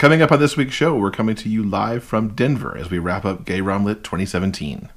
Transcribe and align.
Coming 0.00 0.22
up 0.22 0.32
on 0.32 0.40
this 0.40 0.56
week's 0.56 0.72
show, 0.72 0.96
we're 0.96 1.10
coming 1.10 1.34
to 1.34 1.50
you 1.50 1.62
live 1.62 2.02
from 2.02 2.28
Denver 2.28 2.74
as 2.74 2.88
we 2.88 2.98
wrap 2.98 3.26
up 3.26 3.44
GayRomLit 3.44 4.02
2017. 4.02 4.88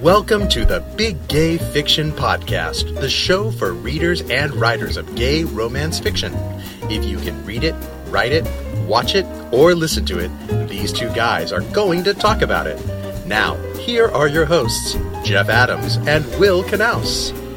Welcome 0.00 0.48
to 0.50 0.64
the 0.64 0.78
Big 0.96 1.26
Gay 1.26 1.58
Fiction 1.58 2.12
Podcast, 2.12 3.00
the 3.00 3.10
show 3.10 3.50
for 3.50 3.72
readers 3.72 4.20
and 4.30 4.54
writers 4.54 4.96
of 4.96 5.12
gay 5.16 5.42
romance 5.42 5.98
fiction. 5.98 6.32
If 6.82 7.04
you 7.04 7.18
can 7.18 7.44
read 7.44 7.64
it, 7.64 7.74
write 8.06 8.30
it, 8.30 8.46
watch 8.86 9.16
it, 9.16 9.26
or 9.52 9.74
listen 9.74 10.04
to 10.04 10.20
it, 10.20 10.68
these 10.68 10.92
two 10.92 11.08
guys 11.08 11.50
are 11.50 11.62
going 11.72 12.04
to 12.04 12.14
talk 12.14 12.42
about 12.42 12.68
it. 12.68 12.78
Now, 13.26 13.56
here 13.78 14.06
are 14.06 14.28
your 14.28 14.44
hosts, 14.44 14.96
Jeff 15.24 15.48
Adams 15.48 15.96
and 16.06 16.24
Will 16.38 16.62
Knaus. 16.62 17.49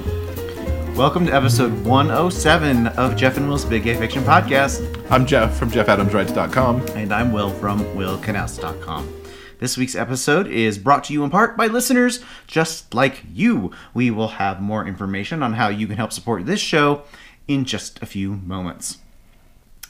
Welcome 0.96 1.26
to 1.26 1.34
episode 1.34 1.74
107 1.86 2.86
of 2.88 3.16
Jeff 3.16 3.38
and 3.38 3.50
Will's 3.50 3.66
Big 3.66 3.82
Gay 3.84 3.96
Fiction 3.96 4.24
Podcast. 4.24 5.04
I'm 5.10 5.26
Jeff 5.26 5.58
from 5.58 5.72
JeffAdamsWrites.com. 5.72 6.88
And 6.90 7.12
I'm 7.12 7.34
Will 7.34 7.50
from 7.50 7.84
WillKnaus.com. 7.96 9.22
This 9.58 9.76
week's 9.76 9.96
episode 9.96 10.48
is 10.48 10.78
brought 10.78 11.04
to 11.06 11.14
you 11.14 11.24
in 11.24 11.32
part 11.32 11.58
by 11.58 11.66
listeners 11.66 12.24
just 12.46 12.94
like 12.94 13.24
you. 13.34 13.72
We 13.96 14.12
will 14.12 14.28
have 14.28 14.62
more 14.62 14.86
information 14.86 15.42
on 15.42 15.54
how 15.54 15.70
you 15.70 15.88
can 15.88 15.98
help 15.98 16.14
support 16.14 16.46
this 16.46 16.60
show 16.60 17.02
in 17.48 17.66
just 17.66 18.00
a 18.04 18.06
few 18.06 18.34
moments. 18.34 19.00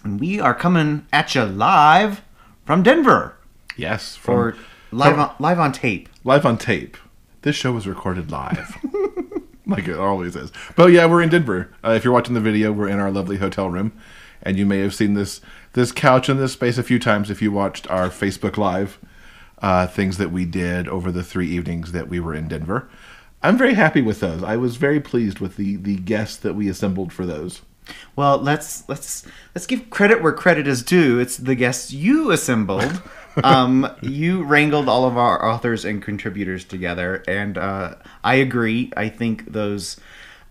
And 0.05 0.21
we 0.21 0.39
are 0.39 0.55
coming 0.55 1.05
at 1.11 1.35
you 1.35 1.43
live 1.43 2.21
from 2.65 2.81
Denver. 2.81 3.37
Yes, 3.75 4.15
from, 4.15 4.35
or 4.35 4.57
live 4.91 5.19
on, 5.19 5.35
live 5.37 5.59
on 5.59 5.73
tape. 5.73 6.07
Live 6.23 6.45
on 6.45 6.57
tape. 6.57 6.95
This 7.41 7.57
show 7.57 7.73
was 7.73 7.87
recorded 7.87 8.31
live. 8.31 8.77
like 9.65 9.87
it 9.87 9.97
always 9.97 10.35
is. 10.35 10.51
But 10.75 10.91
yeah, 10.91 11.05
we're 11.05 11.21
in 11.21 11.29
Denver. 11.29 11.73
Uh, 11.83 11.91
if 11.91 12.03
you're 12.03 12.13
watching 12.13 12.33
the 12.33 12.41
video, 12.41 12.71
we're 12.71 12.89
in 12.89 12.99
our 12.99 13.11
lovely 13.11 13.37
hotel 13.37 13.69
room, 13.69 13.93
and 14.41 14.57
you 14.57 14.65
may 14.65 14.79
have 14.79 14.93
seen 14.93 15.13
this 15.13 15.41
this 15.73 15.91
couch 15.91 16.29
in 16.29 16.37
this 16.37 16.53
space 16.53 16.77
a 16.77 16.83
few 16.83 16.99
times 16.99 17.29
if 17.29 17.41
you 17.41 17.51
watched 17.51 17.89
our 17.89 18.09
Facebook 18.09 18.57
Live 18.57 18.99
uh, 19.63 19.87
things 19.87 20.17
that 20.17 20.31
we 20.31 20.45
did 20.45 20.87
over 20.87 21.11
the 21.11 21.23
three 21.23 21.49
evenings 21.49 21.93
that 21.93 22.09
we 22.09 22.19
were 22.19 22.35
in 22.35 22.49
Denver. 22.49 22.89
I'm 23.41 23.57
very 23.57 23.73
happy 23.73 24.01
with 24.01 24.19
those. 24.19 24.43
I 24.43 24.57
was 24.57 24.75
very 24.75 24.99
pleased 24.99 25.39
with 25.39 25.55
the 25.55 25.77
the 25.77 25.95
guests 25.95 26.37
that 26.37 26.53
we 26.53 26.69
assembled 26.69 27.11
for 27.11 27.25
those. 27.25 27.61
Well, 28.15 28.37
let's 28.37 28.87
let's 28.87 29.25
let's 29.55 29.65
give 29.65 29.89
credit 29.89 30.21
where 30.21 30.33
credit 30.33 30.67
is 30.67 30.83
due. 30.83 31.19
It's 31.19 31.37
the 31.37 31.55
guests 31.55 31.91
you 31.91 32.31
assembled. 32.31 33.01
um, 33.43 33.89
you 34.01 34.43
wrangled 34.43 34.87
all 34.87 35.05
of 35.05 35.17
our 35.17 35.43
authors 35.45 35.85
and 35.85 36.01
contributors 36.01 36.63
together, 36.63 37.23
and 37.27 37.57
uh, 37.57 37.95
I 38.23 38.35
agree. 38.35 38.91
I 38.95 39.09
think 39.09 39.51
those 39.51 39.99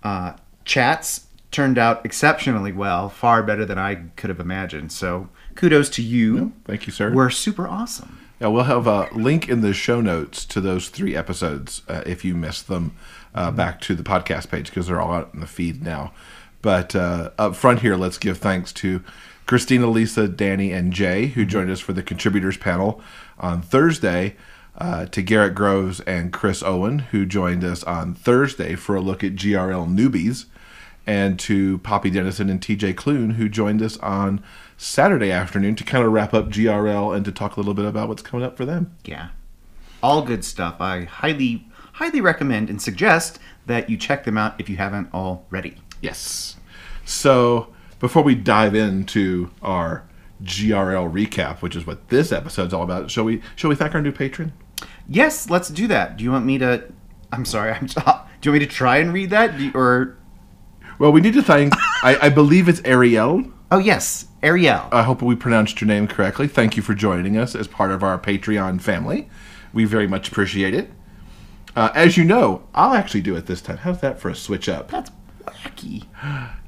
uh, 0.02 0.34
chats 0.64 1.26
turned 1.50 1.78
out 1.78 2.04
exceptionally 2.04 2.72
well, 2.72 3.08
far 3.08 3.42
better 3.42 3.64
than 3.64 3.78
I 3.78 3.96
could 4.16 4.30
have 4.30 4.40
imagined. 4.40 4.90
So, 4.90 5.28
kudos 5.54 5.90
to 5.90 6.02
you. 6.02 6.52
Thank 6.64 6.86
you, 6.86 6.92
sir. 6.92 7.12
We're 7.12 7.30
super 7.30 7.68
awesome. 7.68 8.18
Yeah, 8.40 8.48
we'll 8.48 8.64
have 8.64 8.88
a 8.88 9.08
link 9.12 9.48
in 9.48 9.60
the 9.60 9.72
show 9.72 10.00
notes 10.00 10.44
to 10.46 10.60
those 10.60 10.88
three 10.88 11.14
episodes 11.14 11.82
uh, 11.86 12.02
if 12.04 12.24
you 12.24 12.34
missed 12.34 12.66
them 12.66 12.96
uh, 13.34 13.48
mm-hmm. 13.48 13.56
back 13.56 13.80
to 13.82 13.94
the 13.94 14.02
podcast 14.02 14.50
page 14.50 14.66
because 14.66 14.88
they're 14.88 15.00
all 15.00 15.12
out 15.12 15.30
in 15.32 15.40
the 15.40 15.46
feed 15.46 15.82
now. 15.82 16.12
But 16.60 16.96
uh, 16.96 17.30
up 17.38 17.54
front 17.54 17.80
here, 17.80 17.96
let's 17.96 18.18
give 18.18 18.38
thanks 18.38 18.72
to 18.74 19.04
Christina, 19.46 19.86
Lisa, 19.86 20.28
Danny, 20.28 20.72
and 20.72 20.92
Jay 20.92 21.26
who 21.26 21.42
mm-hmm. 21.42 21.50
joined 21.50 21.70
us 21.70 21.80
for 21.80 21.92
the 21.92 22.02
contributors 22.02 22.56
panel 22.56 23.00
on 23.38 23.62
Thursday. 23.62 24.36
Uh, 24.78 25.04
to 25.04 25.20
Garrett 25.20 25.54
Groves 25.54 26.00
and 26.00 26.32
Chris 26.32 26.62
Owen, 26.62 27.00
who 27.00 27.26
joined 27.26 27.62
us 27.62 27.84
on 27.84 28.14
Thursday 28.14 28.74
for 28.74 28.96
a 28.96 29.02
look 29.02 29.22
at 29.22 29.34
GRL 29.34 29.86
newbies, 29.86 30.46
and 31.06 31.38
to 31.40 31.78
Poppy 31.78 32.08
Dennison 32.08 32.48
and 32.48 32.58
TJ 32.58 32.94
Klune, 32.94 33.34
who 33.34 33.50
joined 33.50 33.82
us 33.82 33.98
on 33.98 34.42
Saturday 34.76 35.30
afternoon 35.30 35.76
to 35.76 35.84
kind 35.84 36.04
of 36.04 36.12
wrap 36.12 36.34
up 36.34 36.48
GRL 36.48 37.14
and 37.14 37.24
to 37.24 37.32
talk 37.32 37.56
a 37.56 37.60
little 37.60 37.74
bit 37.74 37.84
about 37.84 38.08
what's 38.08 38.22
coming 38.22 38.44
up 38.44 38.56
for 38.56 38.64
them. 38.64 38.96
Yeah. 39.04 39.28
All 40.02 40.22
good 40.22 40.44
stuff. 40.44 40.80
I 40.80 41.04
highly, 41.04 41.66
highly 41.92 42.20
recommend 42.20 42.68
and 42.68 42.80
suggest 42.80 43.38
that 43.66 43.88
you 43.88 43.96
check 43.96 44.24
them 44.24 44.36
out 44.36 44.60
if 44.60 44.68
you 44.68 44.76
haven't 44.76 45.12
already. 45.14 45.76
Yes. 46.00 46.56
So 47.04 47.71
before 48.02 48.22
we 48.22 48.34
dive 48.34 48.74
into 48.74 49.50
our 49.62 50.06
GRL 50.42 51.10
recap, 51.10 51.62
which 51.62 51.74
is 51.74 51.86
what 51.86 52.08
this 52.08 52.32
episode's 52.32 52.74
all 52.74 52.82
about, 52.82 53.10
shall 53.10 53.24
we 53.24 53.40
shall 53.56 53.70
we 53.70 53.76
thank 53.76 53.94
our 53.94 54.02
new 54.02 54.12
patron? 54.12 54.52
Yes, 55.08 55.48
let's 55.48 55.70
do 55.70 55.86
that. 55.86 56.18
Do 56.18 56.24
you 56.24 56.32
want 56.32 56.44
me 56.44 56.58
to 56.58 56.84
I'm 57.32 57.46
sorry, 57.46 57.72
I'm 57.72 57.86
do 57.86 57.94
you 57.94 58.02
want 58.04 58.46
me 58.46 58.58
to 58.58 58.66
try 58.66 58.98
and 58.98 59.14
read 59.14 59.30
that? 59.30 59.58
You, 59.58 59.70
or 59.74 60.18
Well, 60.98 61.12
we 61.12 61.22
need 61.22 61.32
to 61.32 61.42
thank 61.42 61.72
I, 62.02 62.26
I 62.26 62.28
believe 62.28 62.68
it's 62.68 62.82
Ariel 62.84 63.50
Oh, 63.70 63.78
yes, 63.78 64.26
Ariel. 64.42 64.86
I 64.92 65.02
hope 65.02 65.22
we 65.22 65.34
pronounced 65.34 65.80
your 65.80 65.88
name 65.88 66.06
correctly. 66.06 66.46
Thank 66.46 66.76
you 66.76 66.82
for 66.82 66.92
joining 66.92 67.38
us 67.38 67.54
as 67.54 67.66
part 67.66 67.90
of 67.90 68.02
our 68.02 68.18
Patreon 68.18 68.82
family. 68.82 69.30
We 69.72 69.86
very 69.86 70.06
much 70.06 70.28
appreciate 70.28 70.74
it. 70.74 70.90
Uh, 71.74 71.88
as 71.94 72.18
you 72.18 72.24
know, 72.24 72.68
I'll 72.74 72.92
actually 72.92 73.22
do 73.22 73.34
it 73.34 73.46
this 73.46 73.62
time. 73.62 73.78
How's 73.78 74.02
that 74.02 74.20
for 74.20 74.28
a 74.28 74.34
switch 74.34 74.68
up? 74.68 74.90
That's 74.90 75.10
wacky. 75.44 76.06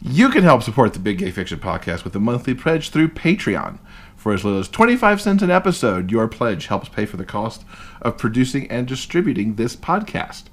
You 0.01 0.29
can 0.29 0.43
help 0.43 0.62
support 0.62 0.93
the 0.93 0.99
Big 0.99 1.19
Gay 1.19 1.31
Fiction 1.31 1.59
podcast 1.59 2.05
with 2.05 2.15
a 2.17 2.21
monthly 2.21 2.55
pledge 2.55 2.91
through 2.91 3.09
Patreon. 3.09 3.79
For 4.17 4.33
as 4.33 4.45
little 4.45 4.61
as 4.61 4.69
25 4.69 5.21
cents 5.21 5.43
an 5.43 5.51
episode, 5.51 6.11
your 6.11 6.29
pledge 6.29 6.67
helps 6.67 6.89
pay 6.89 7.05
for 7.05 7.17
the 7.17 7.25
cost 7.25 7.65
of 8.01 8.17
producing 8.17 8.71
and 8.71 8.87
distributing 8.87 9.57
this 9.57 9.77
podcast. 9.77 10.45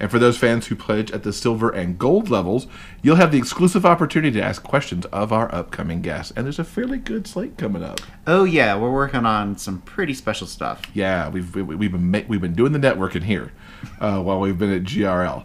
And 0.00 0.10
for 0.10 0.18
those 0.18 0.38
fans 0.38 0.66
who 0.66 0.76
pledge 0.76 1.10
at 1.12 1.24
the 1.24 1.32
silver 1.32 1.68
and 1.68 1.98
gold 1.98 2.30
levels, 2.30 2.66
you'll 3.02 3.16
have 3.16 3.32
the 3.32 3.38
exclusive 3.38 3.84
opportunity 3.84 4.40
to 4.40 4.42
ask 4.42 4.62
questions 4.62 5.04
of 5.06 5.30
our 5.30 5.54
upcoming 5.54 6.00
guests. 6.00 6.32
And 6.34 6.46
there's 6.46 6.58
a 6.58 6.64
fairly 6.64 6.96
good 6.96 7.26
slate 7.26 7.58
coming 7.58 7.84
up. 7.84 8.00
Oh 8.26 8.44
yeah, 8.44 8.74
we're 8.78 8.90
working 8.90 9.26
on 9.26 9.58
some 9.58 9.82
pretty 9.82 10.14
special 10.14 10.46
stuff. 10.46 10.80
Yeah, 10.94 11.28
we've 11.28 11.54
we've 11.54 11.92
been 11.92 12.24
we've 12.26 12.40
been 12.40 12.54
doing 12.54 12.72
the 12.72 12.78
networking 12.78 13.24
here 13.24 13.52
uh, 14.00 14.20
while 14.20 14.40
we've 14.40 14.58
been 14.58 14.72
at 14.72 14.82
GRL. 14.82 15.44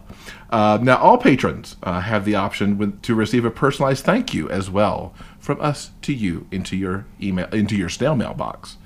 Uh, 0.50 0.78
now, 0.80 0.96
all 0.96 1.18
patrons 1.18 1.76
uh, 1.82 2.00
have 2.00 2.24
the 2.24 2.34
option 2.34 2.98
to 3.00 3.14
receive 3.14 3.44
a 3.44 3.50
personalized 3.50 4.04
thank 4.04 4.32
you 4.32 4.48
as 4.48 4.70
well 4.70 5.14
from 5.38 5.60
us 5.60 5.90
to 6.02 6.12
you 6.12 6.46
into 6.50 6.76
your 6.76 7.06
email 7.20 7.48
into 7.48 7.76
your 7.76 7.88
snail 7.88 8.14
mailbox. 8.14 8.76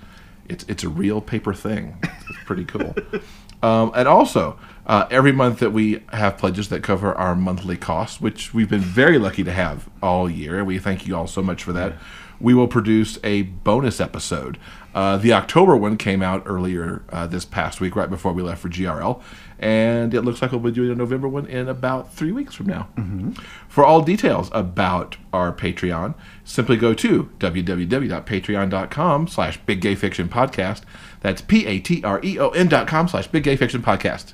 It's 0.49 0.65
it's 0.69 0.85
a 0.85 0.89
real 0.89 1.21
paper 1.21 1.55
thing. 1.55 1.99
It's 2.03 2.45
pretty 2.45 2.65
cool. 2.65 2.95
um, 3.63 3.93
and 3.95 4.09
also, 4.09 4.59
uh, 4.87 5.07
every 5.11 5.33
month 5.33 5.59
that 5.61 5.71
we 5.71 6.03
have 6.13 6.39
pledges 6.39 6.69
that 6.71 6.83
cover 6.83 7.15
our 7.15 7.37
monthly 7.37 7.77
costs, 7.77 8.21
which 8.21 8.53
we've 8.55 8.71
been 8.71 8.81
very 8.81 9.19
lucky 9.19 9.45
to 9.45 9.53
have 9.53 9.89
all 10.03 10.29
year, 10.29 10.59
and 10.59 10.67
we 10.67 10.79
thank 10.79 11.07
you 11.07 11.15
all 11.15 11.27
so 11.27 11.43
much 11.43 11.63
for 11.63 11.73
that. 11.73 11.95
We 12.41 12.55
will 12.55 12.69
produce 12.69 13.19
a 13.23 13.43
bonus 13.43 14.01
episode. 14.01 14.59
Uh, 14.95 15.17
the 15.19 15.33
October 15.33 15.77
one 15.77 15.97
came 15.97 16.23
out 16.23 16.43
earlier 16.47 17.03
uh, 17.11 17.27
this 17.27 17.45
past 17.45 17.81
week, 17.81 17.95
right 17.95 18.11
before 18.11 18.33
we 18.33 18.43
left 18.43 18.61
for 18.61 18.69
GRL, 18.69 19.23
and 19.59 20.13
it 20.15 20.23
looks 20.23 20.43
like 20.43 20.51
we'll 20.51 20.61
be 20.61 20.73
doing 20.73 20.91
a 20.91 20.95
November 20.95 21.29
one 21.29 21.47
in 21.47 21.69
about 21.69 22.13
three 22.13 22.33
weeks 22.33 22.55
from 22.55 22.67
now. 22.67 22.89
Mm-hmm. 22.97 23.33
For 23.69 23.85
all 23.85 24.03
details 24.03 24.51
about 24.53 25.17
our 25.33 25.53
Patreon, 25.53 26.15
simply 26.43 26.77
go 26.77 26.93
to 26.95 27.31
www.patreon.com 27.39 29.29
slash 29.29 29.59
Big 29.59 29.81
Gay 29.81 29.95
Fiction 29.95 30.29
Podcast. 30.29 30.83
That's 31.21 31.43
P-A-T-R-E-O-N 31.43 32.69
dot 32.69 32.89
com 32.89 33.07
slash 33.07 33.29
Big 33.29 33.45
Gay 33.45 33.57
Fiction 33.57 33.83
Podcast. 33.83 34.33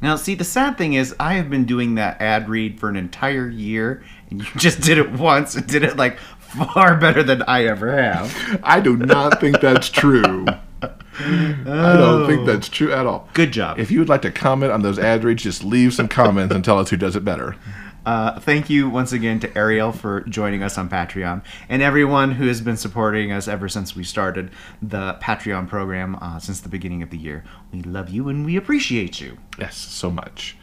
Now, 0.00 0.16
see, 0.16 0.34
the 0.34 0.44
sad 0.44 0.76
thing 0.76 0.94
is, 0.94 1.14
I 1.20 1.34
have 1.34 1.48
been 1.48 1.64
doing 1.64 1.94
that 1.94 2.20
ad 2.20 2.48
read 2.48 2.80
for 2.80 2.88
an 2.88 2.96
entire 2.96 3.48
year, 3.48 4.02
and 4.30 4.40
you 4.40 4.46
just 4.56 4.80
did 4.80 4.98
it 4.98 5.12
once 5.12 5.54
and 5.54 5.66
did 5.66 5.84
it 5.84 5.96
like 5.96 6.18
far 6.52 6.96
better 6.96 7.22
than 7.22 7.42
I 7.42 7.64
ever 7.64 8.00
have. 8.00 8.60
I 8.62 8.80
do 8.80 8.96
not 8.96 9.40
think 9.40 9.60
that's 9.60 9.88
true. 9.88 10.46
I 10.78 11.96
don't 11.96 12.26
think 12.26 12.46
that's 12.46 12.68
true 12.68 12.92
at 12.92 13.06
all. 13.06 13.28
Good 13.34 13.52
job. 13.52 13.78
If 13.78 13.90
you 13.90 13.98
would 13.98 14.08
like 14.08 14.22
to 14.22 14.30
comment 14.30 14.72
on 14.72 14.82
those 14.82 14.98
ad 14.98 15.24
reads, 15.24 15.42
just 15.42 15.62
leave 15.62 15.94
some 15.94 16.08
comments 16.08 16.54
and 16.54 16.64
tell 16.64 16.78
us 16.78 16.90
who 16.90 16.96
does 16.96 17.16
it 17.16 17.24
better. 17.24 17.56
Uh, 18.04 18.40
thank 18.40 18.68
you 18.68 18.88
once 18.88 19.12
again 19.12 19.38
to 19.38 19.56
Ariel 19.56 19.92
for 19.92 20.22
joining 20.22 20.62
us 20.62 20.76
on 20.76 20.88
Patreon 20.88 21.44
and 21.68 21.82
everyone 21.82 22.32
who 22.32 22.48
has 22.48 22.60
been 22.60 22.76
supporting 22.76 23.30
us 23.30 23.46
ever 23.46 23.68
since 23.68 23.94
we 23.94 24.02
started 24.02 24.50
the 24.80 25.14
Patreon 25.22 25.68
program 25.68 26.16
uh, 26.20 26.40
since 26.40 26.60
the 26.60 26.68
beginning 26.68 27.02
of 27.02 27.10
the 27.10 27.18
year. 27.18 27.44
We 27.72 27.82
love 27.82 28.10
you 28.10 28.28
and 28.28 28.44
we 28.44 28.56
appreciate 28.56 29.20
you. 29.20 29.38
Yes, 29.56 29.76
so 29.76 30.10
much. 30.10 30.56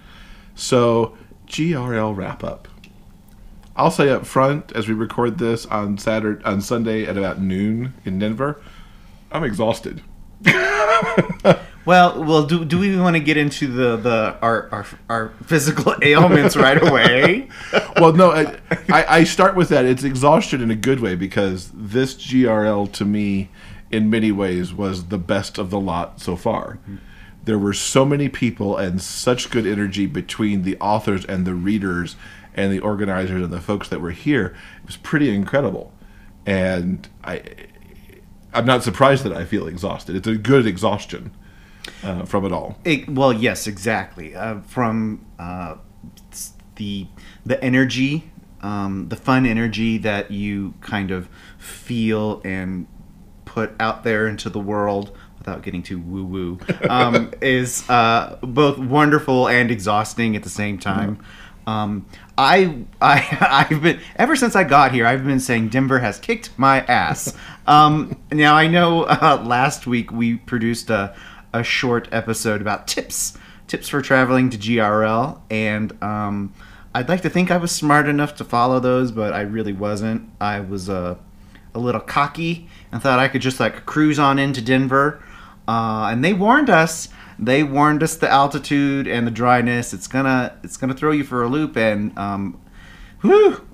So, 0.54 1.18
GRL 1.48 2.16
wrap 2.16 2.44
up. 2.44 2.68
I'll 3.75 3.92
say 3.92 4.10
up 4.10 4.25
front 4.25 4.71
as 4.74 4.88
we 4.88 4.94
record 4.94 5.38
this 5.38 5.66
on 5.66 5.98
Saturday 5.98 6.44
on 6.44 6.62
Sunday 6.62 7.06
at 7.06 7.18
about 7.18 7.42
noon 7.42 7.94
in 8.06 8.19
Denver, 8.19 8.62
I'm 9.31 9.44
exhausted. 9.44 10.01
Well, 11.89 12.24
well, 12.24 12.45
do, 12.45 12.66
do 12.66 12.77
we 12.77 12.95
want 12.98 13.16
to 13.16 13.19
get 13.19 13.36
into 13.36 13.66
the, 13.66 13.98
the 13.98 14.38
our, 14.44 14.69
our, 14.71 14.86
our 15.10 15.30
physical 15.45 15.95
ailments 16.04 16.56
right 16.56 16.80
away? 16.80 17.50
well, 17.95 18.13
no, 18.13 18.31
I, 18.31 18.60
I, 18.89 19.24
start 19.24 19.56
with 19.56 19.69
that. 19.69 19.86
It's 19.86 20.04
exhaustion 20.04 20.62
in 20.62 20.69
a 20.69 20.75
good 20.75 21.00
way 21.00 21.16
because 21.16 21.71
this 21.74 22.13
GRL 22.13 22.92
to 22.92 23.06
me, 23.06 23.50
in 23.89 24.07
many 24.10 24.31
ways, 24.31 24.71
was 24.71 25.06
the 25.06 25.18
best 25.18 25.57
of 25.57 25.71
the 25.71 25.80
lot 25.80 26.21
so 26.21 26.36
far. 26.36 26.74
Mm-hmm. 26.74 26.98
There 27.45 27.57
were 27.57 27.74
so 27.74 28.06
many 28.06 28.30
people 28.30 28.77
and 28.77 29.01
such 29.01 29.50
good 29.50 29.66
energy 29.66 30.06
between 30.06 30.62
the 30.62 30.77
authors 30.80 31.25
and 31.25 31.44
the 31.44 31.56
readers 31.56 32.16
and 32.54 32.72
the 32.72 32.80
organizers 32.80 33.44
and 33.44 33.51
the 33.51 33.62
folks 33.62 33.90
that 33.90 34.01
were 34.01 34.12
here. 34.12 34.56
It 34.81 34.88
was 34.88 34.98
pretty 34.98 35.34
incredible 35.34 35.94
and 36.46 37.07
I 37.24 37.44
I'm 38.54 38.66
not 38.66 38.84
surprised 38.84 39.24
that 39.25 39.34
I 39.34 39.46
feel 39.46 39.68
exhausted. 39.68 40.16
It's 40.16 40.28
a 40.28 40.36
good 40.36 40.66
exhaustion 40.66 41.31
uh, 42.04 42.25
from 42.25 42.46
it 42.46 42.51
all. 42.51 42.78
It, 42.84 43.07
well, 43.07 43.31
yes, 43.31 43.68
exactly. 43.68 44.36
Uh, 44.36 44.62
from 44.62 45.25
uh, 45.38 45.75
the 46.75 47.07
the 47.46 47.63
energy, 47.63 48.31
um, 48.62 49.10
the 49.10 49.16
fun 49.16 49.45
energy 49.45 50.00
that 50.00 50.31
you 50.31 50.74
kind 50.81 51.12
of 51.12 51.30
feel 51.60 52.42
and 52.44 52.88
put 53.45 53.72
out 53.80 54.04
there 54.04 54.28
into 54.28 54.50
the 54.50 54.60
world 54.60 55.16
without 55.38 55.62
getting 55.62 55.84
too 55.84 56.00
woo 56.00 56.24
woo 56.24 56.60
um, 56.90 57.31
is 57.42 57.88
uh, 57.90 58.38
both 58.42 58.80
wonderful 58.80 59.48
and 59.48 59.69
exhausting 59.69 60.36
at 60.36 60.42
the 60.42 60.50
same 60.50 60.80
time. 60.80 61.24
Um, 61.68 62.07
I 62.40 62.86
I 63.02 63.66
I've 63.70 63.82
been 63.84 64.00
ever 64.16 64.36
since 64.36 64.56
I 64.56 64.64
got 64.64 64.94
here. 64.94 65.06
I've 65.06 65.26
been 65.26 65.42
saying 65.42 65.70
Denver 65.70 66.00
has 66.00 66.18
kicked 66.18 66.58
my 66.58 66.82
ass. 66.82 67.36
Um, 67.68 68.18
now 68.32 68.56
I 68.56 68.66
know 68.66 69.04
uh, 69.04 69.44
last 69.46 69.86
week 69.86 70.12
we 70.12 70.38
produced 70.38 70.90
a 70.90 71.16
a 71.54 71.62
short 71.62 72.08
episode 72.12 72.62
about 72.62 72.88
tips 72.88 73.38
tips 73.68 73.88
for 73.88 74.02
traveling 74.02 74.50
to 74.50 74.58
GRL, 74.58 75.40
and 75.52 75.96
um, 76.02 76.52
I'd 76.96 77.08
like 77.08 77.22
to 77.22 77.30
think 77.30 77.52
I 77.52 77.58
was 77.58 77.72
smart 77.72 78.08
enough 78.08 78.36
to 78.38 78.44
follow 78.44 78.80
those, 78.80 79.12
but 79.12 79.34
I 79.34 79.42
really 79.42 79.74
wasn't. 79.74 80.32
I 80.42 80.62
was 80.62 80.90
uh, 80.90 81.18
a 81.76 81.80
little 81.80 82.02
cocky 82.02 82.68
and 82.92 83.04
thought 83.04 83.20
I 83.20 83.28
could 83.28 83.44
just 83.44 83.60
like 83.60 83.86
cruise 83.86 84.18
on 84.18 84.40
into 84.40 84.62
Denver. 84.62 85.24
Uh, 85.68 86.10
and 86.12 86.26
they 86.26 86.34
warned 86.34 86.72
us. 86.72 87.10
They 87.42 87.64
warned 87.64 88.04
us 88.04 88.18
the 88.18 88.30
altitude 88.30 89.08
and 89.08 89.26
the 89.26 89.32
dryness. 89.32 89.94
It's 89.94 90.08
gonna 90.08 90.58
it's 90.64 90.78
gonna 90.78 90.94
throw 90.94 91.12
you 91.12 91.24
for 91.24 91.44
a 91.44 91.48
loop. 91.48 91.78
And 91.78 92.18
um, 92.18 92.62
whew, 93.22 93.66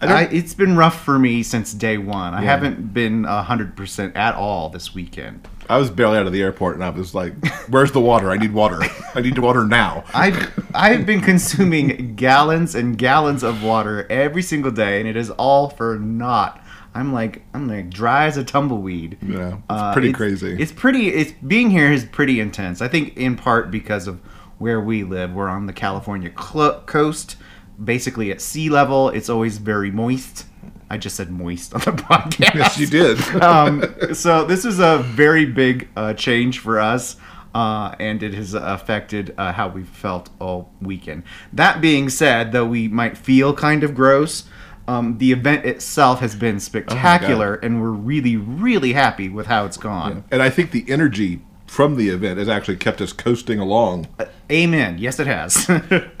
I 0.00 0.24
it's 0.24 0.54
been 0.54 0.76
rough 0.76 1.04
for 1.04 1.18
me 1.18 1.42
since 1.42 1.72
day 1.72 1.98
one. 1.98 2.34
I 2.34 2.42
haven't 2.42 2.92
been 2.92 3.24
hundred 3.24 3.76
percent 3.76 4.16
at 4.16 4.34
all 4.34 4.68
this 4.68 4.94
weekend. 4.94 5.46
I 5.68 5.78
was 5.78 5.88
barely 5.88 6.18
out 6.18 6.26
of 6.26 6.32
the 6.32 6.42
airport, 6.42 6.74
and 6.74 6.84
I 6.84 6.90
was 6.90 7.14
like, 7.14 7.32
"Where's 7.68 7.92
the 7.92 8.00
water? 8.00 8.30
I 8.30 8.36
need 8.36 8.52
water. 8.52 8.80
I 9.14 9.20
need 9.20 9.38
water 9.38 9.64
now." 9.64 10.04
I've 10.14 10.68
I've 10.74 11.06
been 11.06 11.20
consuming 11.20 12.16
gallons 12.16 12.74
and 12.74 12.98
gallons 12.98 13.42
of 13.42 13.62
water 13.62 14.06
every 14.10 14.42
single 14.42 14.70
day, 14.70 15.00
and 15.00 15.08
it 15.08 15.16
is 15.16 15.30
all 15.30 15.70
for 15.70 15.98
naught. 15.98 16.60
I'm 16.94 17.12
like 17.12 17.42
I'm 17.54 17.66
like 17.68 17.90
dry 17.90 18.26
as 18.26 18.36
a 18.36 18.44
tumbleweed. 18.44 19.18
Yeah, 19.22 19.54
it's 19.54 19.62
Uh, 19.68 19.92
pretty 19.92 20.12
crazy. 20.12 20.56
It's 20.60 20.72
pretty. 20.72 21.08
It's 21.08 21.32
being 21.46 21.70
here 21.70 21.90
is 21.92 22.04
pretty 22.04 22.40
intense. 22.40 22.80
I 22.80 22.88
think 22.88 23.16
in 23.16 23.36
part 23.36 23.70
because 23.70 24.06
of 24.06 24.20
where 24.58 24.80
we 24.80 25.02
live. 25.02 25.32
We're 25.32 25.48
on 25.48 25.66
the 25.66 25.72
California 25.72 26.30
clo 26.30 26.80
coast, 26.86 27.36
basically 27.82 28.30
at 28.30 28.40
sea 28.40 28.70
level. 28.70 29.08
It's 29.10 29.28
always 29.28 29.58
very 29.58 29.90
moist. 29.90 30.46
I 30.90 30.96
just 30.98 31.16
said 31.16 31.30
moist 31.30 31.74
on 31.74 31.80
the 31.80 31.90
podcast. 32.02 32.54
yes, 32.54 32.78
you 32.78 32.86
did. 32.86 33.18
um, 33.42 33.82
so 34.12 34.44
this 34.44 34.64
is 34.64 34.78
a 34.78 34.98
very 34.98 35.44
big 35.46 35.88
uh, 35.96 36.14
change 36.14 36.60
for 36.60 36.78
us, 36.78 37.16
uh, 37.54 37.94
and 37.98 38.22
it 38.22 38.34
has 38.34 38.54
affected 38.54 39.34
uh, 39.36 39.52
how 39.52 39.66
we've 39.68 39.88
felt 39.88 40.30
all 40.40 40.70
weekend. 40.80 41.24
That 41.52 41.80
being 41.80 42.08
said, 42.08 42.52
though 42.52 42.66
we 42.66 42.86
might 42.86 43.16
feel 43.18 43.54
kind 43.54 43.82
of 43.82 43.94
gross, 43.96 44.44
um, 44.86 45.18
the 45.18 45.32
event 45.32 45.64
itself 45.64 46.20
has 46.20 46.34
been 46.36 46.60
spectacular, 46.60 47.54
and 47.54 47.80
we're 47.80 47.88
really, 47.90 48.36
really 48.36 48.92
happy 48.92 49.28
with 49.28 49.46
how 49.46 49.64
it's 49.64 49.76
gone. 49.76 50.24
and 50.30 50.42
I 50.42 50.50
think 50.50 50.70
the 50.72 50.84
energy 50.88 51.40
from 51.66 51.96
the 51.96 52.08
event 52.10 52.38
has 52.38 52.48
actually 52.48 52.76
kept 52.76 53.00
us 53.00 53.12
coasting 53.12 53.58
along. 53.58 54.06
Amen. 54.52 54.98
Yes, 54.98 55.18
it 55.18 55.26
has. 55.26 55.68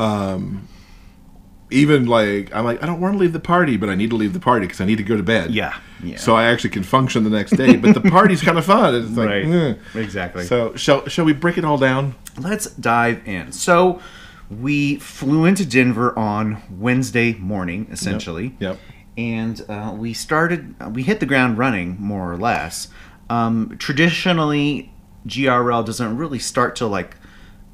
Even 1.70 2.06
like 2.06 2.54
I'm 2.54 2.64
like 2.64 2.82
I 2.82 2.86
don't 2.86 3.00
want 3.00 3.14
to 3.14 3.18
leave 3.18 3.32
the 3.32 3.40
party, 3.40 3.76
but 3.76 3.88
I 3.88 3.94
need 3.94 4.10
to 4.10 4.16
leave 4.16 4.32
the 4.32 4.38
party 4.38 4.66
because 4.66 4.80
I 4.80 4.84
need 4.84 4.96
to 4.98 5.02
go 5.02 5.16
to 5.16 5.22
bed. 5.22 5.50
Yeah, 5.50 5.76
yeah. 6.04 6.18
So 6.18 6.36
I 6.36 6.44
actually 6.44 6.70
can 6.70 6.82
function 6.84 7.24
the 7.24 7.30
next 7.30 7.52
day, 7.56 7.74
but 7.76 7.94
the 7.94 8.10
party's 8.10 8.42
kind 8.42 8.58
of 8.58 8.64
fun. 8.66 8.94
It's 8.94 9.10
like, 9.16 9.28
Right. 9.28 9.44
eh. 9.46 9.74
Exactly. 9.94 10.44
So 10.44 10.76
shall 10.76 11.08
shall 11.08 11.24
we 11.24 11.32
break 11.32 11.56
it 11.58 11.64
all 11.64 11.78
down? 11.78 12.14
Let's 12.38 12.66
dive 12.74 13.26
in. 13.26 13.50
So, 13.50 14.00
we 14.50 14.96
flew 14.96 15.44
into 15.44 15.64
Denver 15.66 16.16
on 16.18 16.62
Wednesday 16.70 17.34
morning, 17.34 17.86
essentially. 17.90 18.54
Yep. 18.58 18.78
And 19.16 19.64
uh, 19.68 19.94
we 19.96 20.12
started, 20.12 20.74
we 20.94 21.02
hit 21.04 21.20
the 21.20 21.26
ground 21.26 21.56
running, 21.58 21.96
more 22.00 22.32
or 22.32 22.36
less. 22.36 22.88
Um, 23.30 23.76
traditionally, 23.78 24.92
GRL 25.26 25.84
doesn't 25.86 26.16
really 26.16 26.38
start 26.38 26.76
till 26.76 26.88
like, 26.88 27.16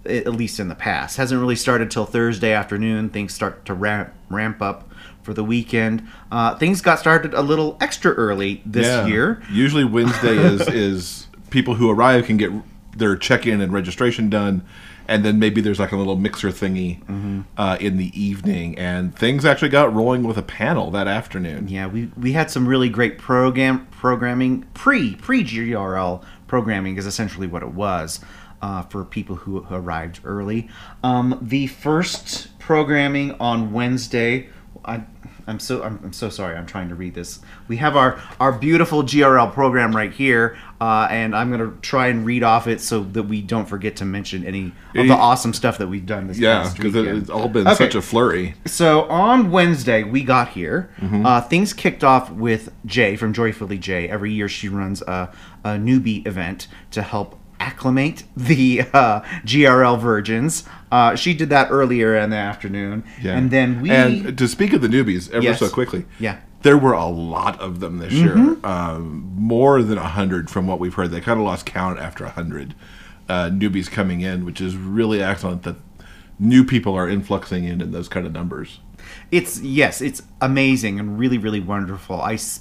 at 0.05 0.29
least 0.33 0.61
in 0.61 0.69
the 0.69 0.75
past, 0.75 1.17
hasn't 1.17 1.41
really 1.41 1.57
started 1.57 1.91
till 1.91 2.07
Thursday 2.07 2.53
afternoon. 2.53 3.11
Things 3.11 3.35
start 3.35 3.65
to 3.67 3.75
ramp, 3.75 4.13
ramp 4.29 4.63
up 4.63 4.91
for 5.23 5.35
the 5.35 5.45
weekend. 5.45 6.07
Uh, 6.33 6.57
things 6.57 6.81
got 6.81 6.99
started 6.99 7.35
a 7.35 7.43
little 7.43 7.77
extra 7.81 8.13
early 8.13 8.63
this 8.65 8.87
Yeah. 8.87 9.07
year. 9.07 9.43
Usually 9.51 9.85
Wednesday 9.85 10.37
is 10.37 10.61
is 10.69 11.27
people 11.51 11.75
who 11.75 11.91
arrive 11.91 12.25
can 12.27 12.37
get 12.37 12.51
their 12.97 13.17
check 13.17 13.47
in 13.47 13.61
and 13.61 13.73
registration 13.73 14.31
done, 14.31 14.63
and 15.11 15.25
then 15.25 15.39
maybe 15.39 15.61
there's 15.61 15.81
like 15.81 15.93
a 15.93 15.97
little 15.97 16.17
mixer 16.17 16.49
thingy 16.49 17.03
Mm-hmm. 17.05 17.41
uh, 17.59 17.77
in 17.81 17.97
the 17.99 18.11
evening, 18.19 18.79
and 18.79 19.15
things 19.15 19.45
actually 19.45 19.69
got 19.69 19.93
rolling 19.93 20.23
with 20.23 20.39
a 20.39 20.43
panel 20.43 20.91
that 20.93 21.09
afternoon. 21.09 21.69
Yeah, 21.69 21.89
we 21.89 22.11
we 22.17 22.33
had 22.33 22.51
some 22.51 22.67
really 22.67 22.89
great 22.89 23.19
program 23.19 23.87
programming 23.91 24.65
pre 24.73 25.17
pre 25.17 25.43
GRL 25.45 26.23
programming 26.47 26.97
is 26.97 27.07
essentially 27.07 27.47
what 27.47 27.63
it 27.63 27.73
was 27.73 28.21
uh, 28.63 28.83
for 28.83 29.05
people 29.05 29.37
who 29.37 29.67
arrived 29.71 30.21
early. 30.25 30.69
Um, 31.03 31.39
the 31.43 31.67
first 31.67 32.57
programming 32.59 33.33
on 33.41 33.73
Wednesday, 33.73 34.49
I. 34.85 35.03
I'm 35.51 35.59
so 35.59 35.83
I'm, 35.83 35.99
I'm 36.05 36.13
so 36.13 36.31
sorry. 36.31 36.57
I'm 36.57 36.65
trying 36.65 36.89
to 36.91 36.95
read 36.95 37.15
this. 37.15 37.41
We 37.67 37.77
have 37.79 37.97
our 37.97 38.21
our 38.39 38.53
beautiful 38.53 39.03
GRL 39.03 39.53
program 39.53 39.95
right 39.95 40.13
here, 40.13 40.57
uh, 40.81 41.09
and 41.11 41.35
I'm 41.35 41.51
gonna 41.51 41.73
try 41.83 42.07
and 42.07 42.25
read 42.25 42.45
off 42.45 42.69
it 42.69 42.81
so 42.81 43.01
that 43.03 43.25
we 43.25 43.43
don't 43.43 43.67
forget 43.67 43.97
to 43.97 44.05
mention 44.05 44.47
any 44.47 44.73
of 44.95 45.09
the 45.09 45.15
awesome 45.15 45.53
stuff 45.53 45.79
that 45.79 45.89
we've 45.89 46.07
done 46.07 46.29
this 46.29 46.39
Yeah, 46.39 46.73
because 46.77 46.95
it's 46.95 47.29
all 47.29 47.49
been 47.49 47.67
Okay. 47.67 47.75
such 47.77 47.97
a 47.97 48.03
flurry. 48.03 48.55
So 48.67 49.03
on 49.11 49.51
Wednesday 49.51 50.05
we 50.05 50.23
got 50.23 50.51
here. 50.51 50.89
Mm-hmm. 51.01 51.27
Uh, 51.27 51.41
things 51.41 51.73
kicked 51.73 52.05
off 52.05 52.31
with 52.31 52.73
Jay 52.87 53.17
from 53.17 53.33
Joyfully 53.33 53.79
Jay. 53.79 54.09
Every 54.09 54.33
year 54.33 54.49
she 54.49 54.69
runs 54.69 55.03
a, 55.03 55.33
a 55.65 55.71
newbie 55.71 56.25
event 56.29 56.69
to 56.93 57.03
help 57.03 57.40
acclimate 57.61 58.25
the 58.37 58.81
uh, 58.93 59.21
GRL 59.45 60.01
virgins. 60.01 60.65
Uh, 60.91 61.15
she 61.15 61.35
did 61.35 61.51
that 61.51 61.69
earlier 61.71 62.17
in 62.17 62.31
the 62.31 62.37
afternoon, 62.37 63.05
Yeah. 63.23 63.37
and 63.37 63.51
then 63.51 63.81
we 63.81 63.91
and 63.91 64.37
to 64.37 64.49
speak 64.49 64.73
of 64.73 64.81
the 64.81 64.89
newbies 64.89 65.31
ever 65.31 65.43
Yes. 65.45 65.59
so 65.61 65.69
quickly. 65.69 66.07
Yeah. 66.19 66.39
There 66.63 66.77
were 66.77 66.93
a 66.93 67.07
lot 67.07 67.59
of 67.61 67.81
them 67.81 67.99
this 67.99 68.13
year, 68.13 68.37
um, 68.65 69.31
more 69.37 69.83
than 69.83 69.97
a 69.97 70.09
hundred 70.09 70.51
from 70.51 70.67
what 70.67 70.79
we've 70.79 70.93
heard. 70.93 71.11
They 71.11 71.21
kind 71.21 71.39
of 71.41 71.47
lost 71.47 71.65
count 71.65 71.99
after 71.99 72.25
a 72.25 72.31
hundred 72.31 72.75
uh, 73.29 73.49
newbies 73.51 73.91
coming 73.91 74.21
in, 74.21 74.45
which 74.45 74.61
is 74.61 74.77
really 74.77 75.23
excellent 75.23 75.63
that 75.63 75.77
new 76.39 76.65
people 76.65 76.95
are 76.95 77.09
influxing 77.09 77.65
in 77.65 77.81
in 77.81 77.93
those 77.93 78.09
kind 78.09 78.27
of 78.27 78.33
numbers. 78.33 78.81
It's 79.31 79.61
yes, 79.61 80.01
it's 80.03 80.23
amazing 80.41 80.99
and 81.01 81.19
really 81.19 81.39
really 81.39 81.61
wonderful. 81.61 82.21
I 82.21 82.35
s- 82.35 82.61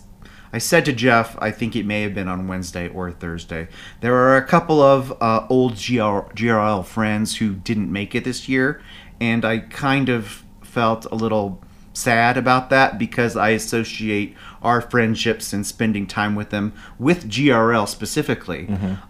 I 0.52 0.58
said 0.58 0.86
to 0.86 0.94
Jeff, 0.94 1.38
I 1.40 1.52
think 1.52 1.76
it 1.76 1.86
may 1.86 2.02
have 2.02 2.14
been 2.16 2.28
on 2.28 2.48
Wednesday 2.48 2.88
or 2.90 3.12
Thursday. 3.12 3.68
There 4.02 4.16
are 4.16 4.38
a 4.38 4.46
couple 4.46 4.82
of 4.82 5.12
uh, 5.22 5.46
old 5.50 5.74
GR, 5.74 6.26
GRL 6.36 6.86
friends 6.86 7.38
who 7.38 7.54
didn't 7.54 7.92
make 7.92 8.16
it 8.16 8.24
this 8.24 8.50
year, 8.50 8.82
and 9.22 9.46
I 9.46 9.60
kind 9.60 10.10
of 10.10 10.44
felt 10.64 11.06
a 11.06 11.16
little 11.16 11.62
sad 11.94 12.38
about 12.38 12.70
that 12.70 12.98
because 12.98 13.36
I 13.36 13.50
associate 13.50 14.36
our 14.62 14.82
friendships 14.82 15.54
and 15.54 15.66
spending 15.66 16.08
time 16.08 16.36
with 16.36 16.50
them 16.50 16.74
with 16.98 17.30
GRL 17.30 17.88
specifically. 17.88 18.68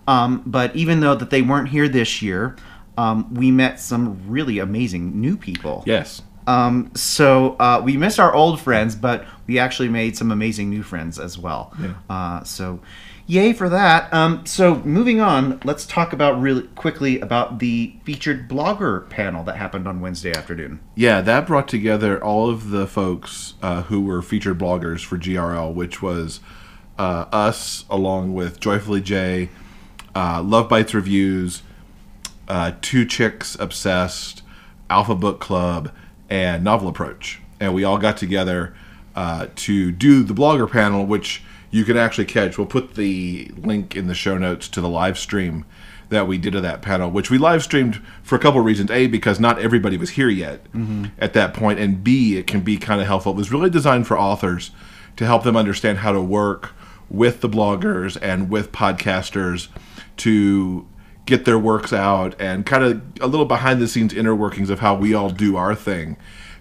Um, 0.08 0.44
but 0.46 0.76
even 0.76 1.00
though 1.00 1.16
that 1.16 1.30
they 1.30 1.42
weren't 1.42 1.70
here 1.70 1.88
this 1.88 2.22
year, 2.22 2.56
um, 2.98 3.34
we 3.34 3.52
met 3.52 3.80
some 3.80 4.20
really 4.28 4.60
amazing 4.60 5.22
new 5.22 5.38
people. 5.38 5.84
Yes. 5.86 6.22
Um, 6.50 6.90
so 6.96 7.56
uh, 7.60 7.80
we 7.84 7.96
missed 7.96 8.20
our 8.20 8.34
old 8.34 8.60
friends, 8.60 8.96
but 8.96 9.24
we 9.46 9.60
actually 9.60 9.90
made 9.90 10.18
some 10.18 10.32
amazing 10.32 10.72
new 10.72 10.82
friends 10.82 11.20
as 11.20 11.38
well. 11.38 11.72
Yeah. 11.80 11.94
Uh, 12.10 12.44
so, 12.44 12.80
yay 13.28 13.54
for 13.54 13.70
that. 13.70 14.12
Um, 14.12 14.44
so 14.48 14.78
moving 14.78 15.22
on, 15.22 15.62
let's 15.64 15.86
talk 15.86 16.12
about 16.12 16.42
really 16.42 16.64
quickly 16.70 17.20
about 17.20 17.60
the 17.60 17.94
featured 18.04 18.50
blogger 18.50 19.08
panel 19.12 19.44
that 19.44 19.58
happened 19.58 19.88
on 19.88 20.02
Wednesday 20.02 20.36
afternoon. 20.36 20.80
Yeah, 20.96 21.22
that 21.22 21.46
brought 21.46 21.68
together 21.68 22.22
all 22.24 22.50
of 22.50 22.72
the 22.72 22.88
folks 22.88 23.54
uh, 23.62 23.84
who 23.84 24.02
were 24.02 24.24
featured 24.24 24.58
bloggers 24.58 25.06
for 25.06 25.20
GRL, 25.20 25.72
which 25.72 26.02
was 26.02 26.40
uh, 26.98 27.26
us, 27.32 27.86
along 27.92 28.34
with 28.34 28.60
Joyfully 28.60 29.02
Jay, 29.02 29.50
uh, 30.16 30.42
Love 30.42 30.68
Bites 30.68 30.96
Reviews, 30.96 31.62
uh, 32.48 32.72
Two 32.82 33.06
Chicks 33.06 33.56
Obsessed, 33.60 34.42
Alpha 34.90 35.14
Book 35.14 35.40
Club, 35.40 35.92
and 36.30 36.64
Novel 36.64 36.88
Approach. 36.88 37.42
And 37.60 37.74
we 37.74 37.84
all 37.84 37.98
got 37.98 38.18
together 38.18 38.74
uh, 39.16 39.48
to 39.56 39.92
do 39.92 40.24
the 40.24 40.34
blogger 40.34 40.70
panel, 40.70 41.06
which 41.06 41.44
you 41.72 41.84
can 41.84 41.98
actually 41.98 42.26
catch. 42.26 42.58
We'll 42.58 42.68
put 42.68 42.96
the 42.96 43.52
link 43.58 43.96
in 43.96 44.08
the 44.08 44.16
show 44.16 44.38
notes 44.38 44.68
to 44.70 44.82
the 44.82 44.90
live 44.90 45.18
stream 45.20 45.66
that 46.10 46.28
we 46.28 46.38
did 46.38 46.56
of 46.56 46.64
that 46.64 46.82
panel, 46.82 47.12
which 47.12 47.30
we 47.30 47.38
live 47.38 47.64
streamed 47.64 48.02
for 48.24 48.36
a 48.36 48.40
couple 48.40 48.60
of 48.60 48.66
reasons. 48.66 48.90
A, 48.90 49.08
because 49.08 49.40
not 49.40 49.60
everybody 49.60 49.96
was 49.98 50.12
here 50.12 50.30
yet 50.30 50.66
at 51.20 51.34
that 51.34 51.54
point, 51.54 51.80
and 51.80 52.04
B, 52.04 52.38
it 52.38 52.48
can 52.48 52.62
be 52.62 52.78
kind 52.78 53.00
of 53.00 53.06
helpful. 53.08 53.34
It 53.34 53.38
was 53.38 53.52
really 53.52 53.70
designed 53.70 54.08
for 54.08 54.18
authors 54.18 54.72
to 55.18 55.26
help 55.26 55.44
them 55.44 55.56
understand 55.56 56.00
how 56.00 56.12
to 56.12 56.22
work 56.22 56.72
with 57.10 57.42
the 57.42 57.50
bloggers 57.50 58.18
and 58.22 58.50
with 58.50 58.72
podcasters 58.72 59.68
to 60.18 60.88
get 61.30 61.46
their 61.46 61.60
works 61.60 61.94
out 61.94 62.36
and 62.42 62.66
kind 62.66 62.84
of 62.84 63.02
a 63.22 63.28
little 63.28 63.46
behind 63.46 63.80
the 63.82 63.88
scenes 63.88 64.14
inner 64.14 64.36
workings 64.36 64.70
of 64.70 64.80
how 64.80 64.94
we 64.96 65.14
all 65.14 65.30
do 65.30 65.56
our 65.56 65.74
thing 65.76 66.18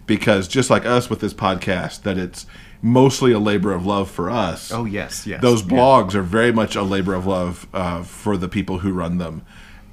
because 0.06 0.46
just 0.46 0.70
like 0.70 0.84
us 0.87 1.10
with 1.10 1.20
this 1.20 1.34
podcast 1.34 2.02
that 2.02 2.16
it's 2.18 2.46
mostly 2.80 3.32
a 3.32 3.38
labor 3.38 3.72
of 3.72 3.84
love 3.84 4.08
for 4.10 4.30
us 4.30 4.70
Oh 4.72 4.84
yes, 4.84 5.26
yes. 5.26 5.42
those 5.42 5.62
Yeah. 5.62 5.68
blogs 5.76 6.14
are 6.14 6.22
very 6.22 6.52
much 6.52 6.76
a 6.76 6.82
labor 6.82 7.14
of 7.14 7.26
love 7.26 7.66
uh, 7.75 8.02
for 8.04 8.37
the 8.37 8.48
people 8.48 8.78
who 8.78 8.92
run 8.92 9.18
them 9.18 9.42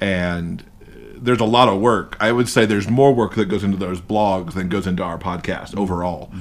and 0.02 0.64
there's 1.18 1.40
a 1.40 1.46
lot 1.46 1.68
of 1.70 1.80
work 1.82 2.16
i 2.20 2.32
would 2.32 2.50
say 2.50 2.66
there's 2.66 2.90
more 2.90 3.14
work 3.14 3.36
that 3.36 3.46
goes 3.46 3.64
into 3.64 3.78
those 3.78 4.02
blogs 4.02 4.54
than 4.54 4.70
goes 4.70 4.86
into 4.86 5.02
our 5.02 5.18
podcast 5.18 5.76
overall 5.78 6.32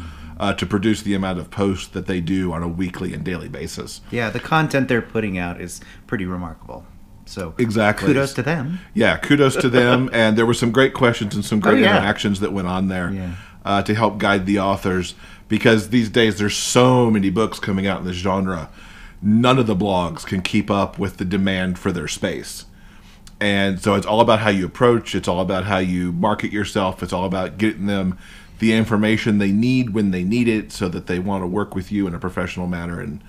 uh, 0.41 0.53
to 0.53 0.67
produce 0.67 1.01
the 1.03 1.15
amount 1.15 1.39
of 1.39 1.49
posts 1.51 1.87
that 1.89 2.07
they 2.07 2.21
do 2.21 2.53
on 2.53 2.63
a 2.63 2.69
weekly 2.69 3.15
and 3.15 3.25
daily 3.25 3.49
basis 3.49 4.01
Yeah, 4.11 4.31
the 4.31 4.41
content 4.41 4.89
they're 4.89 5.01
putting 5.01 5.39
out 5.39 5.61
is 5.61 5.81
pretty 6.09 6.27
remarkable. 6.27 6.85
So 7.27 7.55
Exactly. 7.59 8.09
kudos 8.09 8.35
to 8.35 8.43
them. 8.43 8.81
yeah 8.93 9.17
kudos 9.17 9.57
to 9.57 9.69
them 9.69 10.11
and 10.13 10.37
there 10.37 10.47
were 10.47 10.55
some 10.55 10.71
great 10.71 10.93
questions 10.95 11.35
and 11.35 11.45
some 11.45 11.61
great 11.61 11.75
Oh, 11.75 11.79
yeah. 11.79 11.97
interactions 11.97 12.41
that 12.41 12.53
went 12.53 12.69
on 12.69 12.89
there 12.89 13.11
Yeah. 13.13 13.31
uh, 13.65 13.83
to 13.83 13.95
help 13.95 14.19
guide 14.19 14.45
the 14.47 14.59
authors 14.61 15.15
because 15.49 15.89
these 15.91 16.09
days 16.11 16.39
there's 16.39 16.57
so 16.57 17.11
many 17.11 17.31
books 17.31 17.59
coming 17.59 17.87
out 17.87 18.01
in 18.01 18.07
this 18.07 18.17
genre 18.17 18.69
none 19.23 19.59
of 19.59 19.67
the 19.67 19.77
blogs 19.77 20.25
can 20.27 20.43
keep 20.43 20.71
up 20.71 20.99
with 20.99 21.17
the 21.17 21.25
demand 21.25 21.79
for 21.79 21.91
their 21.93 22.09
space 22.09 22.67
and 23.41 23.81
so 23.81 23.95
it's 23.95 24.07
all 24.07 24.21
about 24.21 24.41
how 24.41 24.51
you 24.51 24.67
approach 24.67 25.15
it's 25.15 25.27
all 25.29 25.41
about 25.41 25.65
how 25.65 25.79
you 25.79 26.13
market 26.13 26.53
yourself 26.53 27.03
it's 27.03 27.13
all 27.13 27.25
about 27.25 27.57
getting 27.59 27.87
them 27.87 28.19
the 28.61 28.73
information 28.73 29.39
they 29.39 29.51
need 29.51 29.91
when 29.91 30.11
they 30.13 30.23
need 30.25 30.47
it 30.47 30.71
so 30.71 30.89
that 30.89 31.07
they 31.07 31.19
want 31.19 31.43
to 31.43 31.47
work 31.47 31.75
with 31.75 31.91
you 31.91 32.07
in 32.07 32.15
a 32.15 32.19
professional 32.19 32.67
manner 32.67 33.01
and 33.01 33.21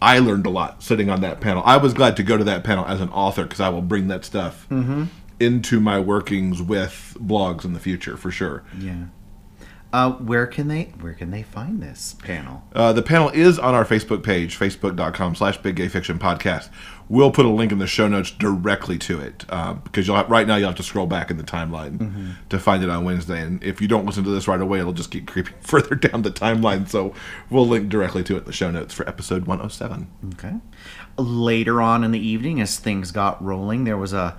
I 0.00 0.18
learned 0.18 0.46
a 0.46 0.50
lot 0.50 0.82
sitting 0.82 1.08
on 1.08 1.20
that 1.22 1.40
panel. 1.40 1.62
I 1.64 1.78
was 1.78 1.94
glad 1.94 2.16
to 2.18 2.22
go 2.22 2.36
to 2.36 2.44
that 2.44 2.64
panel 2.64 2.84
as 2.86 3.00
an 3.00 3.08
author 3.10 3.44
because 3.44 3.60
I 3.60 3.68
will 3.70 3.82
bring 3.82 4.08
that 4.08 4.24
stuff 4.24 4.66
into 5.40 5.80
my 5.80 5.98
workings 5.98 6.62
with 6.62 7.16
blogs 7.18 7.64
in 7.64 7.72
the 7.72 7.80
future 7.80 8.16
for 8.16 8.30
sure. 8.30 8.62
Yeah. 8.78 9.06
Uh, 9.92 10.12
where 10.12 10.46
can 10.46 10.68
they 10.68 10.84
where 11.00 11.14
can 11.14 11.30
they 11.30 11.42
find 11.42 11.82
this 11.82 12.16
panel? 12.22 12.64
Uh, 12.74 12.92
the 12.92 13.02
panel 13.02 13.30
is 13.30 13.58
on 13.58 13.74
our 13.74 13.84
Facebook 13.84 14.22
page, 14.22 14.58
facebook.com 14.58 15.34
slash 15.34 15.56
big 15.58 15.76
gay 15.76 15.88
fiction 15.88 16.18
podcast. 16.18 16.68
We'll 17.08 17.30
put 17.30 17.46
a 17.46 17.50
link 17.50 17.70
in 17.70 17.78
the 17.78 17.86
show 17.86 18.08
notes 18.08 18.32
directly 18.32 18.98
to 18.98 19.20
it 19.20 19.44
uh, 19.48 19.74
because 19.74 20.06
you'll 20.08 20.16
have, 20.16 20.28
right 20.28 20.46
now 20.46 20.56
you'll 20.56 20.68
have 20.68 20.76
to 20.78 20.82
scroll 20.82 21.06
back 21.06 21.30
in 21.30 21.36
the 21.36 21.44
timeline 21.44 22.34
to 22.48 22.58
find 22.58 22.82
it 22.82 22.90
on 22.90 23.04
Wednesday. 23.04 23.40
And 23.40 23.62
if 23.62 23.80
you 23.80 23.86
don't 23.86 24.04
listen 24.06 24.24
to 24.24 24.30
this 24.30 24.48
right 24.48 24.60
away, 24.60 24.80
it'll 24.80 24.92
just 24.92 25.10
keep 25.12 25.26
creeping 25.28 25.54
further 25.60 25.94
down 25.94 26.22
the 26.22 26.30
timeline. 26.32 26.88
So 26.88 27.14
we'll 27.48 27.66
link 27.68 27.88
directly 27.88 28.24
to 28.24 28.34
it 28.34 28.38
in 28.38 28.44
the 28.44 28.52
show 28.52 28.70
notes 28.72 28.92
for 28.92 29.08
episode 29.08 29.46
107. 29.46 30.08
Okay. 30.34 30.54
Later 31.16 31.80
on 31.80 32.02
in 32.02 32.10
the 32.10 32.18
evening, 32.18 32.60
as 32.60 32.78
things 32.78 33.12
got 33.12 33.42
rolling, 33.42 33.84
there 33.84 33.96
was 33.96 34.12
a, 34.12 34.36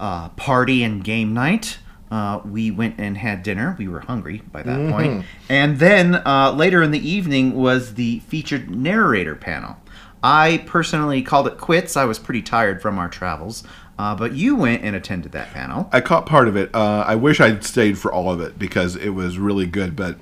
uh 0.00 0.28
party 0.30 0.82
and 0.82 1.04
game 1.04 1.32
night. 1.34 1.78
Uh, 2.10 2.40
we 2.44 2.70
went 2.70 2.94
and 2.98 3.18
had 3.18 3.42
dinner. 3.42 3.74
We 3.76 3.88
were 3.88 4.00
hungry 4.00 4.42
by 4.52 4.62
that 4.62 4.90
point. 4.90 5.24
And 5.48 5.78
then 5.80 6.14
uh, 6.14 6.52
later 6.52 6.80
in 6.82 6.92
the 6.92 7.08
evening 7.08 7.54
was 7.54 7.94
the 7.94 8.20
featured 8.20 8.70
narrator 8.70 9.34
panel. 9.34 9.76
I 10.24 10.64
personally 10.66 11.20
called 11.22 11.46
it 11.46 11.58
quits. 11.58 11.98
I 11.98 12.06
was 12.06 12.18
pretty 12.18 12.40
tired 12.40 12.80
from 12.80 12.98
our 12.98 13.10
travels. 13.10 13.62
Uh, 13.98 14.14
but 14.16 14.32
you 14.32 14.56
went 14.56 14.82
and 14.82 14.96
attended 14.96 15.32
that 15.32 15.52
panel. 15.52 15.88
I 15.92 16.00
caught 16.00 16.26
part 16.26 16.48
of 16.48 16.56
it. 16.56 16.74
Uh, 16.74 17.04
I 17.06 17.14
wish 17.14 17.40
I'd 17.40 17.62
stayed 17.62 17.98
for 17.98 18.12
all 18.12 18.32
of 18.32 18.40
it 18.40 18.58
because 18.58 18.96
it 18.96 19.10
was 19.10 19.38
really 19.38 19.66
good. 19.66 19.94
But 19.94 20.18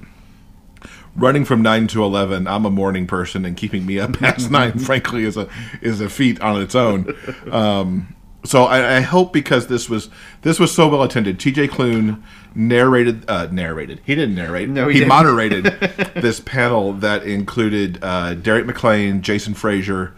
running 1.16 1.44
from 1.44 1.62
nine 1.62 1.86
to 1.86 2.04
eleven, 2.04 2.46
I'm 2.46 2.66
a 2.66 2.70
morning 2.70 3.06
person, 3.06 3.44
and 3.46 3.56
keeping 3.56 3.86
me 3.86 3.98
up 3.98 4.12
past 4.18 4.50
nine, 4.50 4.78
frankly, 4.78 5.24
is 5.24 5.36
a 5.36 5.48
is 5.80 6.00
a 6.00 6.10
feat 6.10 6.40
on 6.42 6.60
its 6.60 6.74
own. 6.74 7.14
Um, 7.50 8.14
so 8.44 8.64
I, 8.64 8.96
I 8.96 9.00
hope 9.00 9.32
because 9.32 9.68
this 9.68 9.88
was 9.88 10.10
this 10.42 10.58
was 10.58 10.74
so 10.74 10.88
well 10.88 11.02
attended. 11.02 11.38
T.J. 11.38 11.68
Klune 11.68 12.22
narrated 12.54 13.28
uh, 13.28 13.46
narrated. 13.50 14.00
He 14.04 14.14
didn't 14.14 14.34
narrate. 14.34 14.68
No, 14.68 14.88
he 14.88 15.00
he 15.00 15.04
moderated 15.04 15.64
this 16.14 16.40
panel 16.40 16.92
that 16.94 17.24
included 17.24 17.98
uh, 18.02 18.34
Derrick 18.34 18.66
McClain, 18.66 19.20
Jason 19.20 19.54
Frazier, 19.54 20.14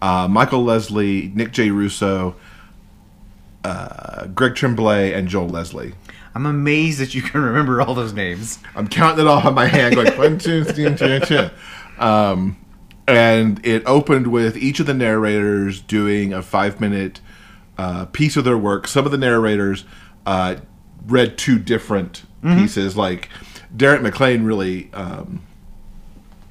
uh, 0.00 0.26
Michael 0.28 0.64
Lesley, 0.64 1.30
Nick 1.34 1.52
J. 1.52 1.70
Russo. 1.70 2.36
Uh, 3.64 4.28
Greg 4.28 4.54
Tremblay 4.54 5.12
and 5.12 5.26
Joel 5.26 5.48
Leslie. 5.48 5.92
I'm 6.36 6.46
amazed 6.46 7.00
that 7.00 7.16
you 7.16 7.22
can 7.22 7.40
remember 7.40 7.82
all 7.82 7.94
those 7.94 8.12
names. 8.12 8.60
I'm 8.76 8.86
counting 8.86 9.24
it 9.24 9.28
off 9.28 9.44
on 9.44 9.54
my 9.54 9.66
hand, 9.66 9.96
going 9.96 10.16
one, 10.16 10.38
two, 10.38 10.62
three, 10.62 10.94
two, 10.94 11.18
two. 11.18 11.50
Um, 11.98 12.56
and 13.08 13.64
it 13.64 13.82
opened 13.86 14.28
with 14.28 14.56
each 14.56 14.78
of 14.80 14.86
the 14.86 14.94
narrators 14.94 15.80
doing 15.80 16.32
a 16.32 16.42
five 16.42 16.80
minute 16.80 17.20
uh, 17.78 18.06
piece 18.06 18.36
of 18.36 18.44
their 18.44 18.58
work. 18.58 18.86
Some 18.86 19.04
of 19.06 19.12
the 19.12 19.18
narrators 19.18 19.84
uh, 20.24 20.56
read 21.06 21.38
two 21.38 21.58
different 21.58 22.24
pieces. 22.58 22.96
Like 22.96 23.28
Derrick 23.76 24.02
McClain 24.02 24.46
really 24.46 24.90
um, 24.92 25.42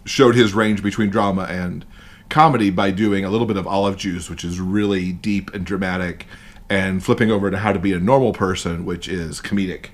showed 0.05 0.35
his 0.35 0.53
range 0.53 0.83
between 0.83 1.09
drama 1.09 1.43
and 1.43 1.85
comedy 2.29 2.69
by 2.69 2.91
doing 2.91 3.23
a 3.23 3.29
little 3.29 3.47
bit 3.47 3.57
of 3.57 3.67
Olive 3.67 3.97
Juice, 3.97 4.29
which 4.29 4.43
is 4.43 4.59
really 4.59 5.11
deep 5.11 5.53
and 5.53 5.65
dramatic, 5.65 6.25
and 6.69 7.03
flipping 7.03 7.31
over 7.31 7.51
to 7.51 7.57
How 7.57 7.71
to 7.71 7.79
Be 7.79 7.93
a 7.93 7.99
Normal 7.99 8.33
Person, 8.33 8.85
which 8.85 9.07
is 9.07 9.39
comedic. 9.39 9.87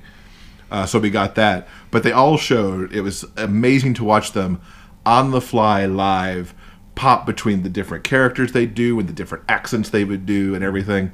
Uh, 0.71 0.85
so 0.85 0.99
we 0.99 1.09
got 1.09 1.35
that. 1.35 1.67
But 1.91 2.03
they 2.03 2.13
all 2.13 2.37
showed, 2.37 2.93
it 2.93 3.01
was 3.01 3.25
amazing 3.35 3.93
to 3.95 4.03
watch 4.03 4.31
them 4.31 4.61
on 5.05 5.31
the 5.31 5.41
fly 5.41 5.85
live 5.85 6.53
pop 6.95 7.25
between 7.25 7.63
the 7.63 7.69
different 7.69 8.03
characters 8.03 8.51
they 8.51 8.65
do 8.65 8.99
and 8.99 9.07
the 9.07 9.13
different 9.13 9.43
accents 9.47 9.89
they 9.89 10.03
would 10.03 10.25
do 10.25 10.53
and 10.53 10.63
everything. 10.63 11.11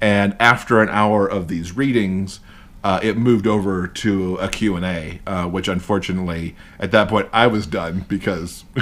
And 0.00 0.36
after 0.38 0.80
an 0.80 0.88
hour 0.88 1.26
of 1.26 1.48
these 1.48 1.76
readings, 1.76 2.40
uh, 2.84 3.00
it 3.02 3.16
moved 3.16 3.46
over 3.46 3.88
to 3.88 4.36
a 4.36 4.48
Q&A, 4.48 5.20
uh, 5.26 5.46
which 5.46 5.66
unfortunately, 5.66 6.54
at 6.78 6.92
that 6.92 7.08
point, 7.08 7.28
I 7.32 7.48
was 7.48 7.66
done 7.66 8.04
because 8.08 8.64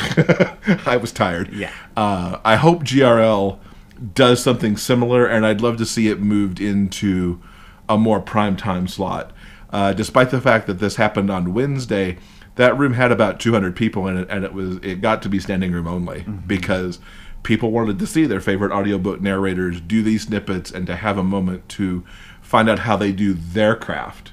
I 0.86 0.98
was 1.00 1.12
tired. 1.12 1.52
Yeah. 1.52 1.72
Uh, 1.96 2.38
I 2.44 2.56
hope 2.56 2.84
GRL 2.84 3.58
does 4.14 4.42
something 4.42 4.76
similar, 4.76 5.26
and 5.26 5.46
I'd 5.46 5.62
love 5.62 5.78
to 5.78 5.86
see 5.86 6.08
it 6.08 6.20
moved 6.20 6.60
into 6.60 7.40
a 7.88 7.96
more 7.96 8.20
prime 8.20 8.56
time 8.56 8.86
slot. 8.86 9.32
Uh, 9.70 9.92
despite 9.92 10.30
the 10.30 10.40
fact 10.40 10.66
that 10.66 10.78
this 10.78 10.96
happened 10.96 11.30
on 11.30 11.54
Wednesday, 11.54 12.18
that 12.56 12.76
room 12.76 12.94
had 12.94 13.12
about 13.12 13.38
200 13.38 13.76
people 13.76 14.08
in 14.08 14.16
it, 14.16 14.28
and 14.28 14.44
it 14.44 14.52
was 14.52 14.76
it 14.78 15.00
got 15.00 15.22
to 15.22 15.28
be 15.28 15.38
standing 15.38 15.72
room 15.72 15.86
only 15.86 16.22
because 16.46 16.98
people 17.42 17.70
wanted 17.70 17.98
to 17.98 18.06
see 18.06 18.26
their 18.26 18.40
favorite 18.40 18.72
audiobook 18.72 19.20
narrators 19.20 19.80
do 19.80 20.02
these 20.02 20.22
snippets 20.22 20.70
and 20.70 20.86
to 20.86 20.96
have 20.96 21.16
a 21.16 21.22
moment 21.22 21.68
to 21.68 22.04
find 22.40 22.68
out 22.68 22.80
how 22.80 22.96
they 22.96 23.12
do 23.12 23.34
their 23.34 23.76
craft, 23.76 24.32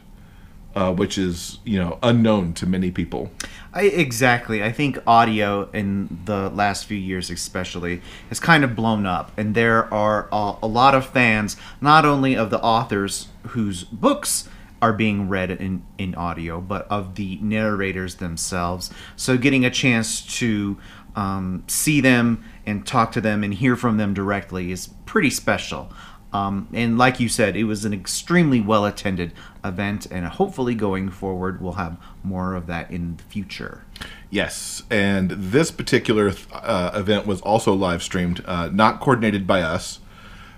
uh, 0.74 0.92
which 0.94 1.18
is 1.18 1.60
you 1.66 1.78
know 1.78 2.00
unknown 2.02 2.54
to 2.54 2.66
many 2.66 2.92
people. 2.92 3.30
I, 3.74 3.84
exactly. 3.84 4.64
I 4.64 4.72
think 4.72 5.00
audio 5.06 5.70
in 5.72 6.20
the 6.26 6.50
last 6.50 6.86
few 6.86 6.98
years, 6.98 7.30
especially, 7.30 8.02
has 8.30 8.40
kind 8.40 8.64
of 8.64 8.76
blown 8.76 9.06
up, 9.06 9.32
and 9.38 9.54
there 9.54 9.94
are 9.94 10.30
a, 10.32 10.56
a 10.64 10.68
lot 10.68 10.96
of 10.96 11.06
fans, 11.06 11.58
not 11.82 12.06
only 12.06 12.36
of 12.38 12.52
the 12.52 12.62
authors 12.62 13.28
whose 13.48 13.84
books 13.84 14.48
are 14.84 14.92
being 14.92 15.30
read 15.30 15.50
in, 15.50 15.82
in 15.98 16.14
audio, 16.16 16.60
but 16.60 16.86
of 16.90 17.16
the 17.16 17.40
narrators 17.42 18.16
themselves. 18.16 18.92
So, 19.16 19.38
getting 19.38 19.64
a 19.64 19.70
chance 19.70 20.22
to 20.40 20.78
um, 21.16 21.64
see 21.68 22.02
them 22.02 22.44
and 22.66 22.86
talk 22.86 23.14
to 23.14 23.22
them 23.22 23.46
and 23.46 23.54
hear 23.54 23.78
from 23.78 23.96
them 23.96 24.14
directly 24.14 24.74
is 24.74 24.90
pretty 25.06 25.30
special. 25.30 25.90
Um, 26.34 26.68
and 26.74 26.98
like 26.98 27.22
you 27.22 27.30
said, 27.30 27.56
it 27.56 27.64
was 27.64 27.86
an 27.86 27.94
extremely 27.94 28.60
well 28.60 28.86
attended 28.86 29.32
event, 29.64 30.06
and 30.12 30.26
hopefully 30.26 30.76
going 30.76 31.10
forward, 31.10 31.62
we'll 31.62 31.74
have 31.74 31.98
more 32.22 32.54
of 32.54 32.68
that 32.68 32.92
in 32.92 33.16
the 33.16 33.24
future. 33.24 33.86
Yes, 34.30 34.84
and 34.90 35.32
this 35.32 35.72
particular 35.72 36.34
uh, 36.52 36.92
event 36.94 37.26
was 37.26 37.40
also 37.40 37.74
live 37.74 38.04
streamed, 38.04 38.44
uh, 38.46 38.68
not 38.74 39.00
coordinated 39.00 39.48
by 39.48 39.62
us, 39.62 40.02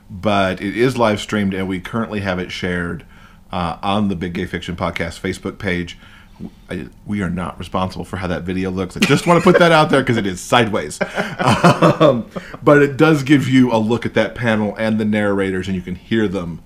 but 0.10 0.62
it 0.62 0.76
is 0.76 0.98
live 0.98 1.20
streamed, 1.20 1.54
and 1.54 1.68
we 1.68 1.80
currently 1.80 2.22
have 2.22 2.40
it 2.40 2.52
shared 2.52 3.06
uh, 3.56 3.80
on 3.82 4.10
the 4.10 4.16
Big 4.18 4.34
Gay 4.34 4.46
Fiction 4.46 4.76
Podcast 4.76 5.22
Facebook 5.22 5.58
page. 5.58 5.98
I, 6.70 6.90
we 7.06 7.22
are 7.22 7.30
not 7.30 7.58
responsible 7.58 8.04
for 8.04 8.18
how 8.18 8.28
that 8.28 8.44
video 8.44 8.70
looks. 8.70 8.98
I 8.98 9.00
just 9.00 9.26
want 9.26 9.42
to 9.42 9.50
put 9.50 9.60
that 9.60 9.72
out 9.72 9.90
there 9.90 10.02
because 10.02 10.18
it 10.18 10.28
is 10.28 10.42
sideways. 10.42 11.00
Um, 11.02 12.30
but 12.62 12.82
it 12.82 12.98
does 12.98 13.24
give 13.24 13.48
you 13.48 13.72
a 13.72 13.78
look 13.78 14.06
at 14.06 14.14
that 14.16 14.36
panel 14.36 14.76
and 14.78 15.00
the 15.00 15.06
narrators, 15.06 15.68
and 15.68 15.76
you 15.76 15.82
can 15.82 15.96
hear 15.96 16.28
them 16.28 16.62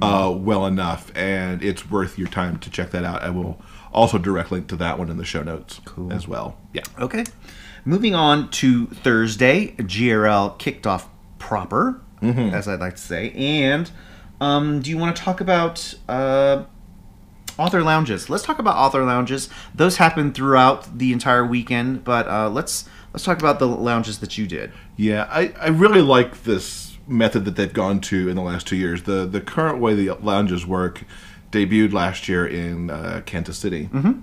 uh, 0.00 0.34
well 0.36 0.66
enough. 0.66 1.16
And 1.16 1.62
it's 1.62 1.88
worth 1.88 2.18
your 2.18 2.26
time 2.26 2.58
to 2.58 2.70
check 2.70 2.90
that 2.90 3.04
out. 3.04 3.22
I 3.22 3.30
will 3.30 3.62
also 3.92 4.18
direct 4.18 4.50
link 4.50 4.66
to 4.68 4.76
that 4.76 4.98
one 4.98 5.10
in 5.10 5.18
the 5.18 5.24
show 5.24 5.44
notes 5.44 5.80
as 6.10 6.26
well. 6.26 6.56
Yeah. 6.72 6.82
Okay. 6.98 7.24
Moving 7.84 8.16
on 8.16 8.50
to 8.50 8.86
Thursday, 8.86 9.76
GRL 9.78 10.58
kicked 10.58 10.88
off 10.88 11.08
proper, 11.38 12.00
as 12.20 12.66
I'd 12.66 12.80
like 12.80 12.96
to 12.96 13.02
say. 13.02 13.30
And 13.32 13.88
um, 14.42 14.80
do 14.80 14.90
you 14.90 14.98
want 14.98 15.14
to 15.14 15.22
talk 15.22 15.40
about 15.40 15.94
uh, 16.08 16.64
author 17.58 17.80
lounges? 17.82 18.28
Let's 18.28 18.42
talk 18.42 18.58
about 18.58 18.74
author 18.74 19.04
lounges. 19.04 19.48
Those 19.72 19.98
happen 19.98 20.32
throughout 20.32 20.98
the 20.98 21.12
entire 21.12 21.46
weekend, 21.46 22.02
but 22.02 22.26
uh, 22.26 22.50
let's 22.50 22.88
let's 23.12 23.24
talk 23.24 23.38
about 23.38 23.60
the 23.60 23.68
lounges 23.68 24.18
that 24.18 24.36
you 24.36 24.48
did. 24.48 24.72
Yeah, 24.96 25.28
I, 25.30 25.54
I 25.60 25.68
really 25.68 26.02
like 26.02 26.42
this 26.42 26.98
method 27.06 27.44
that 27.44 27.54
they've 27.54 27.72
gone 27.72 28.00
to 28.00 28.28
in 28.28 28.34
the 28.34 28.42
last 28.42 28.66
two 28.66 28.74
years. 28.74 29.04
The 29.04 29.26
the 29.26 29.40
current 29.40 29.78
way 29.78 29.94
the 29.94 30.10
lounges 30.14 30.66
work 30.66 31.04
debuted 31.52 31.92
last 31.92 32.28
year 32.28 32.44
in 32.44 32.90
uh, 32.90 33.22
Kansas 33.24 33.58
City, 33.58 33.90
mm-hmm. 33.92 34.22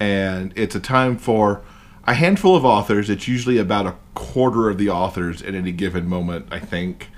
and 0.00 0.54
it's 0.56 0.74
a 0.74 0.80
time 0.80 1.18
for 1.18 1.62
a 2.04 2.14
handful 2.14 2.56
of 2.56 2.64
authors. 2.64 3.10
It's 3.10 3.28
usually 3.28 3.58
about 3.58 3.86
a 3.86 3.96
quarter 4.14 4.70
of 4.70 4.78
the 4.78 4.88
authors 4.88 5.42
at 5.42 5.54
any 5.54 5.72
given 5.72 6.08
moment. 6.08 6.46
I 6.50 6.60
think 6.60 7.10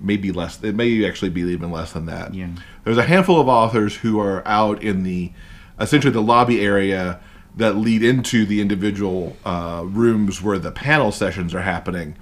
maybe 0.00 0.32
less. 0.32 0.62
It 0.62 0.74
may 0.74 1.06
actually 1.06 1.30
be 1.30 1.42
even 1.42 1.70
less 1.70 1.92
than 1.92 2.06
that. 2.06 2.34
Yeah. 2.34 2.48
There's 2.84 2.98
a 2.98 3.04
handful 3.04 3.40
of 3.40 3.48
authors 3.48 3.96
who 3.96 4.18
are 4.20 4.46
out 4.46 4.82
in 4.82 5.02
the 5.02 5.32
essentially 5.78 6.12
the 6.12 6.22
lobby 6.22 6.64
area 6.64 7.20
that 7.56 7.76
lead 7.76 8.02
into 8.02 8.46
the 8.46 8.60
individual 8.60 9.36
uh, 9.44 9.82
rooms 9.84 10.42
where 10.42 10.58
the 10.58 10.70
panel 10.70 11.10
sessions 11.10 11.54
are 11.54 11.62
happening. 11.62 12.16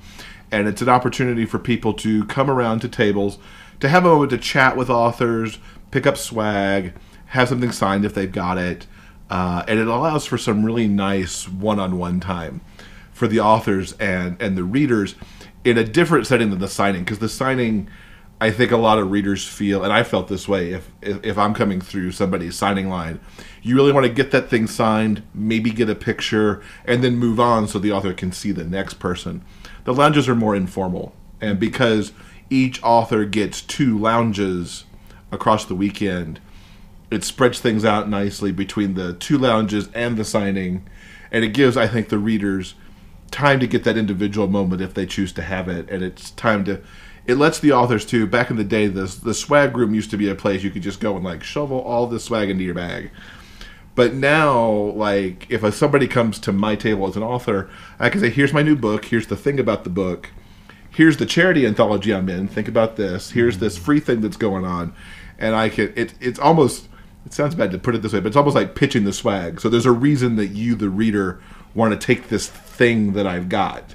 And 0.50 0.66
it's 0.66 0.80
an 0.80 0.88
opportunity 0.88 1.44
for 1.44 1.58
people 1.58 1.92
to 1.94 2.24
come 2.24 2.50
around 2.50 2.80
to 2.80 2.88
tables, 2.88 3.38
to 3.80 3.88
have 3.88 4.04
a 4.04 4.08
moment 4.08 4.30
to 4.30 4.38
chat 4.38 4.76
with 4.76 4.88
authors, 4.88 5.58
pick 5.90 6.06
up 6.06 6.16
swag, 6.16 6.94
have 7.26 7.48
something 7.48 7.72
signed 7.72 8.04
if 8.04 8.14
they've 8.14 8.32
got 8.32 8.58
it. 8.58 8.86
Uh, 9.28 9.62
and 9.68 9.78
it 9.78 9.86
allows 9.86 10.24
for 10.24 10.38
some 10.38 10.64
really 10.64 10.88
nice 10.88 11.46
one 11.46 11.78
on 11.78 11.98
one 11.98 12.18
time 12.18 12.62
for 13.12 13.28
the 13.28 13.40
authors 13.40 13.92
and, 13.94 14.40
and 14.40 14.56
the 14.56 14.64
readers 14.64 15.14
in 15.68 15.78
a 15.78 15.84
different 15.84 16.26
setting 16.26 16.50
than 16.50 16.58
the 16.58 16.68
signing. 16.68 17.04
Because 17.04 17.18
the 17.18 17.28
signing, 17.28 17.88
I 18.40 18.50
think 18.50 18.70
a 18.70 18.76
lot 18.76 18.98
of 18.98 19.10
readers 19.10 19.46
feel, 19.46 19.84
and 19.84 19.92
I 19.92 20.02
felt 20.02 20.28
this 20.28 20.48
way 20.48 20.72
if, 20.72 20.90
if, 21.02 21.24
if 21.24 21.38
I'm 21.38 21.54
coming 21.54 21.80
through 21.80 22.12
somebody's 22.12 22.56
signing 22.56 22.88
line, 22.88 23.20
you 23.62 23.74
really 23.74 23.92
want 23.92 24.06
to 24.06 24.12
get 24.12 24.30
that 24.30 24.48
thing 24.48 24.66
signed, 24.66 25.22
maybe 25.34 25.70
get 25.70 25.90
a 25.90 25.94
picture, 25.94 26.62
and 26.84 27.02
then 27.02 27.16
move 27.16 27.38
on 27.38 27.68
so 27.68 27.78
the 27.78 27.92
author 27.92 28.14
can 28.14 28.32
see 28.32 28.52
the 28.52 28.64
next 28.64 28.94
person. 28.94 29.44
The 29.84 29.94
lounges 29.94 30.28
are 30.28 30.34
more 30.34 30.54
informal, 30.54 31.14
and 31.40 31.58
because 31.58 32.12
each 32.50 32.82
author 32.82 33.24
gets 33.24 33.60
two 33.60 33.98
lounges 33.98 34.84
across 35.30 35.64
the 35.64 35.74
weekend, 35.74 36.40
it 37.10 37.24
spreads 37.24 37.60
things 37.60 37.84
out 37.84 38.08
nicely 38.08 38.52
between 38.52 38.94
the 38.94 39.14
two 39.14 39.38
lounges 39.38 39.88
and 39.94 40.16
the 40.16 40.24
signing, 40.24 40.86
and 41.30 41.44
it 41.44 41.48
gives, 41.48 41.76
I 41.76 41.88
think, 41.88 42.08
the 42.08 42.18
readers 42.18 42.74
time 43.30 43.60
to 43.60 43.66
get 43.66 43.84
that 43.84 43.96
individual 43.96 44.46
moment 44.48 44.82
if 44.82 44.94
they 44.94 45.06
choose 45.06 45.32
to 45.32 45.42
have 45.42 45.68
it, 45.68 45.88
and 45.90 46.02
it's 46.02 46.30
time 46.32 46.64
to. 46.64 46.80
It 47.26 47.36
lets 47.36 47.58
the 47.58 47.72
authors 47.72 48.06
too. 48.06 48.26
Back 48.26 48.50
in 48.50 48.56
the 48.56 48.64
day, 48.64 48.86
the 48.86 49.04
the 49.22 49.34
swag 49.34 49.76
room 49.76 49.94
used 49.94 50.10
to 50.10 50.16
be 50.16 50.28
a 50.28 50.34
place 50.34 50.62
you 50.62 50.70
could 50.70 50.82
just 50.82 51.00
go 51.00 51.14
and 51.16 51.24
like 51.24 51.42
shovel 51.42 51.80
all 51.80 52.06
the 52.06 52.20
swag 52.20 52.50
into 52.50 52.64
your 52.64 52.74
bag. 52.74 53.10
But 53.98 54.14
now, 54.14 54.70
like, 54.70 55.46
if 55.50 55.64
a, 55.64 55.72
somebody 55.72 56.06
comes 56.06 56.38
to 56.40 56.52
my 56.52 56.76
table 56.76 57.08
as 57.08 57.16
an 57.16 57.24
author, 57.24 57.68
I 57.98 58.10
can 58.10 58.20
say, 58.20 58.30
"Here's 58.30 58.52
my 58.52 58.62
new 58.62 58.76
book. 58.76 59.06
Here's 59.06 59.26
the 59.26 59.36
thing 59.36 59.58
about 59.58 59.82
the 59.82 59.90
book. 59.90 60.30
Here's 60.88 61.16
the 61.16 61.26
charity 61.26 61.66
anthology 61.66 62.14
I'm 62.14 62.28
in. 62.28 62.46
Think 62.46 62.68
about 62.68 62.94
this. 62.94 63.32
Here's 63.32 63.58
this 63.58 63.74
mm-hmm. 63.74 63.84
free 63.84 64.00
thing 64.00 64.20
that's 64.20 64.36
going 64.36 64.64
on." 64.64 64.94
And 65.36 65.56
I 65.56 65.68
can. 65.68 65.92
It, 65.96 66.14
it's 66.20 66.38
almost. 66.38 66.88
It 67.26 67.32
sounds 67.32 67.56
bad 67.56 67.72
to 67.72 67.78
put 67.78 67.96
it 67.96 68.02
this 68.02 68.12
way, 68.12 68.20
but 68.20 68.28
it's 68.28 68.36
almost 68.36 68.54
like 68.54 68.76
pitching 68.76 69.02
the 69.04 69.12
swag. 69.12 69.60
So 69.60 69.68
there's 69.68 69.84
a 69.84 69.90
reason 69.90 70.36
that 70.36 70.46
you, 70.46 70.76
the 70.76 70.88
reader, 70.88 71.40
want 71.74 71.98
to 71.98 72.06
take 72.06 72.28
this 72.28 72.48
thing 72.48 73.12
that 73.12 73.26
I've 73.26 73.48
got 73.48 73.94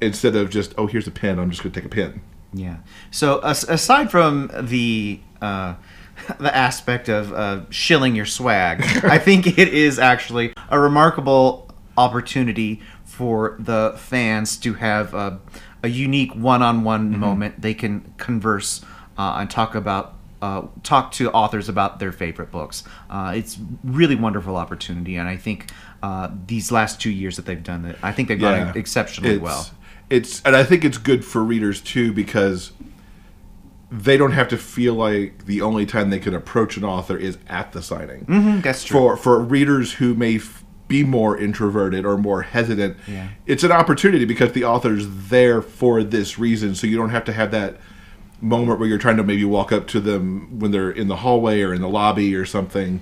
instead 0.00 0.36
of 0.36 0.50
just, 0.50 0.74
"Oh, 0.76 0.86
here's 0.86 1.06
a 1.06 1.10
pen. 1.10 1.38
I'm 1.38 1.50
just 1.50 1.62
going 1.62 1.72
to 1.72 1.80
take 1.80 1.86
a 1.86 1.94
pen." 1.94 2.20
Yeah. 2.52 2.76
So 3.10 3.38
as, 3.40 3.64
aside 3.64 4.10
from 4.10 4.50
the 4.54 5.20
uh, 5.40 5.74
the 6.38 6.54
aspect 6.54 7.08
of 7.08 7.32
uh, 7.32 7.70
shilling 7.70 8.14
your 8.14 8.26
swag, 8.26 8.82
I 9.04 9.18
think 9.18 9.58
it 9.58 9.68
is 9.68 9.98
actually 9.98 10.52
a 10.68 10.78
remarkable 10.78 11.70
opportunity 11.96 12.82
for 13.04 13.56
the 13.58 13.94
fans 13.96 14.56
to 14.58 14.74
have 14.74 15.14
a, 15.14 15.40
a 15.82 15.88
unique 15.88 16.34
one-on-one 16.34 17.18
moment. 17.18 17.62
They 17.62 17.74
can 17.74 18.12
converse 18.18 18.84
uh, 19.18 19.36
and 19.38 19.50
talk 19.50 19.74
about. 19.74 20.14
Uh, 20.42 20.66
talk 20.82 21.12
to 21.12 21.30
authors 21.32 21.66
about 21.66 21.98
their 21.98 22.12
favorite 22.12 22.50
books. 22.50 22.84
Uh, 23.08 23.32
it's 23.34 23.58
really 23.82 24.14
wonderful 24.14 24.54
opportunity, 24.54 25.16
and 25.16 25.26
I 25.30 25.38
think 25.38 25.70
uh, 26.02 26.30
these 26.46 26.70
last 26.72 27.00
two 27.00 27.10
years 27.10 27.36
that 27.36 27.46
they've 27.46 27.62
done 27.62 27.84
it, 27.86 27.96
I 28.02 28.12
think 28.12 28.28
they've 28.28 28.38
done 28.40 28.68
it 28.68 28.76
exceptionally 28.76 29.34
it's, 29.34 29.42
well. 29.42 29.70
It's 30.10 30.42
and 30.44 30.54
I 30.54 30.62
think 30.64 30.84
it's 30.84 30.98
good 30.98 31.24
for 31.24 31.42
readers 31.42 31.80
too 31.80 32.12
because 32.12 32.72
they 33.90 34.16
don't 34.16 34.32
have 34.32 34.48
to 34.48 34.56
feel 34.56 34.94
like 34.94 35.46
the 35.46 35.62
only 35.62 35.86
time 35.86 36.10
they 36.10 36.18
can 36.18 36.34
approach 36.34 36.76
an 36.76 36.84
author 36.84 37.16
is 37.16 37.38
at 37.48 37.72
the 37.72 37.80
signing. 37.82 38.24
Mhm, 38.26 38.62
that's 38.62 38.84
true. 38.84 38.98
For 38.98 39.16
for 39.16 39.40
readers 39.40 39.94
who 39.94 40.14
may 40.14 40.36
f- 40.36 40.64
be 40.88 41.02
more 41.02 41.36
introverted 41.36 42.04
or 42.04 42.16
more 42.16 42.42
hesitant, 42.42 42.96
Yeah. 43.08 43.28
it's 43.46 43.64
an 43.64 43.72
opportunity 43.72 44.24
because 44.24 44.52
the 44.52 44.64
author's 44.64 45.06
there 45.28 45.60
for 45.62 46.02
this 46.04 46.38
reason. 46.38 46.74
So 46.76 46.86
you 46.86 46.96
don't 46.96 47.10
have 47.10 47.24
to 47.24 47.32
have 47.32 47.50
that 47.52 47.76
moment 48.40 48.78
where 48.78 48.88
you're 48.88 48.98
trying 48.98 49.16
to 49.16 49.24
maybe 49.24 49.44
walk 49.44 49.72
up 49.72 49.86
to 49.88 49.98
them 50.00 50.58
when 50.60 50.70
they're 50.70 50.90
in 50.90 51.08
the 51.08 51.16
hallway 51.16 51.62
or 51.62 51.72
in 51.74 51.80
the 51.80 51.88
lobby 51.88 52.34
or 52.36 52.44
something. 52.44 53.00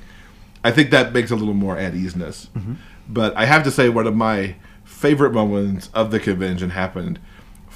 I 0.64 0.70
think 0.70 0.90
that 0.90 1.12
makes 1.12 1.30
a 1.30 1.36
little 1.36 1.54
more 1.54 1.76
at 1.76 1.94
easeness. 1.94 2.48
Mm-hmm. 2.56 2.74
But 3.08 3.36
I 3.36 3.44
have 3.44 3.62
to 3.64 3.70
say, 3.70 3.88
one 3.88 4.06
of 4.06 4.16
my 4.16 4.56
favorite 4.82 5.32
moments 5.32 5.90
of 5.94 6.10
the 6.10 6.18
convention 6.18 6.70
happened 6.70 7.20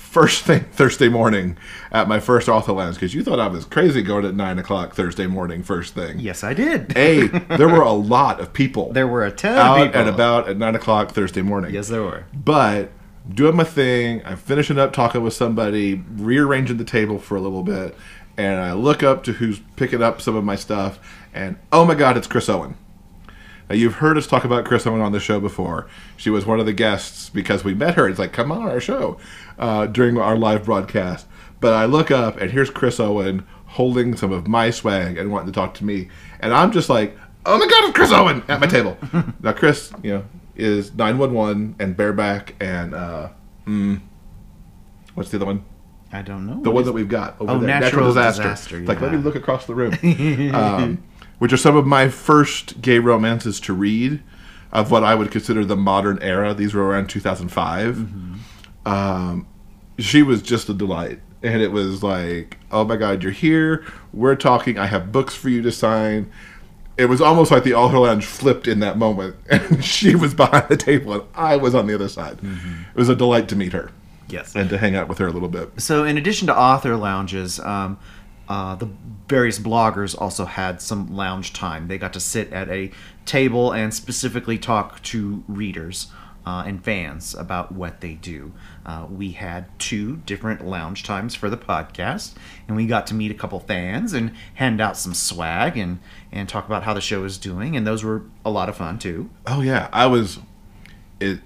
first 0.08 0.44
thing 0.44 0.60
Thursday 0.72 1.08
morning 1.08 1.56
at 1.92 2.08
my 2.08 2.18
first 2.18 2.48
author 2.48 2.72
lounge 2.72 2.96
because 2.96 3.14
you 3.14 3.22
thought 3.22 3.38
I 3.38 3.46
was 3.46 3.64
crazy 3.64 4.02
going 4.02 4.24
at 4.24 4.34
nine 4.34 4.58
o'clock 4.58 4.94
Thursday 4.94 5.26
morning 5.26 5.62
first 5.62 5.94
thing. 5.94 6.18
Yes, 6.18 6.42
I 6.42 6.54
did. 6.54 6.96
A, 6.96 7.26
there 7.56 7.68
were 7.68 7.82
a 7.82 7.92
lot 7.92 8.40
of 8.40 8.52
people 8.52 8.92
There 8.92 9.06
were 9.06 9.24
a 9.24 9.30
ton 9.30 9.52
of 9.52 9.58
out 9.58 9.84
people. 9.84 10.00
and 10.00 10.08
about 10.08 10.48
at 10.48 10.56
nine 10.56 10.74
o'clock 10.74 11.12
Thursday 11.12 11.42
morning. 11.42 11.74
Yes, 11.74 11.88
there 11.88 12.02
were. 12.02 12.24
But 12.32 12.90
doing 13.32 13.56
my 13.56 13.64
thing, 13.64 14.22
I'm 14.24 14.38
finishing 14.38 14.78
up 14.78 14.92
talking 14.92 15.22
with 15.22 15.34
somebody, 15.34 16.02
rearranging 16.16 16.78
the 16.78 16.84
table 16.84 17.18
for 17.18 17.36
a 17.36 17.40
little 17.40 17.62
bit, 17.62 17.94
and 18.38 18.60
I 18.60 18.72
look 18.72 19.02
up 19.02 19.24
to 19.24 19.32
who's 19.32 19.58
picking 19.74 20.00
up 20.02 20.22
some 20.22 20.36
of 20.36 20.44
my 20.44 20.54
stuff, 20.54 20.98
and 21.34 21.58
oh 21.72 21.84
my 21.84 21.96
god, 21.96 22.16
it's 22.16 22.28
Chris 22.28 22.48
Owen. 22.48 22.76
Now 23.68 23.74
you've 23.74 23.96
heard 23.96 24.16
us 24.16 24.26
talk 24.26 24.44
about 24.44 24.64
Chris 24.64 24.86
Owen 24.86 25.00
on 25.00 25.12
the 25.12 25.20
show 25.20 25.40
before. 25.40 25.88
She 26.16 26.30
was 26.30 26.46
one 26.46 26.60
of 26.60 26.64
the 26.64 26.72
guests 26.72 27.28
because 27.28 27.64
we 27.64 27.74
met 27.74 27.94
her. 27.94 28.08
It's 28.08 28.18
like, 28.18 28.32
come 28.32 28.50
on 28.50 28.62
our 28.62 28.80
show 28.80 29.18
uh, 29.58 29.86
during 29.86 30.16
our 30.16 30.38
live 30.38 30.64
broadcast. 30.64 31.26
But 31.60 31.74
I 31.74 31.84
look 31.84 32.10
up 32.12 32.36
and 32.38 32.52
here's 32.52 32.70
Chris 32.70 33.00
Owen 33.00 33.44
holding 33.66 34.16
some 34.16 34.32
of 34.32 34.46
my 34.46 34.70
swag 34.70 35.18
and 35.18 35.30
wanting 35.30 35.48
to 35.48 35.52
talk 35.52 35.74
to 35.74 35.84
me, 35.84 36.08
and 36.38 36.54
I'm 36.54 36.70
just 36.70 36.88
like, 36.88 37.18
oh 37.44 37.58
my 37.58 37.66
god, 37.66 37.84
it's 37.88 37.96
Chris 37.96 38.12
Owen 38.12 38.44
at 38.46 38.60
my 38.60 38.68
table. 38.68 38.96
now 39.42 39.52
Chris, 39.52 39.92
you 40.02 40.12
know, 40.12 40.24
is 40.54 40.94
911 40.94 41.74
and 41.80 41.96
bareback 41.96 42.54
and 42.60 42.94
uh, 42.94 43.30
mm, 43.66 44.00
what's 45.14 45.30
the 45.30 45.38
other 45.38 45.46
one? 45.46 45.64
I 46.12 46.22
don't 46.22 46.46
know. 46.46 46.62
the 46.62 46.70
one 46.70 46.84
that 46.84 46.92
we've 46.92 47.08
got 47.08 47.38
over 47.40 47.52
Oh, 47.52 47.58
there, 47.58 47.68
natural 47.68 48.06
disaster, 48.06 48.80
Like, 48.80 49.00
let 49.00 49.12
me 49.12 49.18
look 49.18 49.34
across 49.34 49.66
the 49.66 49.74
room. 49.74 49.92
um, 50.54 51.02
which 51.38 51.52
are 51.52 51.58
some 51.58 51.76
of 51.76 51.86
my 51.86 52.08
first 52.08 52.80
gay 52.80 52.98
romances 52.98 53.60
to 53.60 53.72
read 53.72 54.22
of 54.72 54.90
what 54.90 55.04
I 55.04 55.14
would 55.14 55.30
consider 55.30 55.64
the 55.64 55.76
modern 55.76 56.18
era. 56.22 56.54
These 56.54 56.74
were 56.74 56.86
around 56.86 57.08
2005. 57.08 57.96
Mm-hmm. 57.96 58.88
Um, 58.88 59.46
she 59.98 60.22
was 60.22 60.42
just 60.42 60.68
a 60.68 60.74
delight. 60.74 61.20
And 61.42 61.62
it 61.62 61.70
was 61.70 62.02
like, 62.02 62.58
oh 62.72 62.84
my 62.84 62.96
God, 62.96 63.22
you're 63.22 63.32
here. 63.32 63.84
We're 64.12 64.34
talking. 64.34 64.78
I 64.78 64.86
have 64.86 65.12
books 65.12 65.34
for 65.34 65.48
you 65.48 65.62
to 65.62 65.70
sign. 65.70 66.32
It 66.96 67.04
was 67.04 67.20
almost 67.20 67.52
like 67.52 67.62
the 67.62 67.74
Author 67.74 67.98
Lounge 68.00 68.24
flipped 68.24 68.66
in 68.66 68.80
that 68.80 68.98
moment. 68.98 69.36
And 69.48 69.84
she 69.84 70.16
was 70.16 70.34
behind 70.34 70.68
the 70.68 70.76
table 70.76 71.12
and 71.12 71.22
I 71.34 71.56
was 71.56 71.74
on 71.74 71.86
the 71.86 71.94
other 71.94 72.08
side. 72.08 72.38
It 72.42 72.96
was 72.98 73.08
a 73.08 73.14
delight 73.14 73.48
to 73.48 73.56
meet 73.56 73.72
her 73.72 73.92
Yes. 74.28 74.54
and 74.54 74.68
to 74.70 74.78
hang 74.78 74.96
out 74.96 75.08
with 75.08 75.18
her 75.18 75.26
a 75.26 75.30
little 75.30 75.48
bit. 75.48 75.80
So, 75.80 76.04
in 76.04 76.18
addition 76.18 76.46
to 76.48 76.56
author 76.58 76.96
lounges, 76.96 77.58
um, 77.60 77.98
uh, 78.48 78.74
the 78.76 78.88
various 79.28 79.58
bloggers 79.58 80.18
also 80.18 80.44
had 80.44 80.80
some 80.80 81.14
lounge 81.14 81.52
time. 81.52 81.88
They 81.88 81.98
got 81.98 82.12
to 82.14 82.20
sit 82.20 82.52
at 82.52 82.68
a 82.70 82.90
table 83.26 83.72
and 83.72 83.92
specifically 83.92 84.58
talk 84.58 85.02
to 85.04 85.44
readers 85.48 86.08
uh, 86.46 86.62
and 86.66 86.82
fans 86.82 87.34
about 87.34 87.72
what 87.72 88.00
they 88.00 88.14
do. 88.14 88.52
Uh, 88.86 89.06
we 89.10 89.32
had 89.32 89.66
two 89.78 90.16
different 90.24 90.66
lounge 90.66 91.02
times 91.02 91.34
for 91.34 91.50
the 91.50 91.58
podcast, 91.58 92.32
and 92.66 92.74
we 92.74 92.86
got 92.86 93.06
to 93.08 93.14
meet 93.14 93.30
a 93.30 93.34
couple 93.34 93.60
fans 93.60 94.14
and 94.14 94.32
hand 94.54 94.80
out 94.80 94.96
some 94.96 95.12
swag 95.12 95.76
and, 95.76 95.98
and 96.32 96.48
talk 96.48 96.64
about 96.64 96.84
how 96.84 96.94
the 96.94 97.02
show 97.02 97.22
is 97.24 97.36
doing, 97.36 97.76
and 97.76 97.86
those 97.86 98.02
were 98.02 98.22
a 98.46 98.50
lot 98.50 98.70
of 98.70 98.76
fun 98.76 98.98
too. 98.98 99.28
Oh 99.46 99.60
yeah, 99.60 99.90
I 99.92 100.06
was. 100.06 100.38
It. 101.20 101.40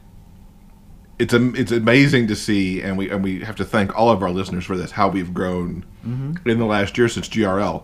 It's 1.19 1.35
am- 1.35 1.55
it's 1.55 1.71
amazing 1.71 2.27
to 2.29 2.37
see, 2.37 2.81
and 2.83 2.97
we 2.97 3.11
and 3.11 3.23
we 3.23 3.41
have 3.41 3.57
to 3.57 3.65
thank 3.65 3.97
all 3.97 4.11
of 4.11 4.23
our 4.23 4.31
listeners 4.31 4.65
for 4.65 4.77
this. 4.77 4.93
How 4.93 5.09
we've 5.09 5.33
grown 5.33 5.85
mm-hmm. 6.05 6.49
in 6.49 6.59
the 6.59 6.65
last 6.65 6.97
year 6.99 7.09
since 7.09 7.29
GRL, 7.29 7.83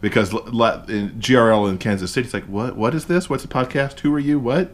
because 0.00 0.32
l- 0.32 0.62
l- 0.62 0.84
in 0.88 1.10
GRL 1.12 1.68
in 1.68 1.78
Kansas 1.78 2.12
City, 2.12 2.26
it's 2.26 2.34
like 2.34 2.44
what 2.44 2.76
what 2.76 2.94
is 2.94 3.06
this? 3.06 3.28
What's 3.28 3.44
a 3.44 3.48
podcast? 3.48 4.00
Who 4.00 4.14
are 4.14 4.18
you? 4.20 4.38
What? 4.38 4.72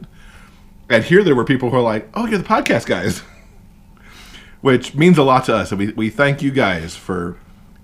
And 0.91 1.05
here 1.05 1.23
there 1.23 1.35
were 1.35 1.45
people 1.45 1.71
who 1.71 1.77
are 1.77 1.83
like, 1.83 2.09
oh, 2.15 2.27
you're 2.27 2.39
the 2.39 2.45
podcast 2.45 2.87
guys, 2.87 3.23
which 4.61 4.95
means 4.95 5.17
a 5.17 5.23
lot 5.23 5.45
to 5.47 5.55
us, 5.55 5.71
and 5.71 5.79
we 5.79 5.93
we 5.93 6.11
thank 6.11 6.43
you 6.43 6.51
guys 6.51 6.97
for 6.97 7.39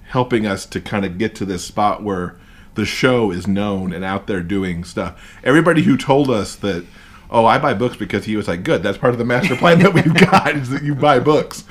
helping 0.09 0.45
us 0.45 0.67
to 0.67 0.81
kind 0.81 1.05
of 1.05 1.19
get 1.19 1.37
to 1.37 1.45
this 1.45 1.65
spot 1.65 2.03
where 2.03 2.37
the 2.75 2.85
show 2.85 3.31
is 3.31 3.47
known 3.47 3.93
and 3.93 4.05
out 4.05 4.27
there 4.27 4.43
doing 4.43 4.85
stuff. 4.85 5.39
Everybody 5.45 5.83
who 5.83 5.97
told 5.97 6.31
us 6.31 6.57
that 6.57 6.85
Oh, 7.31 7.47
I 7.47 7.59
buy 7.59 7.75
books 7.75 7.97
because 7.97 8.25
he 8.25 8.37
was 8.37 8.49
like, 8.49 8.65
good. 8.65 8.83
That's 8.83 8.99
part 8.99 9.13
of 9.13 9.19
the 9.19 9.25
master 9.25 9.55
plan 9.57 9.79
that 9.81 9.95
we've 9.95 10.15
got 10.31 10.57
is 10.57 10.71
that 10.71 10.83
you 10.83 10.95
buy 10.95 11.21
books 11.21 11.65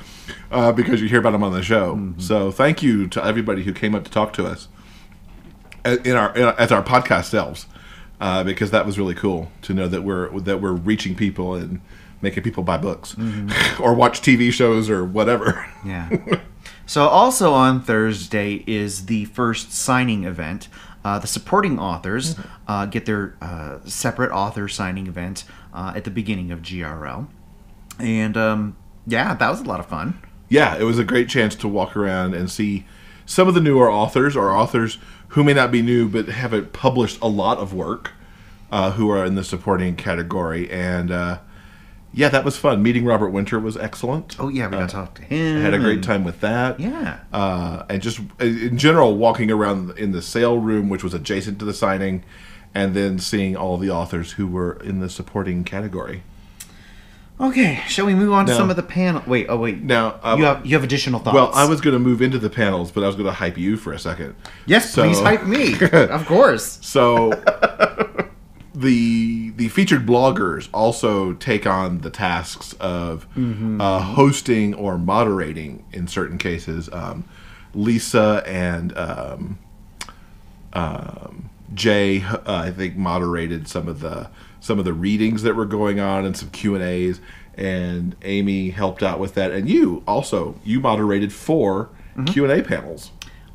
uh, 0.50 0.72
because 0.72 1.02
you 1.02 1.08
hear 1.08 1.20
about 1.20 1.32
them 1.32 1.42
on 1.44 1.52
the 1.52 1.62
show. 1.62 2.14
So 2.18 2.50
thank 2.50 2.82
you 2.82 3.06
to 3.08 3.24
everybody 3.24 3.62
who 3.64 3.72
came 3.72 3.94
up 3.94 4.04
to 4.04 4.10
talk 4.10 4.32
to 4.34 4.46
us 4.46 4.68
in 5.84 6.16
our, 6.16 6.34
in 6.34 6.42
our 6.44 6.58
as 6.58 6.72
our 6.72 6.82
podcast 6.82 7.26
selves 7.26 7.66
uh, 8.20 8.44
because 8.44 8.70
that 8.70 8.84
was 8.86 8.98
really 8.98 9.14
cool 9.14 9.50
to 9.62 9.74
know 9.74 9.88
that 9.88 10.02
we're 10.02 10.30
that 10.40 10.60
we're 10.60 10.72
reaching 10.72 11.14
people 11.14 11.54
and 11.54 11.80
making 12.22 12.42
people 12.42 12.62
buy 12.62 12.76
books 12.76 13.16
or 13.80 13.94
watch 13.94 14.20
TV 14.20 14.52
shows 14.52 14.90
or 14.90 15.04
whatever. 15.04 15.66
Yeah. 15.84 16.10
so 16.86 17.06
also 17.08 17.52
on 17.52 17.80
Thursday 17.80 18.62
is 18.66 19.06
the 19.06 19.24
first 19.26 19.72
signing 19.72 20.24
event. 20.24 20.68
Uh, 21.04 21.18
the 21.18 21.26
supporting 21.26 21.78
authors 21.78 22.36
uh, 22.68 22.86
get 22.86 23.06
their 23.06 23.36
uh, 23.40 23.78
separate 23.84 24.30
author 24.30 24.68
signing 24.68 25.06
event 25.06 25.44
uh, 25.72 25.92
at 25.96 26.04
the 26.04 26.10
beginning 26.10 26.50
of 26.50 26.60
GRL, 26.60 27.26
and 27.98 28.36
um, 28.36 28.76
yeah, 29.06 29.34
that 29.34 29.48
was 29.48 29.60
a 29.60 29.64
lot 29.64 29.80
of 29.80 29.86
fun. 29.86 30.20
yeah, 30.48 30.76
it 30.76 30.84
was 30.84 30.98
a 30.98 31.04
great 31.04 31.28
chance 31.28 31.54
to 31.56 31.68
walk 31.68 31.96
around 31.96 32.34
and 32.34 32.50
see 32.50 32.84
some 33.24 33.46
of 33.46 33.54
the 33.54 33.60
newer 33.60 33.90
authors 33.90 34.36
or 34.36 34.50
authors 34.50 34.98
who 35.28 35.44
may 35.44 35.54
not 35.54 35.70
be 35.70 35.82
new 35.82 36.08
but 36.08 36.26
haven't 36.26 36.72
published 36.72 37.18
a 37.22 37.28
lot 37.28 37.58
of 37.58 37.72
work 37.72 38.12
uh, 38.72 38.92
who 38.92 39.08
are 39.10 39.24
in 39.24 39.36
the 39.36 39.44
supporting 39.44 39.94
category. 39.96 40.70
And 40.70 41.10
uh, 41.10 41.38
yeah, 42.12 42.28
that 42.28 42.44
was 42.44 42.56
fun. 42.56 42.82
Meeting 42.82 43.04
Robert 43.04 43.30
Winter 43.30 43.58
was 43.60 43.76
excellent. 43.76 44.36
Oh 44.40 44.48
yeah, 44.48 44.66
we 44.66 44.72
got 44.72 44.88
to 44.88 44.94
talk 44.94 45.14
to 45.14 45.22
him. 45.22 45.58
I 45.58 45.60
had 45.60 45.74
a 45.74 45.78
great 45.78 46.02
time 46.02 46.24
with 46.24 46.40
that. 46.40 46.80
Yeah. 46.80 47.20
Uh, 47.32 47.84
and 47.88 48.02
just 48.02 48.20
uh, 48.40 48.44
in 48.44 48.78
general, 48.78 49.16
walking 49.16 49.50
around 49.50 49.96
in 49.98 50.12
the 50.12 50.22
sale 50.22 50.58
room, 50.58 50.88
which 50.88 51.04
was 51.04 51.14
adjacent 51.14 51.58
to 51.60 51.64
the 51.64 51.74
signing, 51.74 52.24
and 52.74 52.94
then 52.94 53.18
seeing 53.18 53.56
all 53.56 53.76
the 53.78 53.90
authors 53.90 54.32
who 54.32 54.46
were 54.46 54.74
in 54.82 55.00
the 55.00 55.08
supporting 55.08 55.64
category. 55.64 56.22
Okay, 57.40 57.82
shall 57.88 58.04
we 58.04 58.14
move 58.14 58.34
on 58.34 58.44
to 58.44 58.54
some 58.54 58.68
of 58.68 58.76
the 58.76 58.82
panel? 58.82 59.22
Wait, 59.26 59.46
oh 59.48 59.56
wait. 59.56 59.80
Now, 59.82 60.20
um, 60.22 60.38
you 60.40 60.44
have 60.44 60.66
you 60.66 60.74
have 60.74 60.84
additional 60.84 61.20
thoughts? 61.20 61.34
Well, 61.34 61.50
I 61.54 61.64
was 61.66 61.80
going 61.80 61.94
to 61.94 61.98
move 61.98 62.20
into 62.20 62.38
the 62.38 62.50
panels, 62.50 62.90
but 62.90 63.02
I 63.02 63.06
was 63.06 63.16
going 63.16 63.26
to 63.26 63.32
hype 63.32 63.56
you 63.56 63.78
for 63.78 63.94
a 63.94 63.98
second. 63.98 64.34
Yes, 64.66 64.90
So- 64.90 65.04
please 65.04 65.20
hype 65.20 65.46
me. 65.46 65.74
of 65.92 66.26
course. 66.26 66.78
So 66.82 67.32
the 68.80 69.50
the 69.50 69.68
featured 69.68 70.06
bloggers 70.06 70.68
also 70.72 71.32
take 71.34 71.66
on 71.66 71.98
the 72.00 72.10
tasks 72.10 72.72
of 72.74 73.26
uh, 73.80 74.00
hosting 74.00 74.74
or 74.74 74.98
moderating 74.98 75.84
in 75.92 76.06
certain 76.06 76.38
cases. 76.38 76.88
Um, 76.92 77.24
Lisa 77.74 78.42
and 78.46 78.96
um, 78.96 79.58
um, 80.72 81.50
Jay, 81.74 82.22
uh, 82.22 82.40
I 82.46 82.70
think, 82.70 82.96
moderated 82.96 83.68
some 83.68 83.88
of 83.88 84.00
the 84.00 84.28
some 84.60 84.78
of 84.78 84.84
the 84.84 84.92
readings 84.92 85.42
that 85.42 85.54
were 85.54 85.66
going 85.66 86.00
on 86.00 86.24
and 86.24 86.36
some 86.36 86.50
Q 86.50 86.74
and 86.74 86.84
A's, 86.84 87.20
and 87.54 88.16
Amy 88.22 88.70
helped 88.70 89.02
out 89.02 89.18
with 89.18 89.34
that. 89.34 89.52
And 89.52 89.68
you 89.68 90.02
also 90.06 90.56
you 90.64 90.80
moderated 90.80 91.32
4 91.32 91.88
Q 92.26 92.44
and 92.44 92.52
A 92.52 92.62
panels. 92.62 93.12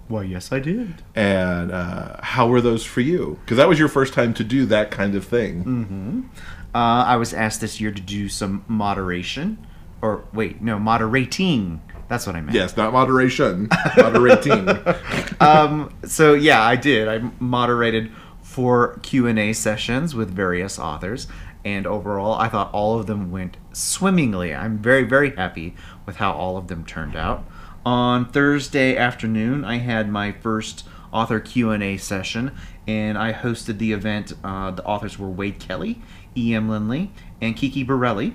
Well, 0.07 0.23
yes, 0.23 0.51
I 0.51 0.59
did. 0.59 1.01
And 1.15 1.71
uh, 1.71 2.17
how 2.21 2.47
were 2.47 2.61
those 2.61 2.85
for 2.85 3.01
you? 3.01 3.39
Because 3.41 3.57
that 3.57 3.67
was 3.67 3.79
your 3.79 3.87
first 3.87 4.13
time 4.13 4.33
to 4.35 4.43
do 4.43 4.65
that 4.67 4.91
kind 4.91 5.15
of 5.15 5.25
thing. 5.25 6.29
Uh, 6.73 6.77
I 7.07 7.15
was 7.15 7.33
asked 7.33 7.61
this 7.61 7.79
year 7.81 7.91
to 7.91 8.01
do 8.01 8.29
some 8.29 8.63
moderation, 8.67 9.65
or 10.01 10.25
wait, 10.33 10.61
no, 10.61 10.77
moderating. 10.77 11.81
That's 12.07 12.27
what 12.27 12.35
I 12.35 12.41
meant. 12.41 12.53
Yes, 12.55 12.77
not 12.77 12.93
moderation, 12.93 13.69
moderating. 13.97 14.69
Um, 15.41 15.93
so 16.05 16.33
yeah, 16.33 16.61
I 16.61 16.75
did. 16.77 17.07
I 17.09 17.17
moderated 17.39 18.09
four 18.41 18.99
Q 19.03 19.27
and 19.27 19.37
A 19.37 19.51
sessions 19.53 20.15
with 20.15 20.29
various 20.29 20.79
authors, 20.79 21.27
and 21.65 21.85
overall, 21.85 22.35
I 22.35 22.47
thought 22.47 22.71
all 22.73 22.97
of 22.97 23.07
them 23.07 23.31
went 23.31 23.57
swimmingly. 23.73 24.53
I'm 24.55 24.77
very, 24.77 25.03
very 25.03 25.35
happy 25.35 25.75
with 26.05 26.17
how 26.17 26.31
all 26.31 26.55
of 26.57 26.67
them 26.67 26.85
turned 26.85 27.15
out. 27.17 27.43
On 27.85 28.25
Thursday 28.25 28.97
afternoon, 28.97 29.63
I 29.63 29.77
had 29.77 30.09
my 30.09 30.31
first 30.31 30.87
author 31.13 31.39
Q 31.39 31.69
and 31.69 31.83
A 31.83 31.97
session, 31.97 32.51
and 32.87 33.15
I 33.15 33.31
hosted 33.31 33.77
the 33.77 33.93
event. 33.93 34.33
Uh, 34.43 34.71
the 34.71 34.83
authors 34.83 35.19
were 35.19 35.29
Wade 35.29 35.59
Kelly, 35.59 36.01
E.M. 36.35 36.67
Lindley, 36.67 37.11
and 37.39 37.55
Kiki 37.55 37.85
Burrelli. 37.85 38.33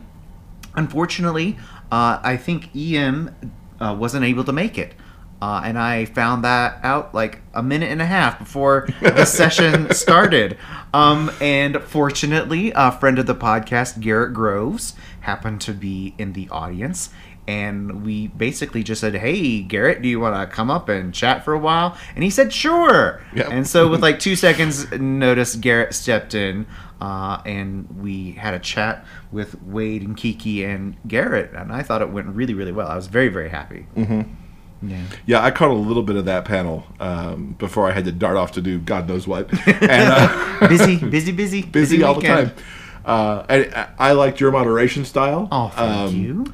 Unfortunately, 0.77 1.59
uh, 1.91 2.21
I 2.23 2.37
think 2.37 2.75
EM 2.77 3.53
uh, 3.81 3.97
wasn't 3.99 4.25
able 4.25 4.45
to 4.45 4.53
make 4.53 4.79
it. 4.79 4.95
Uh, 5.43 5.63
and 5.65 5.79
I 5.79 6.05
found 6.05 6.45
that 6.45 6.79
out 6.85 7.15
like 7.15 7.41
a 7.55 7.63
minute 7.63 7.91
and 7.91 8.03
a 8.03 8.07
half 8.07 8.39
before 8.39 8.89
the 9.01 9.25
session 9.27 9.93
started. 9.95 10.59
Um, 10.93 11.31
and 11.41 11.83
fortunately, 11.83 12.73
a 12.77 12.93
friend 12.93 13.19
of 13.19 13.27
the 13.27 13.35
podcast, 13.35 14.01
Garrett 14.01 14.35
Groves, 14.35 14.95
happened 15.21 15.61
to 15.63 15.73
be 15.73 16.15
in 16.19 16.35
the 16.35 16.49
audience. 16.51 17.09
And 17.49 18.05
we 18.05 18.29
basically 18.29 18.83
just 18.83 19.01
said, 19.01 19.15
Hey, 19.15 19.63
Garrett, 19.63 20.03
do 20.03 20.09
you 20.09 20.21
want 20.21 20.37
to 20.37 20.55
come 20.55 20.71
up 20.71 20.89
and 20.89 21.13
chat 21.13 21.45
for 21.45 21.53
a 21.53 21.59
while? 21.59 21.97
And 22.15 22.23
he 22.23 22.31
said, 22.31 22.53
Sure. 22.53 23.21
Yep. 23.35 23.49
And 23.51 23.67
so, 23.67 23.89
with 23.89 24.03
like 24.03 24.19
two 24.21 24.37
seconds 24.37 24.91
notice, 24.93 25.57
Garrett 25.57 25.95
stepped 25.95 26.35
in 26.35 26.67
uh, 27.01 27.41
and 27.45 27.89
we 28.01 28.33
had 28.33 28.55
a 28.55 28.59
chat 28.61 29.05
with 29.33 29.61
Wade 29.63 30.03
and 30.03 30.17
Kiki 30.17 30.63
and 30.65 30.97
Garrett. 31.09 31.53
And 31.55 31.73
I 31.73 31.83
thought 31.83 32.03
it 32.03 32.11
went 32.11 32.29
really, 32.29 32.55
really 32.55 32.73
well. 32.73 32.87
I 32.89 32.95
was 32.97 33.07
very, 33.09 33.29
very 33.29 33.49
happy. 33.49 33.87
Mm-hmm. 33.97 34.23
Yeah. 34.83 35.03
yeah, 35.27 35.45
I 35.45 35.51
caught 35.51 35.71
a 35.71 35.75
little 35.75 36.03
bit 36.03 36.17
of 36.17 36.25
that 36.25 36.47
panel 36.47 36.87
um, 37.01 37.55
before 37.59 37.87
I 37.87 37.93
had 37.93 38.07
to 38.07 38.13
dart 38.13 38.37
off 38.39 38.53
to 38.53 38.63
do 38.63 38.79
God 38.79 39.09
knows 39.09 39.27
what. 39.27 39.51
And 39.67 39.83
uh, 40.13 40.69
busy, 40.69 40.97
busy, 40.97 41.33
busy, 41.33 41.63
busy 41.63 42.03
all 42.03 42.15
the 42.15 42.23
time. 42.27 42.53
Uh, 43.05 43.45
I- 43.49 43.89
I 43.99 44.13
liked 44.13 44.41
your 44.41 44.53
moderation 44.53 45.05
style. 45.05 45.49
Oh, 45.51 45.69
thank 45.69 45.91
Um, 46.11 46.17
you. 46.17 46.45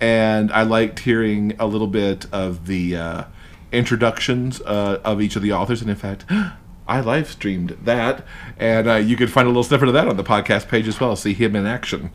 And 0.00 0.52
I 0.52 0.62
liked 0.62 1.00
hearing 1.00 1.54
a 1.58 1.66
little 1.66 1.86
bit 1.86 2.26
of 2.32 2.66
the 2.66 2.96
uh, 2.96 3.24
introductions 3.72 4.60
uh, 4.62 5.00
of 5.04 5.22
each 5.22 5.36
of 5.36 5.42
the 5.42 5.52
authors. 5.52 5.80
And 5.80 5.90
in 5.90 5.96
fact, 5.96 6.24
I 6.88 7.00
live 7.00 7.28
streamed 7.28 7.70
that. 7.82 8.24
And 8.58 8.88
uh, 8.88 8.94
you 8.96 9.16
can 9.16 9.28
find 9.28 9.46
a 9.46 9.48
little 9.48 9.64
snippet 9.64 9.88
of 9.88 9.94
that 9.94 10.06
on 10.08 10.16
the 10.16 10.24
podcast 10.24 10.68
page 10.68 10.86
as 10.86 11.00
well. 11.00 11.16
See 11.16 11.32
him 11.34 11.56
in 11.56 11.66
action. 11.66 12.10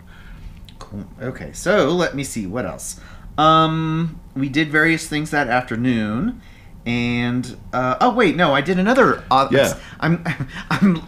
Cool. 0.79 1.05
Okay, 1.21 1.51
so 1.53 1.89
let 1.89 2.15
me 2.15 2.23
see 2.23 2.45
what 2.47 2.65
else. 2.65 2.99
Um, 3.37 4.19
we 4.35 4.49
did 4.49 4.71
various 4.71 5.07
things 5.07 5.31
that 5.31 5.47
afternoon, 5.47 6.41
and 6.85 7.57
uh, 7.73 7.97
oh 8.01 8.13
wait, 8.13 8.35
no, 8.35 8.53
I 8.53 8.61
did 8.61 8.77
another. 8.77 9.23
Uh, 9.31 9.47
Yeah. 9.51 9.79
I'm, 9.99 10.23
I'm, 10.69 11.01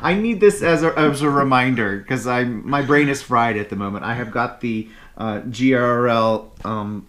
I 0.00 0.14
need 0.14 0.40
this 0.40 0.62
as 0.62 0.82
a, 0.82 0.96
as 0.98 1.22
a 1.22 1.30
reminder 1.30 1.98
because 1.98 2.26
I'm 2.26 2.68
my 2.68 2.82
brain 2.82 3.08
is 3.08 3.22
fried 3.22 3.56
at 3.56 3.70
the 3.70 3.76
moment. 3.76 4.04
I 4.04 4.14
have 4.14 4.30
got 4.30 4.60
the 4.60 4.88
uh, 5.16 5.40
GRL. 5.42 6.64
Um, 6.64 7.06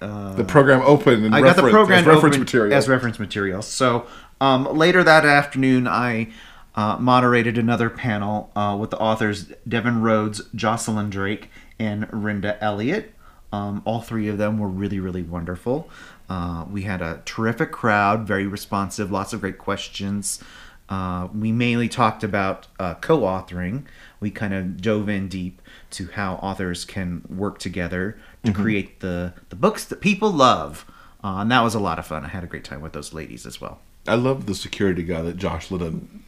The 0.00 0.44
program 0.46 0.82
open 0.82 1.24
and 1.24 1.34
I 1.34 1.40
got 1.40 1.56
the 1.56 1.62
program 1.70 2.00
as 2.00 2.06
reference 2.06 2.38
material. 2.38 2.76
as 2.76 2.88
reference 2.88 3.18
material. 3.18 3.62
So 3.62 4.06
um, 4.40 4.76
later 4.76 5.02
that 5.02 5.24
afternoon, 5.24 5.88
I 5.88 6.28
uh, 6.74 6.98
moderated 6.98 7.56
another 7.56 7.88
panel 7.88 8.50
uh, 8.54 8.76
with 8.78 8.90
the 8.90 8.98
authors 8.98 9.52
Devon 9.66 10.02
Rhodes, 10.02 10.42
Jocelyn 10.54 11.08
Drake, 11.10 11.50
and 11.78 12.06
Rinda 12.12 12.58
Elliott. 12.62 13.14
Um, 13.52 13.80
all 13.86 14.02
three 14.02 14.28
of 14.28 14.38
them 14.38 14.58
were 14.58 14.68
really, 14.68 15.00
really 15.00 15.22
wonderful. 15.22 15.88
Uh, 16.28 16.66
we 16.70 16.82
had 16.82 17.00
a 17.00 17.22
terrific 17.24 17.70
crowd, 17.72 18.26
very 18.26 18.46
responsive, 18.46 19.10
lots 19.10 19.32
of 19.32 19.40
great 19.40 19.56
questions. 19.58 20.42
Uh, 20.88 21.28
we 21.34 21.50
mainly 21.52 21.88
talked 21.88 22.22
about 22.22 22.66
uh, 22.78 22.94
co-authoring. 22.94 23.84
We 24.20 24.30
kind 24.30 24.52
of 24.52 24.80
dove 24.80 25.08
in 25.08 25.28
deep 25.28 25.62
to 25.90 26.08
how 26.08 26.34
authors 26.34 26.84
can 26.84 27.22
work 27.28 27.58
together 27.58 28.18
to 28.44 28.52
create 28.52 29.00
the 29.00 29.34
the 29.48 29.56
books 29.56 29.84
that 29.84 30.00
people 30.00 30.30
love, 30.30 30.84
uh, 31.24 31.38
and 31.38 31.50
that 31.50 31.62
was 31.62 31.74
a 31.74 31.80
lot 31.80 31.98
of 31.98 32.06
fun. 32.06 32.24
I 32.24 32.28
had 32.28 32.44
a 32.44 32.46
great 32.46 32.64
time 32.64 32.80
with 32.80 32.92
those 32.92 33.12
ladies 33.12 33.46
as 33.46 33.60
well. 33.60 33.80
I 34.06 34.14
love 34.14 34.46
the 34.46 34.54
security 34.54 35.02
guy 35.02 35.22
that 35.22 35.36
Josh 35.36 35.70
and 35.70 36.22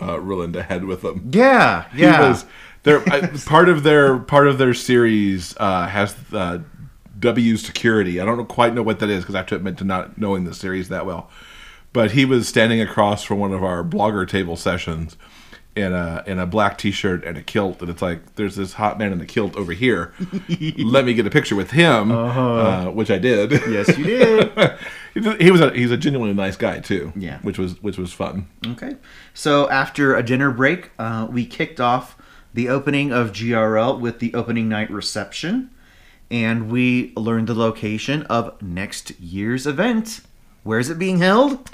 uh, 0.00 0.16
Rolinda 0.16 0.64
had 0.64 0.84
with 0.84 1.02
them. 1.02 1.30
Yeah, 1.32 1.88
He 1.92 2.02
yeah. 2.02 2.28
was 2.28 2.44
their 2.82 3.08
I, 3.12 3.28
part 3.46 3.68
of 3.68 3.82
their 3.84 4.18
part 4.18 4.48
of 4.48 4.58
their 4.58 4.74
series 4.74 5.56
uh, 5.58 5.86
has 5.86 6.16
uh, 6.32 6.58
W 7.18 7.56
security. 7.56 8.20
I 8.20 8.24
don't 8.24 8.46
quite 8.46 8.74
know 8.74 8.82
what 8.82 8.98
that 8.98 9.08
is 9.10 9.22
because 9.22 9.34
I 9.36 9.38
have 9.38 9.46
to 9.48 9.56
admit 9.56 9.78
to 9.78 9.84
not 9.84 10.18
knowing 10.18 10.44
the 10.44 10.54
series 10.54 10.88
that 10.88 11.06
well. 11.06 11.30
But 11.92 12.12
he 12.12 12.24
was 12.24 12.48
standing 12.48 12.80
across 12.80 13.22
from 13.22 13.38
one 13.38 13.52
of 13.52 13.62
our 13.62 13.84
blogger 13.84 14.26
table 14.26 14.56
sessions 14.56 15.16
in 15.74 15.92
a 15.92 16.22
in 16.26 16.38
a 16.38 16.46
black 16.46 16.76
t-shirt 16.78 17.24
and 17.24 17.38
a 17.38 17.42
kilt, 17.42 17.80
and 17.80 17.88
it's 17.90 18.02
like 18.02 18.34
there's 18.34 18.56
this 18.56 18.74
hot 18.74 18.98
man 18.98 19.12
in 19.12 19.18
the 19.18 19.26
kilt 19.26 19.56
over 19.56 19.72
here. 19.72 20.12
Let 20.78 21.04
me 21.04 21.14
get 21.14 21.26
a 21.26 21.30
picture 21.30 21.56
with 21.56 21.70
him, 21.70 22.10
uh 22.12 22.90
which 22.90 23.10
I 23.10 23.18
did. 23.18 23.52
Uh-huh. 23.54 23.70
Yes, 23.70 23.96
you 23.96 24.04
did. 24.04 24.78
he 25.40 25.50
was 25.50 25.60
a 25.60 25.70
he's 25.70 25.90
a 25.90 25.96
genuinely 25.96 26.34
nice 26.34 26.56
guy 26.56 26.80
too. 26.80 27.12
Yeah. 27.16 27.38
which 27.40 27.58
was 27.58 27.80
which 27.82 27.96
was 27.98 28.12
fun. 28.12 28.48
Okay. 28.66 28.96
So 29.34 29.68
after 29.70 30.14
a 30.14 30.22
dinner 30.22 30.50
break, 30.50 30.90
uh, 30.98 31.26
we 31.30 31.46
kicked 31.46 31.80
off 31.80 32.16
the 32.54 32.68
opening 32.68 33.12
of 33.12 33.32
GRL 33.32 33.98
with 33.98 34.18
the 34.18 34.34
opening 34.34 34.68
night 34.68 34.90
reception, 34.90 35.70
and 36.30 36.70
we 36.70 37.14
learned 37.16 37.46
the 37.46 37.54
location 37.54 38.24
of 38.24 38.60
next 38.60 39.18
year's 39.18 39.66
event. 39.66 40.20
Where 40.64 40.78
is 40.78 40.90
it 40.90 40.98
being 40.98 41.18
held? 41.18 41.70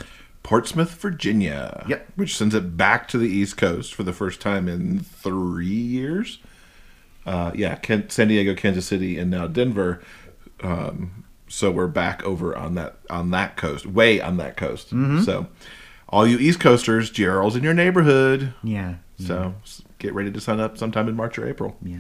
Portsmouth, 0.49 0.95
Virginia. 1.03 1.85
Yep. 1.89 2.09
Which 2.17 2.35
sends 2.35 2.55
it 2.55 2.75
back 2.79 3.07
to 3.09 3.19
the 3.19 3.29
East 3.29 3.59
Coast 3.59 3.93
for 3.95 4.03
the 4.03 4.15
first 4.15 4.41
time 4.41 4.67
in 4.67 5.01
three 5.01 5.67
years. 5.67 6.39
Uh, 7.27 7.51
yeah, 7.55 7.75
Ken- 7.75 8.09
San 8.09 8.29
Diego, 8.29 8.55
Kansas 8.55 8.87
City, 8.87 9.19
and 9.19 9.31
now 9.31 9.47
Denver. 9.47 10.03
Um, 10.63 11.25
so 11.49 11.71
we're 11.71 11.87
back 11.87 12.25
over 12.25 12.57
on 12.57 12.75
that 12.77 12.97
on 13.11 13.31
that 13.33 13.59
coast, 13.59 13.85
way 13.85 14.23
on 14.23 14.39
that 14.39 14.57
coast. 14.57 14.89
So, 14.89 15.49
all 16.09 16.27
you 16.27 16.39
East 16.39 16.61
Coasters, 16.61 17.11
GRL's 17.11 17.55
in 17.55 17.63
your 17.63 17.75
neighborhood. 17.75 18.55
Yeah. 18.63 18.95
So 19.19 19.55
s- 19.63 19.83
get 19.99 20.15
ready 20.15 20.31
to 20.33 20.41
sign 20.41 20.61
up 20.61 20.79
sometime 20.79 21.09
in 21.09 21.15
March 21.17 21.39
or 21.39 21.47
April. 21.47 21.77
Yeah. 21.83 21.99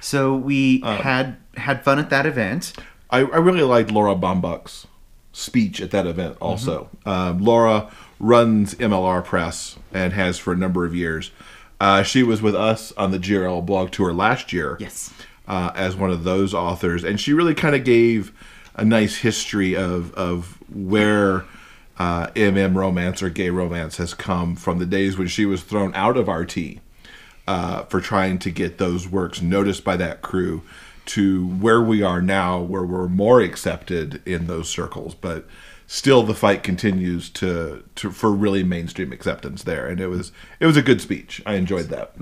So 0.00 0.36
we 0.36 0.80
Uh, 0.84 0.98
had 1.02 1.36
had 1.56 1.82
fun 1.82 1.98
at 1.98 2.10
that 2.10 2.26
event. 2.26 2.74
I, 3.10 3.18
I 3.22 3.38
really 3.38 3.62
liked 3.62 3.90
Laura 3.90 4.14
Baumbach's 4.14 4.86
speech 5.32 5.80
at 5.80 5.90
that 5.90 6.06
event 6.06 6.36
also. 6.40 6.88
Um, 7.06 7.38
Laura 7.38 7.90
runs 8.20 8.74
MLR 8.76 9.24
Press 9.24 9.76
and 9.92 10.12
has 10.12 10.38
for 10.38 10.52
a 10.52 10.56
number 10.56 10.84
of 10.84 10.94
years. 10.94 11.30
Uh, 11.80 12.02
she 12.02 12.22
was 12.22 12.40
with 12.40 12.54
us 12.54 12.92
on 12.92 13.10
the 13.10 13.18
GRL 13.18 13.64
blog 13.66 13.90
tour 13.90 14.12
last 14.12 14.52
year 14.52 14.76
Yes. 14.78 15.12
uh, 15.48 15.72
as 15.74 15.96
one 15.96 16.10
of 16.10 16.22
those 16.24 16.54
authors, 16.54 17.02
and 17.02 17.18
she 17.18 17.32
really 17.32 17.54
kind 17.54 17.74
of 17.74 17.82
gave 17.84 18.32
a 18.76 18.84
nice 18.84 19.16
history 19.16 19.74
of, 19.76 20.14
of 20.14 20.58
where 20.72 21.44
uh, 21.98 22.28
MM 22.28 22.74
romance 22.76 23.22
or 23.22 23.28
gay 23.30 23.50
romance 23.50 23.96
has 23.96 24.14
come 24.14 24.54
from 24.56 24.78
the 24.78 24.86
days 24.86 25.18
when 25.18 25.26
she 25.28 25.44
was 25.44 25.62
thrown 25.62 25.94
out 25.94 26.16
of 26.16 26.28
RT 26.28 26.56
uh, 27.48 27.82
for 27.84 28.00
trying 28.00 28.38
to 28.38 28.50
get 28.50 28.78
those 28.78 29.08
works 29.08 29.42
noticed 29.42 29.82
by 29.84 29.96
that 29.96 30.22
crew 30.22 30.62
to 31.06 31.46
where 31.46 31.80
we 31.80 32.02
are 32.02 32.22
now, 32.22 32.60
where 32.60 32.84
we're 32.84 33.08
more 33.08 33.40
accepted 33.40 34.22
in 34.26 34.46
those 34.46 34.68
circles, 34.68 35.14
but 35.14 35.46
still 35.86 36.22
the 36.22 36.34
fight 36.34 36.62
continues 36.62 37.28
to, 37.30 37.84
to 37.96 38.10
for 38.10 38.32
really 38.32 38.62
mainstream 38.62 39.12
acceptance 39.12 39.62
there. 39.64 39.86
And 39.86 40.00
it 40.00 40.06
was 40.08 40.32
it 40.60 40.66
was 40.66 40.76
a 40.76 40.82
good 40.82 41.00
speech. 41.00 41.42
I 41.44 41.54
enjoyed 41.54 41.86
that. 41.86 42.14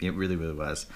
It 0.00 0.14
really, 0.14 0.36
really 0.36 0.54
was. 0.54 0.86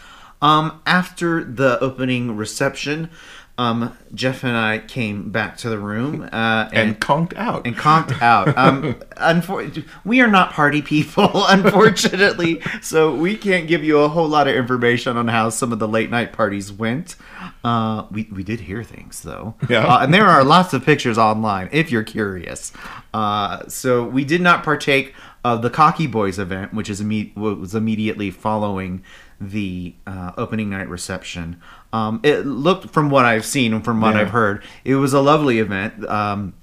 Um, 0.43 0.83
after 0.87 1.43
the 1.43 1.79
opening 1.81 2.37
reception, 2.37 3.11
um, 3.59 3.97
Jeff 4.15 4.45
and 4.45 4.57
I 4.57 4.79
came 4.79 5.31
back 5.31 5.57
to 5.59 5.71
the 5.71 5.79
room 5.79 6.23
uh, 6.33 6.69
And 6.73 6.91
and 6.91 7.01
conked 7.01 7.35
out. 7.37 7.67
and 7.67 7.75
conked 7.77 8.21
out. 8.21 8.57
Um, 8.57 8.95
unfor- 9.17 9.85
we 10.05 10.21
are 10.21 10.27
not 10.29 10.53
party 10.53 10.83
people, 10.83 11.31
unfortunately, 11.49 12.61
so 12.83 13.15
we 13.15 13.37
can't 13.37 13.67
give 13.67 13.83
you 13.85 13.99
a 14.01 14.09
whole 14.09 14.29
lot 14.29 14.47
of 14.49 14.55
information 14.55 15.17
on 15.17 15.29
how 15.29 15.49
some 15.51 15.73
of 15.73 15.79
the 15.79 15.89
late 15.89 16.11
night 16.11 16.33
parties 16.33 16.71
went. 16.73 17.17
Uh, 17.65 18.07
we 18.11 18.29
we 18.31 18.43
did 18.45 18.61
hear 18.61 18.83
things 18.85 19.23
though, 19.23 19.55
Yeah. 19.69 19.87
Uh, 19.87 19.99
and 20.03 20.13
there 20.15 20.27
are 20.27 20.45
lots 20.45 20.73
of 20.75 20.85
pictures 20.85 21.19
online 21.19 21.69
if 21.73 21.91
you're 21.91 22.05
curious. 22.05 22.73
Uh, 23.15 23.67
so 23.69 24.05
we 24.05 24.25
did 24.25 24.41
not 24.41 24.63
partake 24.65 25.15
of 25.45 25.63
the 25.63 25.71
Cocky 25.71 26.07
Boys 26.07 26.39
event, 26.39 26.75
which 26.75 26.91
is 26.91 27.01
imme- 27.01 27.35
was 27.37 27.75
immediately 27.75 28.31
following 28.31 29.03
the 29.41 29.95
uh, 30.07 30.33
opening 30.37 30.71
night 30.71 30.89
reception. 30.89 31.61
Um, 31.93 32.21
it 32.23 32.47
looked, 32.47 32.91
from 32.91 33.11
what 33.11 33.25
I've 33.25 33.45
seen 33.45 33.73
and 33.75 33.85
from 33.85 34.01
what 34.01 34.15
Yeah. 34.15 34.23
I've 34.23 34.31
heard, 34.31 34.63
it 34.85 34.97
was 34.97 35.13
a 35.13 35.21
lovely 35.21 35.59
event. 35.59 36.05
Um, 36.09 36.55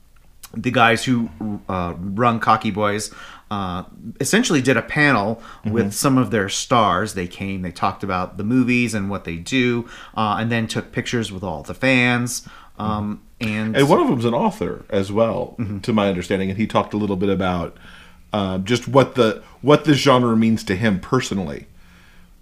the 0.55 0.71
guys 0.71 1.03
who 1.05 1.29
uh, 1.67 1.93
run 1.97 2.39
Cocky 2.39 2.71
Boys 2.71 3.11
uh, 3.49 3.83
essentially 4.19 4.61
did 4.61 4.77
a 4.77 4.81
panel 4.81 5.41
with 5.65 5.93
some 5.93 6.17
of 6.17 6.31
their 6.31 6.49
stars. 6.49 7.13
They 7.13 7.27
came, 7.27 7.61
they 7.61 7.71
talked 7.71 8.03
about 8.03 8.37
the 8.37 8.43
movies 8.43 8.93
and 8.93 9.09
what 9.09 9.23
they 9.23 9.37
do, 9.37 9.87
uh, 10.15 10.37
and 10.39 10.51
then 10.51 10.67
took 10.67 10.91
pictures 10.91 11.31
with 11.31 11.43
all 11.43 11.63
the 11.63 11.73
fans. 11.73 12.47
Um, 12.79 13.21
and, 13.39 13.75
And 13.75 13.89
one 13.89 13.99
of 13.99 14.07
them's 14.07 14.25
an 14.25 14.33
author 14.33 14.85
as 14.89 15.11
well, 15.11 15.55
to 15.83 15.93
my 15.93 16.07
understanding, 16.07 16.49
and 16.49 16.57
he 16.57 16.65
talked 16.65 16.93
a 16.93 16.97
little 16.97 17.15
bit 17.15 17.29
about 17.29 17.77
uh, 18.31 18.57
just 18.59 18.87
what 18.87 19.13
the 19.13 19.43
what 19.61 19.85
this 19.85 19.97
genre 19.97 20.35
means 20.35 20.63
to 20.63 20.75
him 20.75 20.99
personally. 20.99 21.67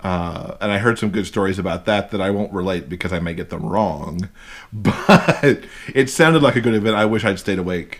Uh, 0.03 0.55
and 0.59 0.71
I 0.71 0.79
heard 0.79 0.97
some 0.97 1.09
good 1.09 1.27
stories 1.27 1.59
about 1.59 1.85
that 1.85 2.11
that 2.11 2.21
I 2.21 2.31
won't 2.31 2.51
relate 2.51 2.89
because 2.89 3.13
I 3.13 3.19
may 3.19 3.33
get 3.33 3.49
them 3.49 3.65
wrong. 3.65 4.29
But 4.73 5.65
it 5.93 6.09
sounded 6.09 6.41
like 6.41 6.55
a 6.55 6.61
good 6.61 6.73
event. 6.73 6.95
I 6.95 7.05
wish 7.05 7.25
I'd 7.25 7.39
stayed 7.39 7.59
awake 7.59 7.99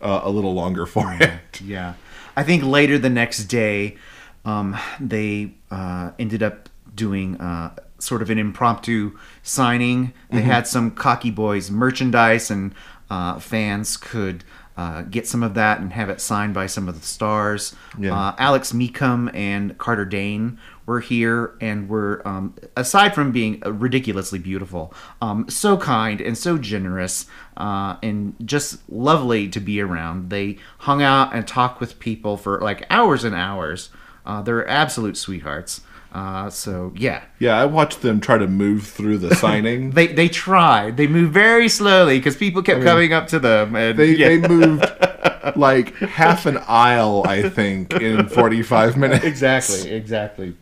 uh, 0.00 0.20
a 0.22 0.30
little 0.30 0.54
longer 0.54 0.86
for 0.86 1.12
it. 1.12 1.60
Yeah. 1.64 1.94
I 2.36 2.42
think 2.42 2.62
later 2.62 2.98
the 2.98 3.10
next 3.10 3.44
day, 3.44 3.96
um, 4.44 4.76
they 4.98 5.52
uh, 5.70 6.12
ended 6.18 6.42
up 6.42 6.68
doing 6.94 7.40
uh, 7.40 7.74
sort 7.98 8.22
of 8.22 8.30
an 8.30 8.38
impromptu 8.38 9.18
signing. 9.42 10.12
They 10.30 10.42
had 10.42 10.66
some 10.66 10.92
Cocky 10.92 11.30
Boys 11.30 11.70
merchandise, 11.70 12.50
and 12.50 12.74
uh, 13.10 13.38
fans 13.40 13.96
could 13.96 14.44
uh, 14.76 15.02
get 15.02 15.26
some 15.26 15.42
of 15.42 15.54
that 15.54 15.80
and 15.80 15.92
have 15.92 16.08
it 16.08 16.20
signed 16.20 16.54
by 16.54 16.66
some 16.66 16.88
of 16.88 16.98
the 16.98 17.06
stars. 17.06 17.74
Yeah. 17.98 18.18
Uh, 18.18 18.34
Alex 18.38 18.72
Mecum 18.72 19.30
and 19.34 19.76
Carter 19.76 20.06
Dane 20.06 20.58
were 20.90 20.98
here 20.98 21.54
and 21.60 21.88
were, 21.88 22.20
um, 22.26 22.52
aside 22.76 23.14
from 23.14 23.30
being 23.30 23.60
ridiculously 23.60 24.40
beautiful, 24.40 24.92
um, 25.22 25.48
so 25.48 25.76
kind 25.76 26.20
and 26.20 26.36
so 26.36 26.58
generous 26.58 27.26
uh, 27.56 27.94
and 28.02 28.34
just 28.44 28.80
lovely 28.90 29.48
to 29.48 29.60
be 29.60 29.80
around. 29.80 30.30
They 30.30 30.58
hung 30.78 31.00
out 31.00 31.32
and 31.32 31.46
talked 31.46 31.78
with 31.78 32.00
people 32.00 32.36
for 32.36 32.58
like 32.60 32.84
hours 32.90 33.22
and 33.22 33.36
hours. 33.36 33.90
Uh, 34.26 34.42
they're 34.42 34.66
absolute 34.66 35.16
sweethearts. 35.16 35.82
Uh, 36.12 36.50
so 36.50 36.92
yeah, 36.96 37.22
Yeah, 37.38 37.56
I 37.56 37.66
watched 37.66 38.02
them 38.02 38.20
try 38.20 38.36
to 38.36 38.48
move 38.48 38.84
through 38.84 39.18
the 39.18 39.32
signing. 39.44 39.92
they 39.92 40.08
they 40.08 40.28
tried. 40.28 40.96
They 40.96 41.06
moved 41.06 41.32
very 41.32 41.68
slowly 41.68 42.18
because 42.18 42.36
people 42.36 42.62
kept 42.64 42.82
coming 42.82 43.12
up 43.12 43.28
to 43.28 43.38
them 43.38 43.76
and 43.76 43.96
they, 43.96 44.14
yeah. 44.16 44.28
they 44.30 44.38
moved 44.38 44.84
like 45.56 45.94
half 45.98 46.46
an 46.46 46.58
aisle, 46.66 47.22
I 47.28 47.48
think, 47.48 47.92
in 47.92 48.28
45 48.28 48.96
minutes. 48.96 49.24
exactly, 49.24 49.92
exactly. 49.92 50.56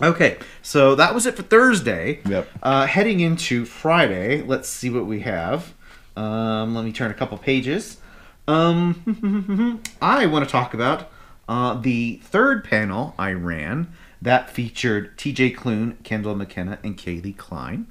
Okay, 0.00 0.38
so 0.62 0.94
that 0.94 1.12
was 1.12 1.26
it 1.26 1.34
for 1.34 1.42
Thursday. 1.42 2.20
Yep. 2.28 2.48
Uh, 2.62 2.86
heading 2.86 3.18
into 3.18 3.64
Friday, 3.64 4.42
let's 4.42 4.68
see 4.68 4.90
what 4.90 5.06
we 5.06 5.20
have. 5.20 5.74
Um, 6.16 6.74
let 6.74 6.84
me 6.84 6.92
turn 6.92 7.10
a 7.10 7.14
couple 7.14 7.36
pages. 7.36 7.98
Um, 8.46 9.82
I 10.02 10.26
want 10.26 10.44
to 10.44 10.50
talk 10.50 10.72
about 10.72 11.10
uh, 11.48 11.74
the 11.74 12.20
third 12.22 12.62
panel 12.62 13.14
I 13.18 13.32
ran 13.32 13.92
that 14.22 14.50
featured 14.50 15.18
T.J. 15.18 15.52
Klune, 15.52 16.02
Kendall 16.04 16.36
McKenna, 16.36 16.78
and 16.84 16.96
Kaylee 16.96 17.36
Klein. 17.36 17.86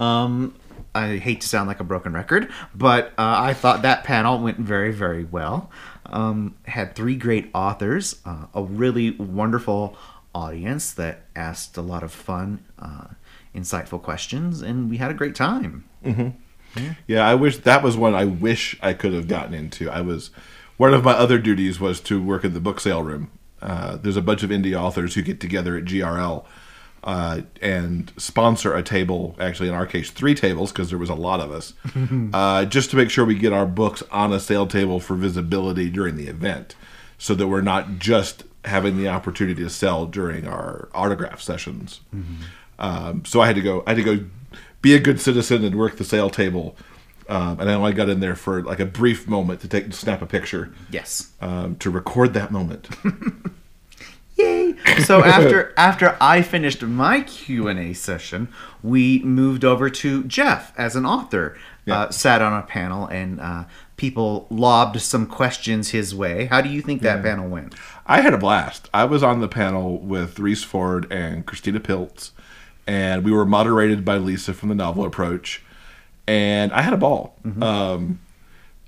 Um, 0.00 0.54
I 0.94 1.16
hate 1.16 1.42
to 1.42 1.48
sound 1.48 1.68
like 1.68 1.80
a 1.80 1.84
broken 1.84 2.12
record, 2.12 2.50
but 2.74 3.08
uh, 3.18 3.36
I 3.38 3.54
thought 3.54 3.82
that 3.82 4.04
panel 4.04 4.38
went 4.38 4.58
very, 4.58 4.92
very 4.92 5.24
well. 5.24 5.70
Um, 6.06 6.56
had 6.66 6.94
three 6.94 7.16
great 7.16 7.50
authors, 7.54 8.20
uh, 8.24 8.46
a 8.54 8.62
really 8.62 9.12
wonderful 9.12 9.96
audience 10.34 10.92
that 10.92 11.22
asked 11.34 11.76
a 11.76 11.82
lot 11.82 12.02
of 12.02 12.12
fun, 12.12 12.64
uh, 12.78 13.08
insightful 13.54 14.00
questions, 14.00 14.62
and 14.62 14.90
we 14.90 14.98
had 14.98 15.10
a 15.10 15.14
great 15.14 15.34
time. 15.34 15.84
Yeah, 17.06 17.26
I 17.26 17.34
wish 17.34 17.58
that 17.58 17.82
was 17.82 17.96
one 17.96 18.14
I 18.14 18.24
wish 18.24 18.76
I 18.82 18.92
could 18.92 19.12
have 19.12 19.26
gotten 19.26 19.54
into. 19.54 19.90
I 19.90 20.00
was 20.00 20.30
one 20.76 20.94
of 20.94 21.04
my 21.04 21.12
other 21.12 21.38
duties 21.38 21.80
was 21.80 22.00
to 22.02 22.22
work 22.22 22.44
in 22.44 22.54
the 22.54 22.60
book 22.60 22.80
sale 22.80 23.02
room. 23.02 23.30
Uh, 23.60 23.96
there's 23.96 24.16
a 24.16 24.22
bunch 24.22 24.42
of 24.42 24.50
indie 24.50 24.78
authors 24.78 25.14
who 25.14 25.22
get 25.22 25.40
together 25.40 25.76
at 25.76 25.84
GRL 25.84 26.44
uh, 27.02 27.40
and 27.60 28.12
sponsor 28.16 28.74
a 28.74 28.82
table. 28.82 29.34
Actually, 29.40 29.68
in 29.68 29.74
our 29.74 29.86
case, 29.86 30.10
three 30.10 30.34
tables 30.34 30.70
because 30.70 30.90
there 30.90 30.98
was 30.98 31.10
a 31.10 31.14
lot 31.14 31.40
of 31.40 31.50
us, 31.50 31.74
uh, 32.32 32.64
just 32.64 32.90
to 32.90 32.96
make 32.96 33.10
sure 33.10 33.24
we 33.24 33.34
get 33.34 33.52
our 33.52 33.66
books 33.66 34.02
on 34.10 34.32
a 34.32 34.40
sale 34.40 34.66
table 34.66 35.00
for 35.00 35.16
visibility 35.16 35.90
during 35.90 36.16
the 36.16 36.28
event, 36.28 36.76
so 37.16 37.34
that 37.34 37.48
we're 37.48 37.60
not 37.60 37.98
just 37.98 38.44
having 38.68 38.96
the 38.96 39.08
opportunity 39.08 39.62
to 39.62 39.70
sell 39.70 40.06
during 40.06 40.46
our 40.46 40.88
autograph 40.94 41.40
sessions. 41.40 42.00
Um, 42.78 43.24
so 43.24 43.40
I 43.40 43.46
had 43.46 43.56
to 43.56 43.62
go. 43.62 43.82
I 43.86 43.94
had 43.94 44.04
to 44.04 44.16
go 44.18 44.24
be 44.82 44.94
a 44.94 45.00
good 45.00 45.20
citizen 45.20 45.64
and 45.64 45.76
work 45.76 45.96
the 45.96 46.04
sale 46.04 46.30
table. 46.30 46.76
Um, 47.28 47.60
and 47.60 47.68
I 47.68 47.74
only 47.74 47.92
got 47.92 48.08
in 48.08 48.20
there 48.20 48.34
for 48.36 48.62
like 48.62 48.80
a 48.80 48.86
brief 48.86 49.28
moment 49.28 49.60
to 49.60 49.68
take 49.68 49.92
snap 49.92 50.22
a 50.22 50.26
picture 50.26 50.72
Yes. 50.90 51.32
um, 51.42 51.76
to 51.76 51.90
record 51.90 52.32
that 52.34 52.50
moment. 52.50 52.88
Yay! 54.36 54.76
So 55.04 55.24
after 55.24 55.74
after 55.76 56.16
I 56.20 56.42
finished 56.42 56.82
my 56.82 57.22
Q 57.22 57.66
and 57.66 57.78
A 57.78 57.92
session, 57.92 58.48
we 58.84 59.18
moved 59.24 59.64
over 59.64 59.90
to 59.90 60.22
Jeff 60.24 60.72
as 60.78 60.94
an 60.94 61.04
author. 61.04 61.56
Yeah. 61.86 62.00
Uh, 62.02 62.10
sat 62.10 62.40
on 62.42 62.52
a 62.52 62.62
panel 62.62 63.06
and 63.06 63.40
uh, 63.40 63.64
people 63.98 64.46
lobbed 64.48 65.00
some 65.02 65.26
questions 65.26 65.90
his 65.90 66.14
way. 66.14 66.46
How 66.46 66.62
do 66.62 66.70
you 66.70 66.80
think 66.80 67.02
that 67.02 67.22
panel 67.22 67.48
went? 67.48 67.74
I 68.06 68.22
had 68.22 68.32
a 68.32 68.38
blast. 68.38 68.88
I 68.94 69.04
was 69.04 69.22
on 69.22 69.40
the 69.40 69.48
panel 69.48 69.98
with 69.98 70.38
Reese 70.38 70.64
Ford 70.64 71.06
and 71.12 71.44
Christina 71.44 71.80
Piltz, 71.80 72.30
and 72.86 73.22
we 73.22 73.30
were 73.30 73.44
moderated 73.44 74.04
by 74.04 74.16
Lisa 74.16 74.54
from 74.54 74.70
the 74.70 74.74
Novel 74.74 75.04
Approach, 75.04 75.62
and 76.26 76.72
I 76.72 76.80
had 76.80 76.94
a 76.94 76.96
ball. 76.96 77.36
Um, 77.60 78.20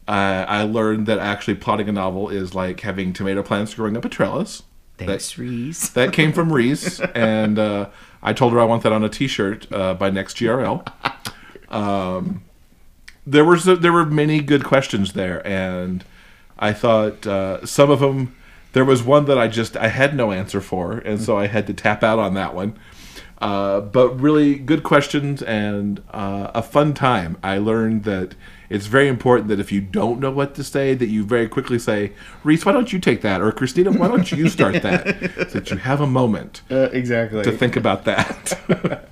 I, 0.08 0.44
I 0.44 0.62
learned 0.62 1.06
that 1.06 1.18
actually 1.18 1.56
plotting 1.56 1.88
a 1.88 1.92
novel 1.92 2.30
is 2.30 2.54
like 2.54 2.80
having 2.80 3.12
tomato 3.12 3.42
plants 3.42 3.74
growing 3.74 3.96
up 3.96 4.04
a 4.04 4.08
trellis. 4.08 4.62
Thanks, 4.96 5.38
Reese. 5.38 5.88
That 5.90 6.12
came 6.12 6.32
from 6.32 6.52
Reese, 6.52 7.00
and 7.14 7.58
uh, 7.58 7.90
I 8.22 8.32
told 8.32 8.52
her 8.52 8.60
I 8.60 8.64
want 8.64 8.82
that 8.82 8.92
on 8.92 9.04
a 9.04 9.08
T-shirt 9.08 9.70
uh, 9.72 9.94
by 9.94 10.10
next 10.10 10.36
GRL. 10.36 10.86
Um, 11.70 12.42
there 13.30 13.44
was 13.44 13.64
there 13.64 13.92
were 13.92 14.06
many 14.06 14.40
good 14.40 14.64
questions 14.64 15.12
there, 15.12 15.46
and 15.46 16.04
I 16.58 16.72
thought 16.72 17.26
uh, 17.26 17.64
some 17.66 17.90
of 17.90 18.00
them. 18.00 18.34
There 18.72 18.84
was 18.84 19.02
one 19.02 19.24
that 19.24 19.36
I 19.36 19.48
just 19.48 19.76
I 19.76 19.88
had 19.88 20.14
no 20.14 20.30
answer 20.30 20.60
for, 20.60 20.92
and 20.92 21.20
so 21.20 21.36
I 21.36 21.48
had 21.48 21.66
to 21.66 21.74
tap 21.74 22.04
out 22.04 22.18
on 22.20 22.34
that 22.34 22.54
one. 22.54 22.78
Uh, 23.40 23.80
but 23.80 24.10
really 24.20 24.54
good 24.54 24.82
questions 24.82 25.42
and 25.42 26.02
uh, 26.12 26.50
a 26.54 26.62
fun 26.62 26.92
time. 26.92 27.38
I 27.42 27.56
learned 27.56 28.04
that 28.04 28.34
it's 28.68 28.86
very 28.86 29.08
important 29.08 29.48
that 29.48 29.58
if 29.58 29.72
you 29.72 29.80
don't 29.80 30.20
know 30.20 30.30
what 30.30 30.54
to 30.56 30.62
say, 30.62 30.94
that 30.94 31.08
you 31.08 31.24
very 31.24 31.48
quickly 31.48 31.78
say, 31.78 32.12
"Reese, 32.44 32.64
why 32.66 32.72
don't 32.72 32.92
you 32.92 32.98
take 33.00 33.22
that?" 33.22 33.40
or 33.40 33.50
"Christina, 33.50 33.90
why 33.90 34.06
don't 34.08 34.30
you 34.30 34.48
start 34.48 34.82
that?" 34.82 35.06
so 35.50 35.58
that 35.58 35.70
you 35.70 35.78
have 35.78 36.00
a 36.00 36.06
moment 36.06 36.60
Uh, 36.70 36.90
exactly. 36.92 37.42
to 37.42 37.50
think 37.50 37.76
about 37.76 38.04
that. 38.04 39.08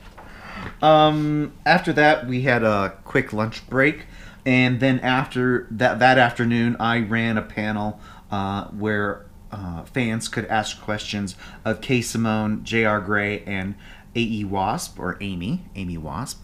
Um, 0.82 1.52
after 1.66 1.92
that, 1.94 2.26
we 2.26 2.42
had 2.42 2.62
a 2.62 2.96
quick 3.04 3.32
lunch 3.32 3.68
break, 3.68 4.06
and 4.46 4.80
then 4.80 5.00
after 5.00 5.66
that 5.70 5.98
that 5.98 6.18
afternoon, 6.18 6.76
I 6.78 7.00
ran 7.00 7.36
a 7.36 7.42
panel 7.42 8.00
uh, 8.30 8.66
where 8.66 9.26
uh, 9.50 9.84
fans 9.84 10.28
could 10.28 10.46
ask 10.46 10.80
questions 10.80 11.36
of 11.64 11.80
K. 11.80 12.00
Simone, 12.00 12.64
J.R. 12.64 13.00
Gray, 13.00 13.42
and 13.44 13.74
A.E. 14.14 14.44
Wasp 14.44 14.98
or 14.98 15.16
Amy, 15.20 15.64
Amy 15.74 15.98
Wasp. 15.98 16.42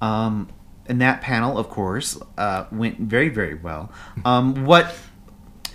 Um, 0.00 0.48
and 0.86 1.00
that 1.00 1.20
panel, 1.20 1.58
of 1.58 1.68
course, 1.68 2.20
uh, 2.36 2.66
went 2.70 2.98
very 3.00 3.28
very 3.28 3.54
well. 3.54 3.92
Um, 4.24 4.64
what 4.64 4.94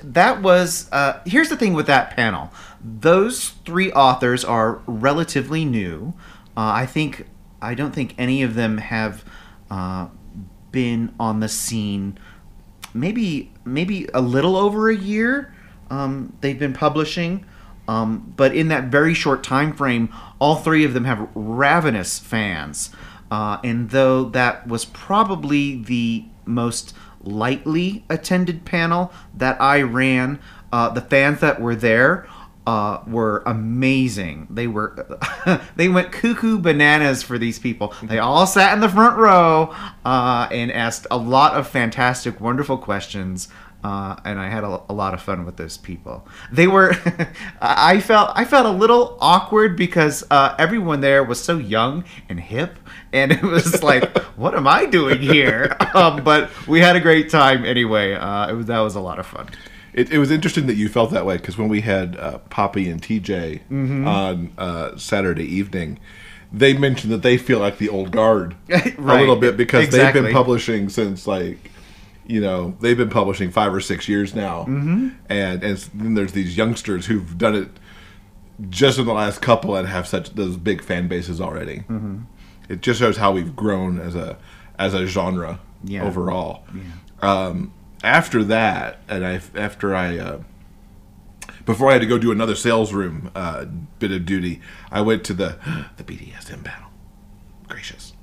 that 0.04 0.42
was 0.42 0.90
uh, 0.92 1.22
here's 1.26 1.50
the 1.50 1.58
thing 1.58 1.74
with 1.74 1.88
that 1.88 2.16
panel 2.16 2.52
those 2.84 3.50
three 3.66 3.92
authors 3.92 4.46
are 4.46 4.82
relatively 4.86 5.66
new 5.66 6.14
uh, 6.56 6.72
i 6.74 6.86
think 6.86 7.26
i 7.62 7.74
don't 7.74 7.94
think 7.94 8.14
any 8.18 8.42
of 8.44 8.56
them 8.56 8.78
have 8.78 9.24
uh, 9.70 10.08
been 10.72 11.14
on 11.20 11.40
the 11.40 11.50
scene. 11.50 12.18
Maybe 12.94 13.52
maybe 13.66 14.08
a 14.14 14.22
little 14.22 14.56
over 14.56 14.90
a 14.90 14.96
year 14.96 15.54
um, 15.90 16.34
they've 16.42 16.60
been 16.60 16.74
publishing 16.74 17.46
um, 17.88 18.34
but 18.36 18.56
in 18.56 18.68
that 18.68 18.86
very 18.86 19.14
short 19.14 19.44
time 19.44 19.74
frame 19.74 20.14
all 20.40 20.56
three 20.56 20.84
of 20.84 20.94
them 20.94 21.06
have 21.06 21.30
ravenous 21.36 22.20
fans. 22.20 22.92
Uh, 23.30 23.58
and 23.64 23.90
though 23.90 24.24
that 24.26 24.68
was 24.68 24.86
probably 24.86 25.82
the 25.82 26.26
most 26.46 26.94
lightly 27.22 28.06
attended 28.10 28.64
panel 28.64 29.12
that 29.36 29.60
I 29.62 29.82
ran, 29.82 30.40
uh, 30.72 30.90
the 30.90 31.02
fans 31.02 31.42
that 31.42 31.60
were 31.60 31.76
there 31.76 32.28
uh, 32.68 33.02
were 33.08 33.42
amazing. 33.46 34.46
They 34.50 34.68
were 34.68 35.08
they 35.78 35.88
went 35.88 36.12
cuckoo 36.12 36.60
bananas 36.60 37.24
for 37.24 37.38
these 37.38 37.58
people. 37.58 37.94
They 38.04 38.20
all 38.20 38.46
sat 38.46 38.74
in 38.74 38.82
the 38.82 38.90
front 38.90 39.18
row 39.18 39.74
uh, 40.04 40.50
and 40.52 40.70
asked 40.72 41.08
a 41.10 41.18
lot 41.18 41.54
of 41.54 41.68
fantastic, 41.68 42.42
wonderful 42.42 42.78
questions. 42.78 43.48
Uh, 43.84 44.18
and 44.26 44.38
I 44.38 44.50
had 44.50 44.66
a, 44.66 44.82
a 44.90 44.94
lot 44.94 45.14
of 45.14 45.22
fun 45.22 45.46
with 45.46 45.56
those 45.56 45.78
people. 45.78 46.28
They 46.52 46.68
were, 46.68 46.94
I 47.62 48.02
felt, 48.02 48.32
I 48.36 48.44
felt 48.44 48.66
a 48.66 48.72
little 48.72 49.18
awkward 49.22 49.78
because 49.78 50.26
uh, 50.30 50.56
everyone 50.60 51.00
there 51.00 51.24
was 51.24 51.42
so 51.42 51.58
young 51.60 52.04
and 52.28 52.38
hip, 52.38 52.80
and 53.14 53.32
it 53.32 53.44
was 53.44 53.82
like, 53.84 54.18
what 54.36 54.56
am 54.56 54.68
I 54.68 54.88
doing 54.88 55.22
here? 55.22 55.78
Um, 55.94 56.22
but 56.24 56.50
we 56.68 56.82
had 56.82 56.98
a 56.98 57.00
great 57.00 57.30
time 57.30 57.64
anyway. 57.64 58.14
Uh, 58.14 58.50
it 58.50 58.54
was 58.54 58.66
that 58.66 58.80
was 58.80 58.96
a 58.96 59.00
lot 59.00 59.20
of 59.20 59.26
fun. 59.26 59.48
It, 59.98 60.12
it 60.12 60.20
was 60.20 60.30
interesting 60.30 60.68
that 60.68 60.76
you 60.76 60.90
felt 60.90 61.10
that 61.10 61.26
way 61.26 61.38
because 61.38 61.58
when 61.58 61.70
we 61.70 61.82
had 61.82 62.16
uh, 62.18 62.38
Poppy 62.50 62.88
and 62.88 63.02
TJ 63.02 64.06
on 64.06 64.54
uh, 64.56 64.96
Saturday 64.96 65.44
evening, 65.44 66.00
they 66.54 66.74
mentioned 66.78 67.12
that 67.12 67.24
they 67.24 67.36
feel 67.36 67.58
like 67.58 67.80
the 67.80 67.90
old 67.90 68.12
guard 68.12 68.56
a 68.70 68.94
little 69.00 69.36
bit 69.36 69.58
because 69.58 69.90
they've 69.90 70.14
been 70.14 70.32
publishing 70.32 70.90
since 70.90 71.26
like 71.26 71.72
you 72.28 72.40
know 72.40 72.78
they've 72.80 72.96
been 72.98 73.10
publishing 73.10 73.50
five 73.50 73.74
or 73.74 73.82
six 73.82 74.08
years 74.08 74.36
now, 74.36 74.66
mm-hmm. 74.66 75.10
and 75.30 75.64
and 75.64 75.78
then 75.96 76.14
there's 76.14 76.34
these 76.34 76.56
youngsters 76.56 77.08
who've 77.08 77.36
done 77.36 77.56
it 77.56 77.70
just 78.70 79.00
in 79.00 79.06
the 79.08 79.14
last 79.14 79.42
couple 79.42 79.76
and 79.76 79.88
have 79.88 80.08
such 80.08 80.30
those 80.36 80.58
big 80.58 80.84
fan 80.84 81.08
bases 81.08 81.42
already. 81.42 81.80
Mm-hmm. 81.90 82.20
It 82.70 82.82
just 82.82 83.00
shows 83.00 83.18
how 83.18 83.32
we've 83.32 83.56
grown 83.56 84.00
as 84.00 84.16
a 84.16 84.38
as 84.78 84.94
a 84.94 85.08
genre 85.08 85.60
Yeah. 85.84 86.04
overall. 86.06 86.66
Um, 87.22 87.74
after 88.04 88.44
that, 88.46 89.00
and 89.08 89.26
I 89.26 89.42
after 89.56 89.96
I 89.96 90.18
uh, 90.18 90.40
before 91.66 91.90
I 91.90 91.94
had 91.94 92.02
to 92.02 92.08
go 92.08 92.18
do 92.18 92.32
another 92.32 92.56
sales 92.56 92.94
room 92.94 93.32
uh, 93.36 93.66
bit 94.00 94.12
of 94.12 94.26
duty, 94.26 94.62
I 94.92 95.02
went 95.02 95.24
to 95.26 95.34
the 95.34 95.58
the 95.98 96.04
BDSM 96.04 96.64
battle. 96.64 96.90
Gracious, 97.68 98.14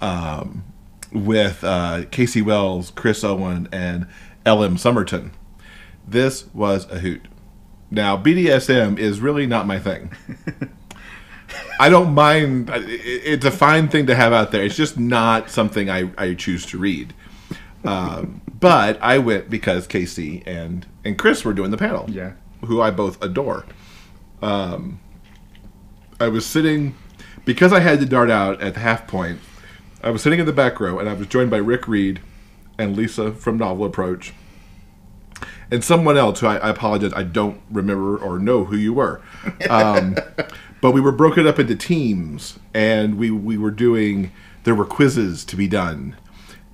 um, 0.00 0.64
with 1.12 1.64
uh, 1.64 2.04
Casey 2.10 2.42
Wells, 2.42 2.90
Chris 2.90 3.24
Owen, 3.24 3.68
and 3.72 4.06
L.M. 4.44 4.76
Somerton. 4.76 5.32
This 6.06 6.46
was 6.52 6.90
a 6.90 6.98
hoot. 6.98 7.26
Now 7.90 8.16
BDSM 8.16 8.98
is 8.98 9.20
really 9.20 9.46
not 9.46 9.66
my 9.66 9.78
thing. 9.78 10.12
I 11.80 11.88
don't 11.88 12.14
mind. 12.14 12.70
It's 12.72 13.44
a 13.44 13.50
fine 13.50 13.88
thing 13.88 14.06
to 14.06 14.14
have 14.14 14.32
out 14.32 14.52
there. 14.52 14.62
It's 14.62 14.76
just 14.76 14.98
not 14.98 15.50
something 15.50 15.90
I, 15.90 16.10
I 16.16 16.34
choose 16.34 16.66
to 16.66 16.78
read. 16.78 17.14
Um, 17.84 18.41
but 18.62 18.96
I 19.02 19.18
went 19.18 19.50
because 19.50 19.86
Casey 19.88 20.42
and 20.46 20.86
and 21.04 21.18
Chris 21.18 21.44
were 21.44 21.52
doing 21.52 21.72
the 21.72 21.76
panel. 21.76 22.08
Yeah. 22.08 22.32
who 22.64 22.80
I 22.80 22.92
both 22.92 23.20
adore. 23.20 23.66
Um, 24.40 25.00
I 26.20 26.28
was 26.28 26.46
sitting 26.46 26.94
because 27.44 27.72
I 27.72 27.80
had 27.80 27.98
to 27.98 28.06
dart 28.06 28.30
out 28.30 28.62
at 28.62 28.74
the 28.74 28.80
half 28.80 29.06
point. 29.08 29.40
I 30.02 30.10
was 30.10 30.22
sitting 30.22 30.38
in 30.38 30.46
the 30.46 30.52
back 30.52 30.78
row, 30.78 30.98
and 31.00 31.08
I 31.08 31.14
was 31.14 31.26
joined 31.26 31.50
by 31.50 31.56
Rick 31.56 31.88
Reed 31.88 32.20
and 32.78 32.96
Lisa 32.96 33.32
from 33.32 33.58
Novel 33.58 33.84
Approach, 33.84 34.32
and 35.70 35.82
someone 35.82 36.16
else 36.16 36.38
who 36.38 36.46
I, 36.46 36.56
I 36.56 36.70
apologize 36.70 37.12
I 37.14 37.24
don't 37.24 37.60
remember 37.70 38.16
or 38.16 38.38
know 38.38 38.64
who 38.64 38.76
you 38.76 38.94
were. 38.94 39.20
Um, 39.68 40.16
but 40.80 40.92
we 40.92 41.00
were 41.00 41.12
broken 41.12 41.48
up 41.48 41.58
into 41.58 41.74
teams, 41.74 42.60
and 42.72 43.18
we 43.18 43.32
we 43.32 43.58
were 43.58 43.72
doing. 43.72 44.30
There 44.64 44.76
were 44.76 44.84
quizzes 44.84 45.44
to 45.46 45.56
be 45.56 45.66
done, 45.66 46.14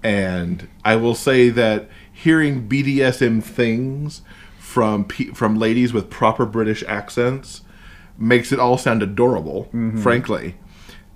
and 0.02 0.68
I 0.84 0.96
will 0.96 1.14
say 1.14 1.48
that 1.50 1.88
hearing 2.12 2.68
BDSM 2.68 3.42
things 3.42 4.22
from 4.58 5.04
pe- 5.04 5.32
from 5.32 5.58
ladies 5.58 5.92
with 5.92 6.10
proper 6.10 6.44
British 6.44 6.84
accents 6.86 7.62
makes 8.16 8.52
it 8.52 8.60
all 8.60 8.76
sound 8.76 9.02
adorable, 9.02 9.64
mm-hmm. 9.66 10.00
frankly. 10.00 10.56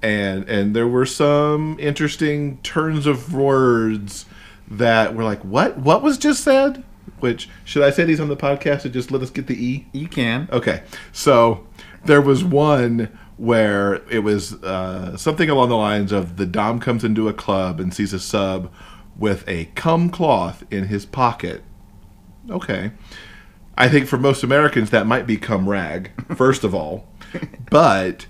And 0.03 0.49
and 0.49 0.75
there 0.75 0.89
were 0.89 1.07
some 1.07 1.77
interesting 1.79 2.59
turns 2.63 3.07
of 3.07 3.33
words 3.33 4.27
that 4.69 5.15
were 5.15 5.25
like, 5.25 5.41
"What? 5.43 5.79
What 5.79 6.03
was 6.03 6.19
just 6.19 6.43
said?" 6.43 6.83
Which 7.21 7.49
should 7.65 7.83
I 7.83 7.91
say 7.91 8.05
these 8.05 8.21
on 8.21 8.29
the 8.29 8.37
podcast 8.37 8.83
to 8.83 8.89
just 8.89 9.11
let 9.11 9.23
us 9.23 9.31
get 9.31 9.47
the 9.47 9.65
e? 9.65 9.87
You 9.93 10.09
can. 10.09 10.49
Okay, 10.51 10.83
so 11.13 11.67
there 12.05 12.21
was 12.21 12.43
one 12.43 13.17
where 13.43 13.95
it 14.09 14.21
was 14.21 14.53
uh, 14.63 15.17
something 15.17 15.51
along 15.51 15.69
the 15.69 15.77
lines 15.77 16.13
of 16.13 16.37
the 16.37 16.47
dom 16.47 16.79
comes 16.79 17.03
into 17.03 17.27
a 17.27 17.33
club 17.33 17.81
and 17.81 17.93
sees 17.93 18.13
a 18.13 18.21
sub 18.21 18.73
with 19.19 19.43
a 19.49 19.65
cum 19.75 20.11
cloth 20.11 20.63
in 20.71 20.87
his 20.87 21.05
pocket. 21.05 21.65
Okay, 22.49 22.93
I 23.77 23.89
think 23.89 24.07
for 24.07 24.17
most 24.17 24.45
Americans 24.45 24.91
that 24.91 25.09
might 25.09 25.27
be 25.27 25.37
cum 25.37 25.69
rag, 25.69 26.13
first 26.37 26.63
of 26.63 26.73
all, 26.73 27.09
but 27.71 28.27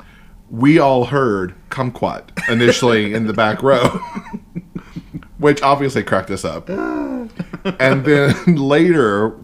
we 0.49 0.79
all 0.79 1.05
heard 1.05 1.55
kumquat 1.69 2.31
initially 2.49 3.13
in 3.13 3.27
the 3.27 3.35
back 3.35 3.63
row. 3.63 3.89
Which 5.37 5.61
obviously 5.61 6.05
cracked 6.05 6.31
us 6.31 6.45
up. 6.45 6.71
and 6.71 8.05
then 8.05 8.35
later, 8.57 9.37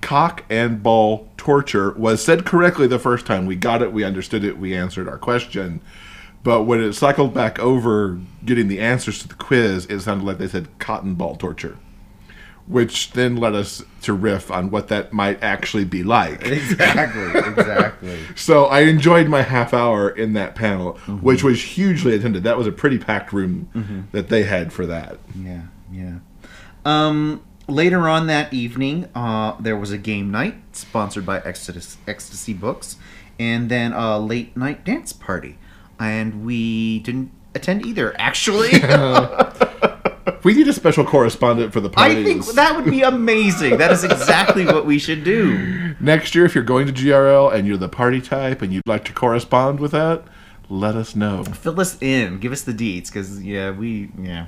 cock 0.00 0.44
and 0.50 0.82
ball 0.82 1.28
torture 1.36 1.92
was 1.92 2.22
said 2.24 2.44
correctly 2.44 2.86
the 2.86 2.98
first 2.98 3.26
time. 3.26 3.46
We 3.46 3.56
got 3.56 3.82
it, 3.82 3.92
we 3.92 4.04
understood 4.04 4.44
it, 4.44 4.58
we 4.58 4.74
answered 4.76 5.08
our 5.08 5.18
question. 5.18 5.80
But 6.42 6.62
when 6.62 6.80
it 6.80 6.94
cycled 6.94 7.34
back 7.34 7.58
over 7.58 8.18
getting 8.44 8.68
the 8.68 8.80
answers 8.80 9.18
to 9.20 9.28
the 9.28 9.34
quiz, 9.34 9.86
it 9.86 10.00
sounded 10.00 10.24
like 10.24 10.38
they 10.38 10.48
said 10.48 10.68
cotton 10.78 11.14
ball 11.14 11.36
torture. 11.36 11.76
Which 12.66 13.12
then 13.12 13.36
led 13.36 13.54
us 13.54 13.82
to 14.02 14.12
riff 14.12 14.50
on 14.50 14.70
what 14.70 14.88
that 14.88 15.12
might 15.12 15.42
actually 15.42 15.84
be 15.84 16.02
like. 16.04 16.46
Exactly. 16.46 17.40
Exactly. 17.50 18.18
So 18.36 18.66
I 18.66 18.80
enjoyed 18.82 19.28
my 19.28 19.42
half 19.42 19.74
hour 19.74 20.08
in 20.08 20.34
that 20.34 20.54
panel, 20.54 20.92
which 21.20 21.42
was 21.42 21.60
hugely 21.62 22.14
attended. 22.14 22.44
That 22.44 22.56
was 22.56 22.66
a 22.68 22.72
pretty 22.72 22.98
packed 22.98 23.32
room 23.32 24.06
that 24.12 24.28
they 24.28 24.44
had 24.44 24.72
for 24.72 24.86
that. 24.86 25.18
Yeah, 25.34 25.62
yeah. 25.92 26.18
Um, 26.84 27.42
later 27.70 28.08
on 28.08 28.26
that 28.26 28.52
evening, 28.52 29.08
uh, 29.14 29.56
there 29.60 29.76
was 29.76 29.90
a 29.90 29.98
game 29.98 30.30
night 30.30 30.54
sponsored 30.72 31.24
by 31.24 31.40
Exodus, 31.40 31.96
Extasy 32.06 32.58
Books, 32.58 32.96
and 33.38 33.70
then 33.70 33.92
a 33.92 34.18
late 34.18 34.56
night 34.56 34.84
dance 34.84 35.12
party. 35.12 35.58
And 35.98 36.44
we 36.44 37.00
didn't 37.00 37.30
attend 37.54 37.84
either, 37.86 38.14
actually. 38.18 38.70
We 40.42 40.54
need 40.54 40.68
a 40.68 40.72
special 40.72 41.04
correspondent 41.04 41.72
for 41.72 41.80
the 41.80 41.90
I 41.96 42.14
think 42.14 42.46
that 42.54 42.74
would 42.74 42.86
be 42.86 43.02
amazing. 43.02 43.76
That 43.76 43.90
is 43.90 44.04
exactly 44.04 44.64
what 44.64 44.86
we 44.86 44.98
should 44.98 45.22
do. 45.22 45.94
Next 46.00 46.34
year, 46.34 46.46
if 46.46 46.54
you're 46.54 46.64
going 46.64 46.86
to 46.86 46.92
GRL 46.92 47.52
and 47.52 47.66
you're 47.66 47.76
the 47.76 47.88
party 47.90 48.22
type 48.22 48.62
and 48.62 48.72
you'd 48.72 48.86
like 48.86 49.04
to 49.06 49.12
correspond 49.12 49.80
with 49.80 49.92
that, 49.92 50.22
let 50.70 50.94
us 50.94 51.14
know. 51.14 51.44
Fill 51.44 51.78
us 51.80 52.00
in. 52.00 52.38
Give 52.38 52.52
us 52.52 52.62
the 52.62 52.72
deets, 52.72 53.06
because, 53.06 53.42
yeah, 53.42 53.70
we, 53.70 54.10
yeah. 54.18 54.46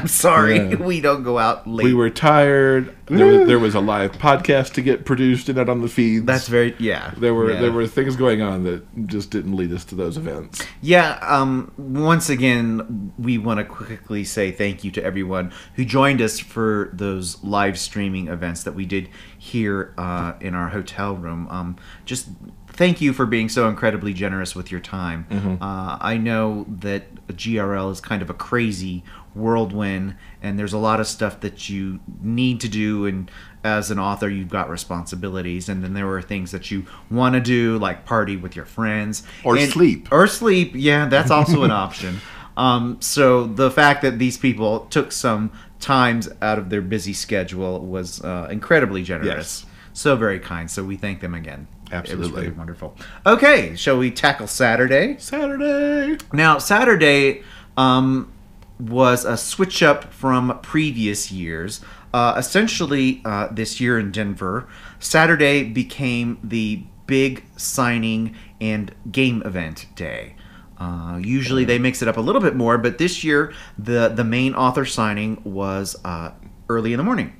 I'm 0.00 0.08
sorry, 0.08 0.56
Yeah. 0.56 0.74
we 0.90 1.00
don't 1.00 1.22
go 1.22 1.38
out 1.38 1.66
late. 1.66 1.84
We 1.84 1.94
were 1.94 2.10
tired. 2.10 2.96
There 3.06 3.26
was, 3.26 3.48
there 3.48 3.58
was 3.58 3.74
a 3.74 3.80
live 3.80 4.12
podcast 4.18 4.72
to 4.74 4.82
get 4.82 5.04
produced 5.04 5.48
and 5.48 5.58
out 5.58 5.68
on 5.68 5.82
the 5.82 5.88
feeds. 5.88 6.24
That's 6.24 6.48
very 6.48 6.74
yeah. 6.78 7.12
there 7.18 7.34
were 7.34 7.52
yeah. 7.52 7.60
there 7.60 7.72
were 7.72 7.86
things 7.86 8.16
going 8.16 8.40
on 8.40 8.64
that 8.64 9.06
just 9.06 9.30
didn't 9.30 9.56
lead 9.56 9.72
us 9.72 9.84
to 9.86 9.94
those 9.94 10.16
events. 10.16 10.64
Yeah, 10.80 11.18
um, 11.22 11.72
once 11.76 12.30
again, 12.30 13.12
we 13.18 13.36
want 13.36 13.58
to 13.58 13.64
quickly 13.64 14.24
say 14.24 14.52
thank 14.52 14.84
you 14.84 14.90
to 14.92 15.04
everyone 15.04 15.52
who 15.74 15.84
joined 15.84 16.22
us 16.22 16.38
for 16.38 16.90
those 16.92 17.42
live 17.44 17.78
streaming 17.78 18.28
events 18.28 18.62
that 18.62 18.72
we 18.72 18.86
did 18.86 19.08
here 19.38 19.92
uh, 19.98 20.34
in 20.40 20.54
our 20.54 20.68
hotel 20.68 21.14
room. 21.14 21.48
Um, 21.50 21.76
just 22.04 22.28
thank 22.68 23.00
you 23.00 23.12
for 23.12 23.26
being 23.26 23.48
so 23.48 23.68
incredibly 23.68 24.14
generous 24.14 24.54
with 24.54 24.70
your 24.70 24.80
time. 24.80 25.26
Uh, 25.60 25.98
I 26.00 26.16
know 26.16 26.64
that 26.68 27.26
GRL 27.26 27.92
is 27.92 28.00
kind 28.00 28.22
of 28.22 28.30
a 28.30 28.34
crazy 28.34 29.04
whirlwind, 29.34 30.16
and 30.42 30.58
there's 30.58 30.72
a 30.72 30.78
lot 30.78 31.00
of 31.00 31.06
stuff 31.06 31.40
that 31.40 31.68
you 31.68 32.00
need 32.22 32.60
to 32.60 32.68
do 32.68 33.06
and 33.06 33.30
as 33.62 33.90
an 33.90 33.98
author 33.98 34.28
you've 34.28 34.48
got 34.48 34.70
responsibilities 34.70 35.68
and 35.68 35.84
then 35.84 35.92
there 35.92 36.06
were 36.06 36.22
things 36.22 36.50
that 36.50 36.70
you 36.70 36.86
want 37.10 37.34
to 37.34 37.40
do 37.42 37.76
like 37.78 38.06
party 38.06 38.34
with 38.36 38.56
your 38.56 38.64
friends 38.64 39.22
Or 39.44 39.56
and- 39.58 39.70
sleep. 39.70 40.08
or 40.10 40.26
sleep 40.26 40.72
yeah 40.74 41.06
that's 41.08 41.30
also 41.30 41.62
an 41.62 41.70
option 41.70 42.20
um, 42.56 42.96
so 43.00 43.44
the 43.44 43.70
fact 43.70 44.00
that 44.00 44.18
these 44.18 44.38
people 44.38 44.80
took 44.86 45.12
some 45.12 45.52
times 45.78 46.26
out 46.40 46.58
of 46.58 46.70
their 46.70 46.80
busy 46.80 47.12
schedule 47.12 47.80
was 47.80 48.22
uh, 48.22 48.48
incredibly 48.50 49.02
generous 49.02 49.62
Yes. 49.62 49.66
so 49.92 50.16
very 50.16 50.40
kind 50.40 50.70
so 50.70 50.82
we 50.82 50.96
thank 50.96 51.20
them 51.20 51.34
again 51.34 51.66
it 51.86 51.90
was 51.90 51.98
Absolutely. 52.10 52.42
really 52.44 52.52
wonderful 52.56 52.96
okay 53.26 53.76
shall 53.76 53.98
we 53.98 54.10
tackle 54.10 54.46
saturday 54.46 55.16
Saturday. 55.18 56.16
now, 56.32 56.56
Saturday 56.56 57.42
um, 57.76 58.32
was 58.80 59.24
a 59.24 59.36
switch 59.36 59.82
up 59.82 60.12
from 60.12 60.58
previous 60.62 61.30
years. 61.30 61.80
Uh, 62.12 62.34
essentially, 62.36 63.22
uh, 63.24 63.48
this 63.50 63.80
year 63.80 63.98
in 63.98 64.10
Denver, 64.10 64.66
Saturday 64.98 65.62
became 65.62 66.38
the 66.42 66.84
big 67.06 67.44
signing 67.56 68.34
and 68.60 68.94
game 69.10 69.42
event 69.44 69.86
day. 69.94 70.34
Uh, 70.78 71.18
usually 71.22 71.64
they 71.64 71.78
mix 71.78 72.00
it 72.00 72.08
up 72.08 72.16
a 72.16 72.20
little 72.20 72.40
bit 72.40 72.56
more, 72.56 72.78
but 72.78 72.96
this 72.98 73.22
year 73.22 73.52
the 73.76 74.08
the 74.08 74.24
main 74.24 74.54
author 74.54 74.86
signing 74.86 75.40
was 75.44 75.94
uh, 76.04 76.32
early 76.68 76.92
in 76.92 76.96
the 76.96 77.04
morning. 77.04 77.36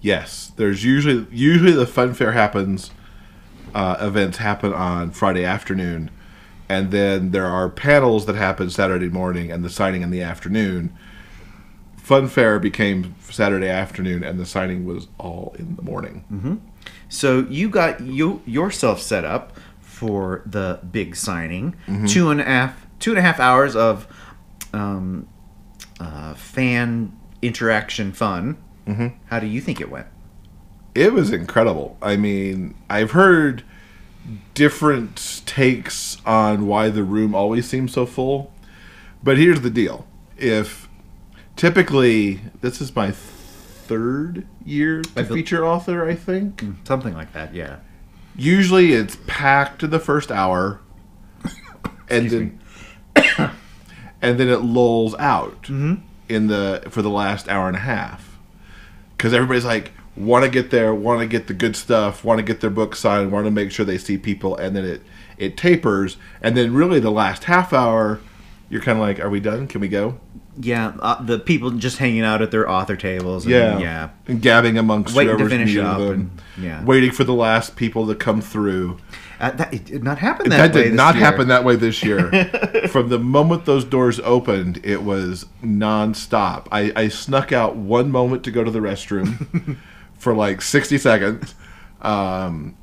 Yes, 0.00 0.50
there's 0.56 0.84
usually 0.84 1.26
usually 1.30 1.72
the 1.72 1.86
fun 1.86 2.12
fair 2.12 2.32
happens. 2.32 2.90
Uh, 3.72 3.96
events 4.00 4.38
happen 4.38 4.72
on 4.72 5.10
Friday 5.10 5.44
afternoon, 5.44 6.10
and 6.68 6.90
then 6.90 7.30
there 7.30 7.46
are 7.46 7.68
panels 7.68 8.26
that 8.26 8.36
happen 8.36 8.70
Saturday 8.70 9.08
morning 9.08 9.50
and 9.50 9.64
the 9.64 9.70
signing 9.70 10.02
in 10.02 10.10
the 10.10 10.22
afternoon. 10.22 10.96
Fun 11.96 12.28
fair 12.28 12.58
became 12.58 13.14
Saturday 13.20 13.68
afternoon, 13.68 14.22
and 14.22 14.38
the 14.38 14.46
signing 14.46 14.84
was 14.84 15.08
all 15.18 15.54
in 15.58 15.76
the 15.76 15.82
morning. 15.82 16.24
So 17.08 17.46
you 17.48 17.68
got 17.68 18.00
you 18.00 18.42
yourself 18.44 19.00
set 19.00 19.24
up 19.24 19.56
for 19.80 20.42
the 20.44 20.80
big 20.90 21.16
signing. 21.16 21.76
Two 22.06 22.30
and 22.30 22.40
a 22.40 22.44
half 22.44 22.86
two 22.98 23.10
and 23.10 23.18
a 23.18 23.22
half 23.22 23.40
hours 23.40 23.76
of 23.76 24.06
um, 24.72 25.28
uh, 26.00 26.34
fan 26.34 27.16
interaction 27.42 28.12
fun. 28.12 28.56
Mm-hmm. 28.86 29.08
How 29.26 29.38
do 29.40 29.46
you 29.46 29.60
think 29.60 29.80
it 29.80 29.90
went? 29.90 30.06
It 30.94 31.12
was 31.12 31.32
incredible. 31.32 31.96
I 32.02 32.16
mean, 32.16 32.74
I've 32.88 33.12
heard 33.12 33.64
different 34.54 35.42
takes 35.46 36.18
on 36.24 36.66
why 36.66 36.88
the 36.88 37.02
room 37.02 37.34
always 37.34 37.68
seems 37.68 37.92
so 37.92 38.06
full. 38.06 38.52
But 39.22 39.38
here's 39.38 39.60
the 39.60 39.70
deal. 39.70 40.06
If 40.36 40.88
typically 41.56 42.40
this 42.60 42.80
is 42.80 42.94
my 42.94 43.10
third 43.10 44.46
year 44.64 45.02
to 45.02 45.24
feel- 45.24 45.36
feature 45.36 45.66
author, 45.66 46.08
I 46.08 46.14
think. 46.14 46.56
Mm, 46.56 46.86
something 46.86 47.14
like 47.14 47.32
that, 47.32 47.54
yeah. 47.54 47.76
Usually 48.36 48.92
it's 48.92 49.16
packed 49.26 49.82
in 49.82 49.90
the 49.90 50.00
first 50.00 50.32
hour 50.32 50.80
and 52.08 52.30
then 52.30 52.60
and 54.22 54.40
then 54.40 54.48
it 54.48 54.60
lulls 54.60 55.14
out 55.16 55.62
mm-hmm. 55.62 55.94
in 56.28 56.46
the 56.48 56.82
for 56.90 57.02
the 57.02 57.10
last 57.10 57.48
hour 57.48 57.68
and 57.68 57.76
a 57.76 57.80
half 57.80 58.38
because 59.16 59.32
everybody's 59.32 59.64
like 59.64 59.92
want 60.16 60.44
to 60.44 60.50
get 60.50 60.70
there 60.70 60.94
want 60.94 61.20
to 61.20 61.26
get 61.26 61.46
the 61.48 61.54
good 61.54 61.74
stuff 61.76 62.24
want 62.24 62.38
to 62.38 62.42
get 62.44 62.60
their 62.60 62.70
book 62.70 62.94
signed 62.94 63.32
want 63.32 63.44
to 63.46 63.50
make 63.50 63.70
sure 63.72 63.84
they 63.84 63.98
see 63.98 64.16
people 64.16 64.56
and 64.56 64.76
then 64.76 64.84
it 64.84 65.02
it 65.38 65.56
tapers 65.56 66.16
and 66.40 66.56
then 66.56 66.72
really 66.72 67.00
the 67.00 67.10
last 67.10 67.44
half 67.44 67.72
hour 67.72 68.20
you're 68.70 68.80
kind 68.80 68.96
of 68.98 69.02
like 69.02 69.18
are 69.18 69.28
we 69.30 69.40
done 69.40 69.66
can 69.66 69.80
we 69.80 69.88
go 69.88 70.18
Yeah, 70.60 70.92
uh, 71.00 71.20
the 71.20 71.40
people 71.40 71.72
just 71.72 71.98
hanging 71.98 72.22
out 72.22 72.40
at 72.42 72.52
their 72.52 72.70
author 72.70 72.94
tables. 72.94 73.44
And, 73.44 73.52
yeah 73.52 73.78
yeah. 73.80 74.10
and 74.28 74.40
gabbing 74.40 74.78
amongst 74.78 75.16
Waiting 75.16 75.36
to 75.38 75.48
finish 75.48 75.76
up 75.76 75.98
them, 75.98 76.10
and- 76.12 76.30
yeah. 76.64 76.84
waiting 76.84 77.10
for 77.10 77.24
the 77.24 77.34
last 77.34 77.74
people 77.74 78.06
to 78.06 78.14
come 78.14 78.40
through 78.40 78.98
Uh, 79.40 79.50
that, 79.50 79.74
it 79.74 79.84
did 79.86 80.04
not 80.04 80.18
happen 80.18 80.48
that, 80.50 80.56
that 80.58 80.74
way 80.76 80.82
did 80.84 80.92
this 80.92 80.96
not 80.96 81.16
year. 81.16 81.24
happen 81.24 81.48
that 81.48 81.64
way 81.64 81.74
this 81.74 82.04
year. 82.04 82.30
From 82.88 83.08
the 83.08 83.18
moment 83.18 83.64
those 83.64 83.84
doors 83.84 84.20
opened, 84.20 84.80
it 84.84 85.02
was 85.02 85.46
nonstop. 85.60 86.68
I, 86.70 86.92
I 86.94 87.08
snuck 87.08 87.50
out 87.52 87.74
one 87.74 88.12
moment 88.12 88.44
to 88.44 88.52
go 88.52 88.62
to 88.62 88.70
the 88.70 88.78
restroom 88.78 89.76
for 90.24 90.34
like 90.34 90.60
60 90.60 90.98
seconds 90.98 91.54
um, 92.02 92.76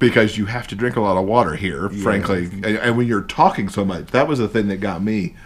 because 0.00 0.36
you 0.36 0.46
have 0.46 0.66
to 0.68 0.74
drink 0.74 0.96
a 0.96 1.00
lot 1.00 1.16
of 1.16 1.24
water 1.26 1.54
here, 1.54 1.88
frankly. 2.02 2.44
And, 2.46 2.64
and 2.78 2.96
when 2.96 3.06
you're 3.06 3.22
talking 3.22 3.68
so 3.68 3.84
much, 3.84 4.06
that 4.08 4.26
was 4.26 4.40
the 4.40 4.48
thing 4.48 4.66
that 4.68 4.78
got 4.80 5.02
me 5.02 5.36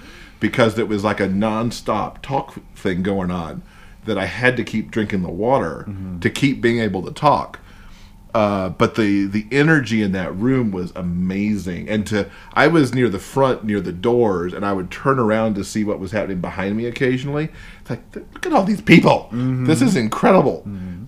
because 0.41 0.79
it 0.79 0.89
was 0.89 1.05
like 1.05 1.21
a 1.21 1.29
nonstop 1.29 2.23
talk 2.23 2.55
thing 2.75 3.03
going 3.03 3.31
on 3.31 3.63
that 4.05 4.19
I 4.19 4.27
had 4.27 4.57
to 4.57 4.65
keep 4.65 4.91
drinking 4.91 5.23
the 5.23 5.31
water 5.31 5.85
to 6.21 6.31
keep 6.31 6.61
being 6.61 6.81
able 6.81 7.03
to 7.03 7.13
talk 7.13 7.61
uh, 8.35 8.71
but 8.71 8.95
the 8.95 9.27
the 9.27 9.47
energy 9.53 10.03
in 10.03 10.13
that 10.13 10.35
room 10.35 10.71
was 10.71 10.93
amazing. 10.97 11.89
And 11.89 12.07
to 12.07 12.31
I 12.55 12.67
was 12.67 12.95
near 12.95 13.09
the 13.09 13.19
front, 13.19 13.65
near 13.65 13.81
the 13.81 13.93
doors, 13.93 14.53
and 14.55 14.65
I 14.65 14.73
would 14.73 14.91
turn 14.91 15.19
around 15.19 15.55
to 15.57 15.65
see 15.65 15.85
what 15.85 15.99
was 15.99 16.13
happening 16.13 16.41
behind 16.41 16.77
me 16.77 16.87
occasionally. 16.87 17.51
It's 17.81 17.91
like 17.91 18.03
look 18.15 18.47
at 18.47 18.53
all 18.53 18.65
these 18.65 18.81
people. 18.81 19.29
This 19.67 19.83
is 19.83 19.97
incredible. 19.97 20.63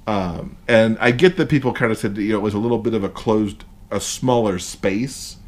Um, 0.07 0.57
and 0.69 0.99
I 1.01 1.13
get 1.13 1.37
that 1.39 1.49
people 1.49 1.73
kind 1.73 1.91
of 1.91 1.99
said 1.99 2.17
you 2.19 2.33
know 2.33 2.39
it 2.39 2.43
was 2.43 2.55
a 2.55 2.59
little 2.59 2.79
bit 2.79 2.93
of 2.95 3.03
a 3.05 3.09
closed, 3.09 3.65
a 3.91 4.01
smaller 4.01 4.59
space. 4.59 5.39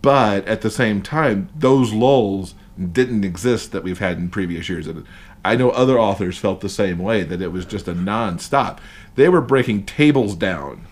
But 0.00 0.46
at 0.46 0.60
the 0.60 0.70
same 0.70 1.02
time, 1.02 1.48
those 1.56 1.92
lulls 1.92 2.54
didn't 2.92 3.24
exist 3.24 3.72
that 3.72 3.82
we've 3.82 3.98
had 3.98 4.16
in 4.16 4.30
previous 4.30 4.68
years. 4.68 4.86
And 4.86 5.04
I 5.44 5.56
know 5.56 5.70
other 5.70 5.98
authors 5.98 6.38
felt 6.38 6.60
the 6.60 6.68
same 6.68 6.98
way 6.98 7.22
that 7.24 7.42
it 7.42 7.48
was 7.52 7.64
just 7.64 7.88
a 7.88 7.94
non-stop. 7.94 8.80
They 9.16 9.28
were 9.28 9.40
breaking 9.40 9.86
tables 9.86 10.34
down, 10.36 10.86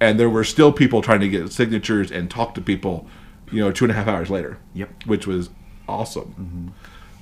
and 0.00 0.18
there 0.18 0.30
were 0.30 0.44
still 0.44 0.72
people 0.72 1.02
trying 1.02 1.20
to 1.20 1.28
get 1.28 1.52
signatures 1.52 2.10
and 2.10 2.30
talk 2.30 2.54
to 2.54 2.60
people. 2.60 3.06
You 3.50 3.60
know, 3.60 3.70
two 3.70 3.84
and 3.84 3.92
a 3.92 3.94
half 3.94 4.08
hours 4.08 4.30
later. 4.30 4.58
Yep. 4.74 5.04
which 5.06 5.26
was 5.26 5.50
awesome. 5.86 6.72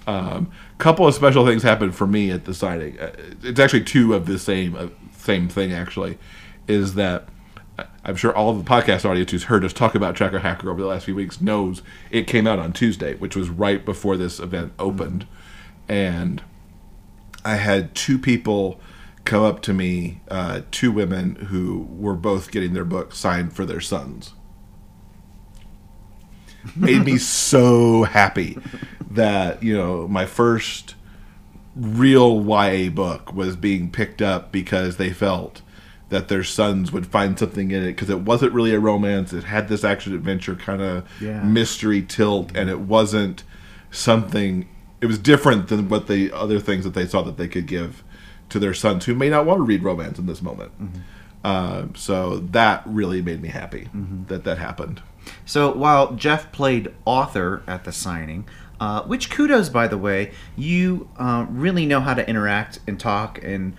Um, 0.06 0.50
couple 0.78 1.06
of 1.06 1.14
special 1.14 1.44
things 1.44 1.62
happened 1.62 1.94
for 1.94 2.06
me 2.06 2.30
at 2.30 2.44
the 2.44 2.54
signing. 2.54 2.98
Uh, 2.98 3.12
It's 3.42 3.60
actually 3.60 3.84
two 3.84 4.14
of 4.14 4.26
the 4.26 4.38
same 4.38 4.74
uh, 4.76 4.88
same 5.16 5.48
thing. 5.48 5.72
Actually, 5.72 6.18
is 6.68 6.94
that 6.94 7.28
uh, 7.78 7.84
I'm 8.04 8.16
sure 8.16 8.34
all 8.34 8.50
of 8.50 8.64
the 8.64 8.68
podcast 8.68 9.04
audience 9.04 9.30
who's 9.32 9.44
heard 9.44 9.64
us 9.64 9.72
talk 9.72 9.94
about 9.94 10.14
Tracker 10.14 10.38
Hacker 10.38 10.70
over 10.70 10.80
the 10.80 10.86
last 10.86 11.04
few 11.04 11.14
weeks 11.16 11.40
knows 11.40 11.82
it 12.10 12.26
came 12.26 12.46
out 12.46 12.58
on 12.58 12.72
Tuesday, 12.72 13.14
which 13.14 13.36
was 13.36 13.50
right 13.50 13.84
before 13.84 14.16
this 14.16 14.38
event 14.40 14.72
opened, 14.78 15.26
and 15.88 16.42
I 17.44 17.56
had 17.56 17.94
two 17.94 18.18
people 18.18 18.80
come 19.24 19.42
up 19.42 19.62
to 19.62 19.72
me, 19.74 20.20
uh, 20.30 20.62
two 20.70 20.90
women 20.92 21.34
who 21.36 21.86
were 21.90 22.14
both 22.14 22.50
getting 22.50 22.72
their 22.74 22.84
book 22.84 23.14
signed 23.14 23.52
for 23.52 23.64
their 23.64 23.80
sons. 23.80 24.32
Made 26.76 27.04
me 27.04 27.16
so 27.18 28.04
happy 28.04 28.58
that 29.10 29.62
you 29.62 29.76
know 29.76 30.06
my 30.08 30.26
first 30.26 30.94
real 31.74 32.44
YA 32.44 32.90
book 32.90 33.32
was 33.32 33.56
being 33.56 33.90
picked 33.90 34.20
up 34.20 34.52
because 34.52 34.96
they 34.96 35.10
felt 35.10 35.62
that 36.10 36.28
their 36.28 36.42
sons 36.44 36.90
would 36.90 37.06
find 37.06 37.38
something 37.38 37.70
in 37.70 37.82
it 37.84 37.92
because 37.92 38.10
it 38.10 38.20
wasn't 38.20 38.52
really 38.52 38.74
a 38.74 38.80
romance. 38.80 39.32
It 39.32 39.44
had 39.44 39.68
this 39.68 39.84
action 39.84 40.12
adventure 40.14 40.56
kind 40.56 40.82
of 40.82 41.08
Yeah. 41.20 41.42
mystery 41.44 42.02
tilt, 42.02 42.50
and 42.54 42.68
it 42.68 42.80
wasn't 42.80 43.44
something. 43.90 44.68
It 45.00 45.06
was 45.06 45.18
different 45.18 45.68
than 45.68 45.88
what 45.88 46.06
the 46.06 46.32
other 46.32 46.58
things 46.58 46.84
that 46.84 46.94
they 46.94 47.06
saw 47.06 47.22
that 47.22 47.36
they 47.36 47.48
could 47.48 47.66
give 47.66 48.04
to 48.50 48.58
their 48.58 48.74
sons 48.74 49.06
who 49.06 49.14
may 49.14 49.30
not 49.30 49.46
want 49.46 49.58
to 49.58 49.62
read 49.62 49.82
romance 49.82 50.18
in 50.18 50.26
this 50.26 50.42
moment. 50.42 50.72
Uh, 51.42 51.84
so 51.94 52.38
that 52.38 52.82
really 52.84 53.22
made 53.22 53.40
me 53.40 53.48
happy 53.48 53.88
that 54.28 54.44
that 54.44 54.58
happened. 54.58 55.02
So 55.44 55.72
while 55.72 56.12
Jeff 56.14 56.52
played 56.52 56.92
author 57.04 57.62
at 57.66 57.84
the 57.84 57.92
signing, 57.92 58.46
uh, 58.78 59.02
which 59.02 59.30
kudos 59.30 59.68
by 59.68 59.86
the 59.88 59.98
way, 59.98 60.32
you 60.56 61.08
uh, 61.18 61.46
really 61.48 61.86
know 61.86 62.00
how 62.00 62.14
to 62.14 62.28
interact 62.28 62.80
and 62.86 62.98
talk 62.98 63.42
and 63.42 63.76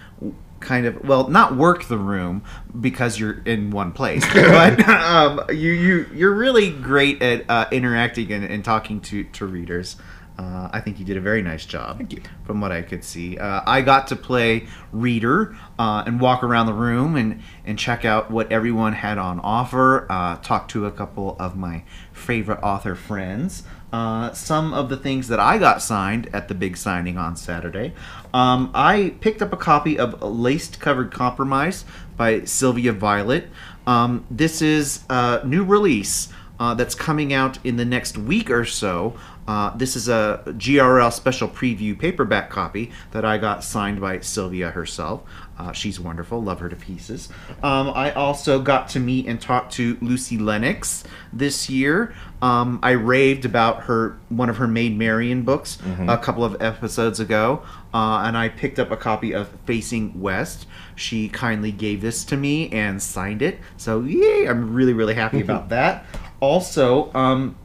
kind 0.60 0.86
of 0.86 1.04
well 1.04 1.28
not 1.28 1.56
work 1.56 1.86
the 1.86 1.98
room 1.98 2.44
because 2.80 3.20
you're 3.20 3.42
in 3.46 3.72
one 3.72 3.92
place, 3.92 4.26
but 4.34 4.88
um, 4.88 5.42
you 5.50 5.72
you 5.72 6.10
you're 6.14 6.34
really 6.36 6.70
great 6.70 7.22
at 7.22 7.50
uh, 7.50 7.68
interacting 7.72 8.32
and, 8.32 8.46
and 8.46 8.64
talking 8.64 9.02
to 9.02 9.24
to 9.26 9.46
readers. 9.46 9.98
Uh, 10.42 10.70
I 10.74 10.80
think 10.80 10.98
you 10.98 11.06
did 11.06 11.18
a 11.18 11.22
very 11.22 11.44
nice 11.44 11.66
job. 11.68 11.98
Thank 11.98 12.14
you. 12.14 12.22
From 12.46 12.62
what 12.62 12.72
I 12.72 12.82
could 12.82 13.04
see, 13.04 13.38
uh, 13.38 13.62
I 13.68 13.82
got 13.82 14.08
to 14.08 14.16
play 14.16 14.66
reader 14.92 15.56
uh, 15.78 16.04
and 16.08 16.20
walk 16.20 16.42
around 16.44 16.66
the 16.66 16.74
room 16.74 17.16
and 17.16 17.42
and 17.64 17.78
check 17.78 18.06
out 18.06 18.32
what 18.32 18.52
everyone 18.52 18.94
had 18.94 19.20
on 19.20 19.39
offer. 19.42 20.08
Uh, 20.10 20.38
talk 20.38 20.68
to 20.70 20.88
a 20.88 20.92
couple 20.92 21.36
of 21.39 21.56
my 21.56 21.84
favorite 22.12 22.60
author 22.64 22.96
friends. 22.96 23.64
Uh, 23.94 24.32
some 24.34 24.74
of 24.74 24.89
the 24.89 24.98
things 24.98 25.28
that 25.28 25.39
I 25.39 25.60
got 25.60 25.82
signed 25.82 26.30
at 26.34 26.48
the 26.48 26.56
big 26.56 26.76
signing 26.78 27.18
on 27.18 27.36
Saturday. 27.36 27.94
Um, 28.34 28.72
I 28.74 29.14
picked 29.20 29.42
up 29.42 29.52
a 29.54 29.58
copy 29.58 30.00
of 30.00 30.24
Lace-Covered 30.24 31.12
Compromise 31.12 31.84
by 32.16 32.46
Sylvia 32.46 32.94
Violet. 32.94 33.50
Um, 33.86 34.26
this 34.32 34.62
is 34.62 35.04
a 35.10 35.46
new 35.46 35.64
release 35.66 36.30
uh, 36.62 36.76
that's 36.76 36.94
coming 36.94 37.34
out 37.34 37.58
in 37.66 37.78
the 37.78 37.86
next 37.86 38.20
week 38.20 38.52
or 38.52 38.64
so. 38.66 39.18
Uh, 39.52 39.76
this 39.76 39.97
is 39.97 40.08
a 40.08 40.41
GRL 40.45 41.12
special 41.12 41.45
preview 41.45 41.99
paperback 41.99 42.49
copy 42.49 42.89
that 43.12 43.26
I 43.26 43.38
got 43.38 43.66
signed 43.66 43.99
by 43.99 44.22
Sylvia 44.22 44.72
herself. 44.72 45.24
Uh, 45.60 45.74
she's 45.74 45.99
wonderful, 45.99 46.41
love 46.41 46.62
her 46.62 46.70
to 46.70 46.76
pieces. 46.78 47.28
Um, 47.62 47.91
I 47.93 48.14
also 48.14 48.62
got 48.62 48.88
to 48.89 49.02
meet 49.02 49.28
and 49.28 49.41
talk 49.41 49.70
to 49.72 49.97
Lucy 49.99 50.38
Lennox 50.38 51.04
this 51.34 51.70
year. 51.70 52.16
Um, 52.41 52.80
I 52.82 52.91
raved 52.91 53.43
about 53.43 53.84
her 53.84 54.18
one 54.30 54.49
of 54.49 54.56
her 54.56 54.70
Made 54.70 54.97
Marian 54.97 55.43
books 55.43 55.78
a 56.08 56.18
couple 56.18 56.45
of 56.45 56.62
episodes 56.62 57.20
ago, 57.20 57.62
uh, 57.93 58.24
and 58.26 58.38
I 58.38 58.47
picked 58.47 58.80
up 58.80 58.89
a 58.89 58.97
copy 58.97 59.34
of 59.34 59.49
Facing 59.66 60.22
West. 60.22 60.66
She 60.95 61.28
kindly 61.28 61.74
gave 61.74 61.99
this 61.99 62.24
to 62.26 62.38
me 62.38 62.70
and 62.70 63.04
signed 63.04 63.41
it, 63.41 63.60
so 63.76 63.99
yay! 63.99 64.47
I'm 64.47 64.74
really 64.74 64.93
really 64.93 65.14
happy 65.14 65.41
about 65.47 65.68
that. 65.70 66.06
Also, 66.39 67.14
um, 67.14 67.56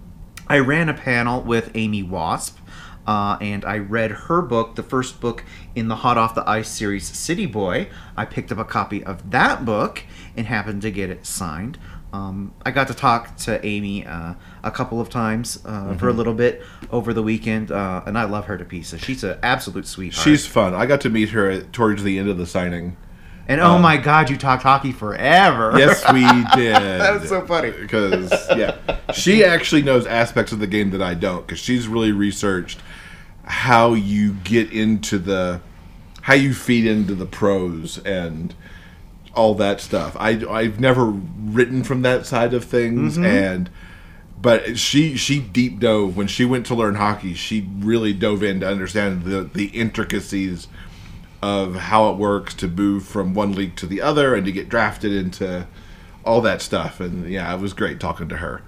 I 0.48 0.58
ran 0.58 0.88
a 0.88 0.94
panel 0.94 1.42
with 1.42 1.72
Amy 1.74 2.02
Wasp, 2.02 2.58
uh, 3.06 3.36
and 3.40 3.64
I 3.64 3.78
read 3.78 4.10
her 4.12 4.42
book, 4.42 4.76
the 4.76 4.82
first 4.82 5.20
book 5.20 5.44
in 5.74 5.88
the 5.88 5.96
Hot 5.96 6.16
Off 6.16 6.34
the 6.34 6.48
Ice 6.48 6.68
series, 6.68 7.06
City 7.06 7.46
Boy. 7.46 7.88
I 8.16 8.24
picked 8.24 8.52
up 8.52 8.58
a 8.58 8.64
copy 8.64 9.02
of 9.02 9.30
that 9.30 9.64
book 9.64 10.04
and 10.36 10.46
happened 10.46 10.82
to 10.82 10.90
get 10.90 11.10
it 11.10 11.26
signed. 11.26 11.78
Um, 12.12 12.54
I 12.64 12.70
got 12.70 12.86
to 12.88 12.94
talk 12.94 13.36
to 13.38 13.64
Amy 13.66 14.06
uh, 14.06 14.34
a 14.62 14.70
couple 14.70 15.00
of 15.00 15.10
times 15.10 15.58
uh, 15.64 15.96
for 15.96 16.08
a 16.08 16.12
little 16.12 16.32
bit 16.32 16.62
over 16.90 17.12
the 17.12 17.22
weekend, 17.22 17.72
uh, 17.72 18.02
and 18.06 18.16
I 18.16 18.24
love 18.24 18.46
her 18.46 18.56
to 18.56 18.64
pieces. 18.64 19.00
She's 19.00 19.24
an 19.24 19.38
absolute 19.42 19.86
sweetheart. 19.86 20.24
She's 20.24 20.46
fun. 20.46 20.74
I 20.74 20.86
got 20.86 21.00
to 21.02 21.10
meet 21.10 21.30
her 21.30 21.62
towards 21.62 22.04
the 22.04 22.18
end 22.18 22.28
of 22.28 22.38
the 22.38 22.46
signing. 22.46 22.96
And 23.48 23.60
oh 23.60 23.72
um, 23.72 23.82
my 23.82 23.96
god, 23.96 24.28
you 24.28 24.36
talked 24.36 24.62
hockey 24.62 24.92
forever. 24.92 25.72
Yes, 25.76 26.04
we 26.12 26.22
did. 26.60 26.74
That 26.74 27.20
was 27.20 27.28
so 27.28 27.46
funny. 27.46 27.70
Because 27.70 28.30
yeah, 28.56 28.76
she 29.12 29.44
actually 29.44 29.82
knows 29.82 30.06
aspects 30.06 30.52
of 30.52 30.58
the 30.58 30.66
game 30.66 30.90
that 30.90 31.02
I 31.02 31.14
don't. 31.14 31.46
Because 31.46 31.60
she's 31.60 31.86
really 31.86 32.12
researched 32.12 32.80
how 33.44 33.94
you 33.94 34.32
get 34.32 34.72
into 34.72 35.18
the, 35.18 35.60
how 36.22 36.34
you 36.34 36.52
feed 36.52 36.86
into 36.86 37.14
the 37.14 37.26
pros 37.26 37.98
and 37.98 38.54
all 39.36 39.54
that 39.54 39.80
stuff. 39.80 40.16
I 40.18 40.42
I've 40.50 40.80
never 40.80 41.04
written 41.04 41.84
from 41.84 42.02
that 42.02 42.26
side 42.26 42.52
of 42.52 42.64
things, 42.64 43.14
mm-hmm. 43.14 43.26
and 43.26 43.70
but 44.40 44.78
she 44.78 45.16
she 45.16 45.38
deep 45.38 45.78
dove 45.78 46.16
when 46.16 46.26
she 46.26 46.44
went 46.44 46.66
to 46.66 46.74
learn 46.74 46.96
hockey. 46.96 47.34
She 47.34 47.68
really 47.78 48.12
dove 48.12 48.42
in 48.42 48.60
to 48.60 48.68
understand 48.68 49.24
the 49.24 49.42
the 49.42 49.66
intricacies 49.66 50.66
of 51.42 51.74
how 51.76 52.10
it 52.10 52.16
works 52.16 52.54
to 52.54 52.68
move 52.68 53.04
from 53.06 53.34
one 53.34 53.52
league 53.52 53.76
to 53.76 53.86
the 53.86 54.00
other 54.00 54.34
and 54.34 54.44
to 54.46 54.52
get 54.52 54.68
drafted 54.68 55.12
into 55.12 55.66
all 56.24 56.40
that 56.40 56.60
stuff. 56.62 56.98
And 57.00 57.30
yeah, 57.30 57.54
it 57.54 57.60
was 57.60 57.72
great 57.72 58.00
talking 58.00 58.28
to 58.30 58.36
her. 58.38 58.62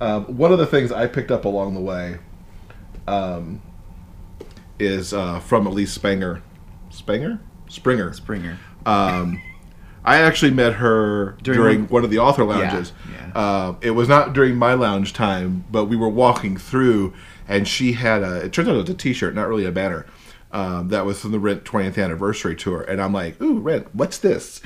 Um, 0.00 0.24
one 0.36 0.52
of 0.52 0.58
the 0.58 0.66
things 0.66 0.90
I 0.90 1.06
picked 1.06 1.30
up 1.30 1.44
along 1.44 1.74
the 1.74 1.80
way 1.80 2.18
um, 3.06 3.60
is 4.78 5.12
uh, 5.12 5.40
from 5.40 5.66
Elise 5.66 5.96
Spanger. 5.96 6.42
Spanger? 6.90 7.38
Springer. 7.68 8.12
Springer. 8.12 8.58
Um, 8.84 9.42
I 10.04 10.18
actually 10.18 10.52
met 10.52 10.74
her 10.74 11.36
During 11.42 11.58
during, 11.60 11.86
one- 11.88 12.04
of 12.04 12.10
the 12.10 12.18
author 12.18 12.44
lounges. 12.44 12.92
yeah. 13.10 13.32
Uh, 13.34 13.74
it 13.82 13.90
was 13.90 14.08
not 14.08 14.32
during 14.32 14.56
my 14.56 14.74
lounge 14.74 15.12
time, 15.12 15.64
but 15.70 15.86
we 15.86 15.96
were 15.96 16.08
walking 16.08 16.56
through, 16.56 17.12
and 17.46 17.66
she 17.68 17.92
had 17.92 18.22
a. 18.22 18.36
It 18.46 18.52
turns 18.52 18.68
out 18.68 18.76
it 18.76 18.80
was 18.80 18.88
a 18.90 18.94
T-shirt, 18.94 19.34
not 19.34 19.46
really 19.48 19.64
a 19.66 19.72
banner. 19.72 20.06
Um, 20.56 20.88
that 20.88 21.04
was 21.04 21.20
from 21.20 21.32
the 21.32 21.38
Rent 21.38 21.64
20th 21.64 22.02
anniversary 22.02 22.56
tour, 22.56 22.80
and 22.80 22.98
I'm 22.98 23.12
like, 23.12 23.38
"Ooh, 23.42 23.58
Rent, 23.58 23.94
what's 23.94 24.16
this? 24.16 24.62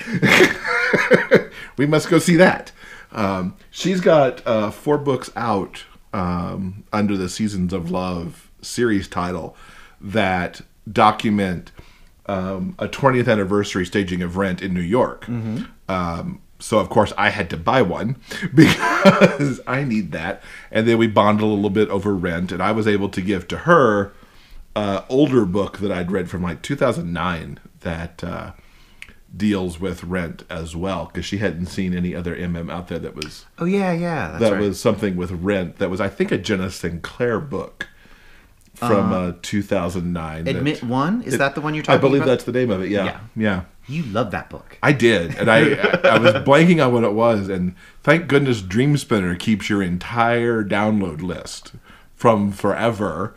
we 1.77 1.85
must 1.85 2.09
go 2.09 2.21
see 2.21 2.37
that." 2.37 2.71
Um, 3.11 3.57
she's 3.73 4.01
got 4.01 4.47
uh, 4.47 4.71
four 4.71 4.99
books 4.99 5.33
out 5.35 5.83
um, 6.13 6.85
under 6.93 7.17
the 7.17 7.29
Seasons 7.29 7.73
of 7.73 7.91
Love 7.91 8.53
series 8.63 9.09
title 9.09 9.57
that 10.01 10.61
document 10.93 11.73
um, 12.27 12.77
a 12.79 12.87
20th 12.87 13.29
anniversary 13.29 13.85
staging 13.85 14.23
of 14.23 14.37
Rent 14.37 14.63
in 14.63 14.73
New 14.73 14.81
York. 14.81 15.27
Um, 15.89 16.41
so 16.61 16.79
of 16.79 16.89
course 16.89 17.13
I 17.19 17.31
had 17.31 17.51
to 17.51 17.57
buy 17.57 17.83
one 17.83 18.17
because 18.55 19.61
I 19.67 19.83
need 19.83 20.13
that. 20.13 20.41
And 20.71 20.87
then 20.87 20.99
we 20.99 21.09
bonded 21.09 21.43
a 21.43 21.47
little 21.47 21.69
bit 21.69 21.89
over 21.89 22.15
Rent, 22.15 22.53
and 22.53 22.63
I 22.63 22.71
was 22.71 22.87
able 22.87 23.09
to 23.09 23.21
give 23.21 23.49
to 23.49 23.59
her 23.59 24.13
uh, 24.77 25.03
older 25.09 25.45
book 25.45 25.79
that 25.79 25.91
I'd 25.93 26.11
read 26.11 26.31
from 26.31 26.43
like 26.43 26.63
2009 26.63 27.59
that 27.81 28.23
uh, 28.25 28.53
deals 29.37 29.81
with 29.81 30.05
Rent 30.05 30.45
as 30.51 30.75
well 30.77 31.07
because 31.07 31.25
she 31.25 31.39
hadn't 31.39 31.67
seen 31.67 31.95
any 31.95 32.15
other 32.15 32.35
MM 32.37 32.71
out 32.71 32.89
there 32.89 32.99
that 32.99 33.15
was 33.15 33.47
Oh 33.59 33.65
yeah, 33.65 33.93
yeah. 33.93 34.29
That's 34.33 34.41
that 34.41 34.53
right. 34.53 34.61
was 34.61 34.81
something 34.81 35.17
with 35.17 35.31
Rent 35.33 35.79
that 35.79 35.91
was 35.91 36.01
I 36.01 36.09
think 36.09 36.31
a 36.33 36.39
Jenna 36.39 36.71
Sinclair 36.71 37.41
book 37.41 37.89
from 38.75 39.13
uh, 39.13 39.33
2009. 39.43 40.45
that- 40.45 40.57
Admit 40.57 40.83
One? 40.85 41.23
Is 41.23 41.35
it- 41.35 41.39
that 41.39 41.55
the 41.55 41.61
one 41.61 41.75
you're 41.75 41.83
talking? 41.83 41.97
About 41.99 42.07
I 42.07 42.09
believe 42.09 42.23
about? 42.23 42.31
that's 42.31 42.45
the 42.45 42.53
name 42.53 42.71
of 42.71 42.83
it. 42.83 42.91
Yeah, 42.91 43.05
Yeah. 43.05 43.21
yeah. 43.37 43.63
You 43.89 44.05
love 44.05 44.31
that 44.31 44.49
book. 44.51 44.79
I 44.85 44.93
did, 44.93 45.35
and 45.37 45.51
I 45.51 45.61
I 46.05 46.19
was 46.19 46.33
blanking 46.45 46.85
on 46.85 46.93
what 46.95 47.03
it 47.03 47.13
was, 47.13 47.49
and 47.49 47.75
thank 48.05 48.29
goodness 48.29 48.63
Dream 48.63 48.97
Spinner 48.97 49.35
keeps 49.35 49.69
your 49.69 49.83
entire 49.83 50.63
download 50.63 51.23
list 51.23 51.73
from 52.15 52.53
forever. 52.53 53.35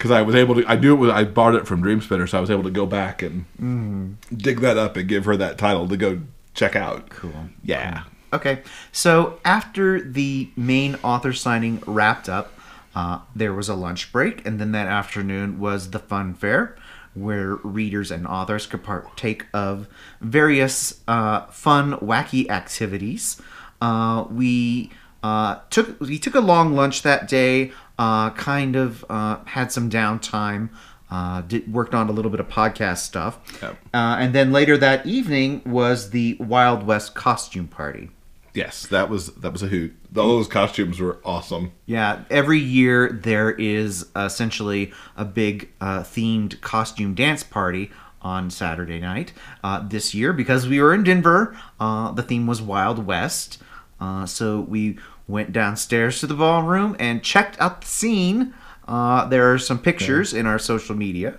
Because 0.00 0.12
I 0.12 0.22
was 0.22 0.34
able 0.34 0.54
to, 0.54 0.64
I 0.66 0.76
knew 0.76 0.94
it 0.94 0.98
was, 0.98 1.10
I 1.10 1.24
bought 1.24 1.54
it 1.54 1.66
from 1.66 1.82
Dream 1.82 2.00
Spinner, 2.00 2.26
so 2.26 2.38
I 2.38 2.40
was 2.40 2.50
able 2.50 2.62
to 2.62 2.70
go 2.70 2.86
back 2.86 3.20
and 3.20 3.44
Mm-hmm. 3.60 4.34
dig 4.34 4.60
that 4.60 4.78
up 4.78 4.96
and 4.96 5.06
give 5.06 5.26
her 5.26 5.36
that 5.36 5.58
title 5.58 5.86
to 5.88 5.96
go 5.98 6.22
check 6.54 6.74
out. 6.74 7.10
Cool. 7.10 7.50
Yeah. 7.62 8.04
Okay, 8.32 8.62
so 8.92 9.38
after 9.44 10.00
the 10.00 10.48
main 10.56 10.96
author 11.02 11.34
signing 11.34 11.82
wrapped 11.86 12.30
up, 12.30 12.54
uh, 12.94 13.18
there 13.36 13.52
was 13.52 13.68
a 13.68 13.74
lunch 13.74 14.10
break, 14.10 14.46
and 14.46 14.58
then 14.58 14.72
that 14.72 14.86
afternoon 14.86 15.60
was 15.60 15.90
the 15.90 15.98
fun 15.98 16.32
fair, 16.32 16.78
where 17.12 17.56
readers 17.56 18.10
and 18.10 18.26
authors 18.26 18.66
could 18.66 18.82
partake 18.82 19.44
of 19.52 19.86
various 20.22 21.02
uh, 21.08 21.44
fun, 21.48 21.92
wacky 21.98 22.48
activities. 22.48 23.38
Uh, 23.82 24.24
we 24.30 24.90
uh, 25.22 25.58
took 25.68 26.00
we 26.00 26.18
took 26.18 26.34
a 26.34 26.40
long 26.40 26.74
lunch 26.74 27.02
that 27.02 27.28
day. 27.28 27.72
Uh, 28.00 28.30
kind 28.30 28.76
of 28.76 29.04
uh, 29.10 29.44
had 29.44 29.70
some 29.70 29.90
downtime. 29.90 30.70
Uh, 31.10 31.42
did, 31.42 31.70
worked 31.70 31.94
on 31.94 32.08
a 32.08 32.12
little 32.12 32.30
bit 32.30 32.40
of 32.40 32.48
podcast 32.48 32.98
stuff. 32.98 33.38
Yep. 33.60 33.76
Uh, 33.92 34.16
and 34.18 34.34
then 34.34 34.52
later 34.52 34.78
that 34.78 35.04
evening 35.04 35.60
was 35.66 36.08
the 36.08 36.34
Wild 36.40 36.86
West 36.86 37.14
costume 37.14 37.68
party. 37.68 38.08
Yes, 38.54 38.86
that 38.86 39.10
was 39.10 39.34
that 39.34 39.52
was 39.52 39.62
a 39.62 39.66
hoot. 39.66 39.94
All 40.16 40.28
those 40.28 40.48
costumes 40.48 40.98
were 40.98 41.18
awesome. 41.24 41.72
Yeah, 41.84 42.24
every 42.30 42.58
year 42.58 43.12
there 43.12 43.50
is 43.50 44.06
essentially 44.16 44.92
a 45.16 45.26
big 45.26 45.68
uh, 45.80 46.00
themed 46.00 46.60
costume 46.62 47.14
dance 47.14 47.42
party 47.42 47.90
on 48.22 48.50
Saturday 48.50 48.98
night. 48.98 49.32
Uh, 49.62 49.86
this 49.86 50.14
year, 50.14 50.32
because 50.32 50.66
we 50.66 50.80
were 50.80 50.94
in 50.94 51.04
Denver, 51.04 51.56
uh, 51.78 52.12
the 52.12 52.22
theme 52.22 52.46
was 52.46 52.62
Wild 52.62 53.06
West. 53.06 53.58
Uh, 54.00 54.24
so 54.24 54.60
we 54.60 54.98
went 55.30 55.52
downstairs 55.52 56.20
to 56.20 56.26
the 56.26 56.34
ballroom 56.34 56.96
and 56.98 57.22
checked 57.22 57.60
out 57.60 57.80
the 57.82 57.86
scene. 57.86 58.54
Uh, 58.88 59.26
there 59.26 59.52
are 59.52 59.58
some 59.58 59.78
pictures 59.78 60.34
in 60.34 60.46
our 60.46 60.58
social 60.58 60.94
media. 60.96 61.38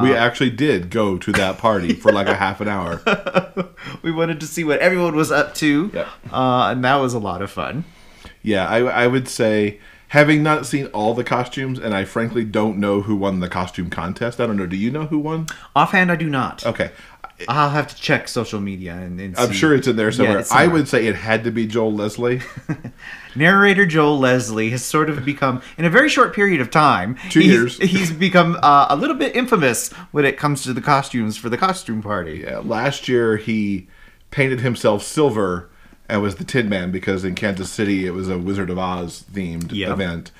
We 0.00 0.14
actually 0.14 0.48
did 0.50 0.88
go 0.88 1.18
to 1.18 1.32
that 1.32 1.58
party 1.58 1.92
for 1.94 2.12
like 2.12 2.26
a 2.26 2.34
half 2.36 2.60
an 2.62 2.68
hour. 2.68 3.02
We 4.02 4.10
wanted 4.10 4.40
to 4.40 4.46
see 4.46 4.64
what 4.64 4.78
everyone 4.80 5.14
was 5.14 5.30
up 5.30 5.54
to, 5.56 5.90
Yep. 5.92 6.08
uh, 6.32 6.68
and 6.70 6.84
that 6.84 6.96
was 6.96 7.12
a 7.14 7.18
lot 7.18 7.42
of 7.42 7.50
fun. 7.50 7.84
Yeah, 8.42 8.66
I, 8.66 8.78
I 8.78 9.06
would 9.06 9.28
say, 9.28 9.80
having 10.08 10.42
not 10.42 10.66
seen 10.66 10.86
all 10.86 11.14
the 11.14 11.22
costumes, 11.24 11.78
and 11.78 11.94
I 11.94 12.04
frankly 12.04 12.44
don't 12.44 12.78
know 12.78 13.02
who 13.02 13.14
won 13.16 13.40
the 13.40 13.48
costume 13.48 13.90
contest. 13.90 14.40
I 14.40 14.46
don't 14.46 14.56
know. 14.56 14.66
Do 14.66 14.76
you 14.76 14.90
know 14.90 15.06
who 15.06 15.18
won? 15.18 15.46
Offhand, 15.76 16.10
I 16.10 16.16
do 16.16 16.28
not. 16.30 16.64
Okay. 16.66 16.90
I'll 17.48 17.70
have 17.70 17.88
to 17.88 17.96
check 17.96 18.28
social 18.28 18.60
media 18.60 18.94
and, 18.94 19.20
and 19.20 19.36
I'm 19.38 19.52
sure 19.52 19.74
it's 19.74 19.86
in 19.86 19.96
there 19.96 20.12
somewhere. 20.12 20.38
it's 20.40 20.52
I 20.52 20.66
would 20.66 20.88
say 20.88 21.06
it 21.06 21.16
had 21.16 21.44
to 21.44 21.50
be 21.50 21.66
Joel 21.66 21.92
Leslie. 21.92 22.40
Narrator 23.36 23.86
Joel 23.86 24.18
Leslie 24.18 24.70
has 24.70 24.84
sort 24.84 25.08
of 25.08 25.24
become, 25.24 25.62
in 25.78 25.84
a 25.84 25.90
very 25.90 26.08
short 26.08 26.34
period 26.34 26.60
of 26.60 26.70
time, 26.70 27.16
Two 27.30 27.40
he's, 27.40 27.50
years. 27.52 27.78
he's 27.90 28.12
become 28.12 28.58
uh, 28.62 28.86
a 28.90 28.96
little 28.96 29.16
bit 29.16 29.34
infamous 29.34 29.92
when 30.10 30.24
it 30.24 30.36
comes 30.36 30.62
to 30.64 30.72
the 30.72 30.80
costumes 30.82 31.36
for 31.36 31.48
the 31.48 31.56
costume 31.56 32.02
party. 32.02 32.40
Yeah, 32.44 32.58
last 32.58 33.08
year 33.08 33.36
he 33.38 33.88
painted 34.30 34.60
himself 34.60 35.02
silver 35.02 35.70
and 36.08 36.20
was 36.20 36.36
the 36.36 36.44
Tin 36.44 36.68
Man 36.68 36.90
because 36.90 37.24
in 37.24 37.34
Kansas 37.34 37.70
City 37.70 38.06
it 38.06 38.10
was 38.12 38.28
a 38.28 38.38
Wizard 38.38 38.70
of 38.70 38.78
Oz 38.78 39.24
themed 39.32 39.70
Yeah. 39.72 39.92
event. 39.92 40.30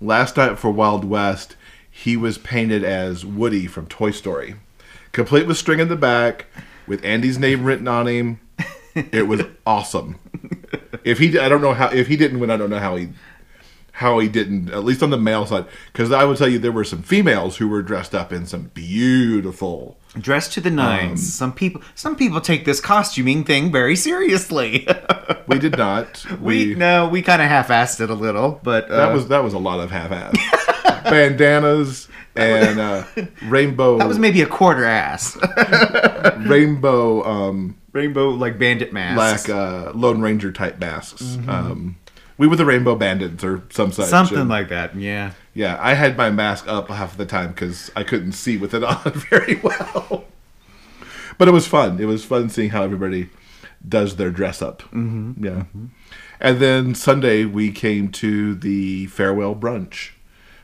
Last 0.00 0.36
night 0.36 0.58
for 0.58 0.70
Wild 0.70 1.04
West, 1.04 1.56
he 1.90 2.16
was 2.16 2.38
painted 2.38 2.82
as 2.82 3.24
Woody 3.24 3.66
from 3.66 3.86
Toy 3.86 4.10
Story, 4.12 4.54
complete 5.12 5.46
with 5.46 5.56
string 5.56 5.80
in 5.80 5.88
the 5.88 5.96
back, 5.96 6.46
with 6.86 7.04
Andy's 7.04 7.38
name 7.38 7.64
written 7.64 7.88
on 7.88 8.06
him. 8.06 8.40
It 8.94 9.28
was 9.28 9.42
awesome. 9.66 10.16
If 11.04 11.18
he, 11.18 11.38
I 11.38 11.48
don't 11.48 11.62
know 11.62 11.74
how. 11.74 11.88
If 11.90 12.08
he 12.08 12.16
didn't 12.16 12.40
win, 12.40 12.50
I 12.50 12.56
don't 12.56 12.70
know 12.70 12.80
how 12.80 12.96
he, 12.96 13.10
how 13.92 14.18
he 14.18 14.28
didn't. 14.28 14.70
At 14.70 14.84
least 14.84 15.02
on 15.02 15.10
the 15.10 15.16
male 15.16 15.46
side, 15.46 15.66
because 15.92 16.10
I 16.10 16.24
would 16.24 16.36
tell 16.38 16.48
you 16.48 16.58
there 16.58 16.72
were 16.72 16.84
some 16.84 17.02
females 17.02 17.58
who 17.58 17.68
were 17.68 17.82
dressed 17.82 18.14
up 18.14 18.32
in 18.32 18.46
some 18.46 18.70
beautiful. 18.74 19.96
Dressed 20.18 20.52
to 20.54 20.60
the 20.60 20.70
nines. 20.70 21.32
some 21.32 21.52
people, 21.52 21.80
some 21.94 22.16
people 22.16 22.40
take 22.40 22.64
this 22.64 22.80
costuming 22.80 23.44
thing 23.44 23.70
very 23.70 23.94
seriously. 23.96 24.86
We 25.46 25.58
did 25.58 25.76
not. 25.78 26.24
we 26.40 26.74
no, 26.76 27.08
we 27.08 27.22
kind 27.22 27.42
of 27.42 27.48
half-assed 27.48 28.00
it 28.00 28.08
a 28.10 28.14
little, 28.14 28.60
but 28.62 28.88
uh, 28.88 28.96
That 28.98 29.12
was 29.12 29.28
that 29.28 29.42
was 29.42 29.52
a 29.52 29.58
lot 29.58 29.80
of 29.80 29.90
half-ass 29.90 30.34
bandanas 31.04 32.08
and 32.36 32.78
uh, 32.80 33.04
rainbow 33.42 33.98
that 33.98 34.08
was 34.08 34.18
maybe 34.18 34.42
a 34.42 34.46
quarter 34.46 34.84
ass. 34.84 35.36
rainbow 36.38 37.24
um, 37.24 37.76
Rainbow 37.92 38.30
like 38.30 38.58
bandit 38.58 38.92
masks. 38.92 39.48
like 39.48 39.56
uh, 39.56 39.92
Lone 39.94 40.20
Ranger 40.20 40.52
type 40.52 40.78
masks. 40.78 41.38
Um, 41.48 41.96
we 42.38 42.46
were 42.46 42.56
the 42.56 42.64
Rainbow 42.64 42.94
Bandits 42.94 43.44
or 43.44 43.64
some 43.70 43.92
such. 43.92 44.08
Something 44.08 44.38
and- 44.38 44.48
like 44.48 44.68
that. 44.70 44.96
Yeah. 44.96 45.32
yeah. 45.52 45.76
I 45.80 45.92
had 45.94 46.16
my 46.16 46.30
mask 46.30 46.66
up 46.68 46.88
half 46.88 47.16
the 47.16 47.26
time 47.26 47.48
because 47.48 47.90
I 47.94 48.02
couldn't 48.02 48.32
see 48.32 48.56
with 48.56 48.72
it 48.74 48.82
on 48.84 49.12
very 49.12 49.56
well. 49.56 50.24
But 51.36 51.48
it 51.48 51.50
was 51.50 51.66
fun. 51.66 52.00
It 52.00 52.06
was 52.06 52.24
fun 52.24 52.48
seeing 52.48 52.70
how 52.70 52.82
everybody 52.82 53.28
does 53.86 54.16
their 54.16 54.30
dress 54.30 54.62
up. 54.62 54.82
Mm-hmm. 54.84 55.44
Yeah. 55.44 55.64
And 56.40 56.60
then 56.60 56.94
Sunday 56.94 57.44
we 57.44 57.70
came 57.72 58.08
to 58.12 58.54
the 58.54 59.06
farewell 59.08 59.54
brunch 59.54 60.12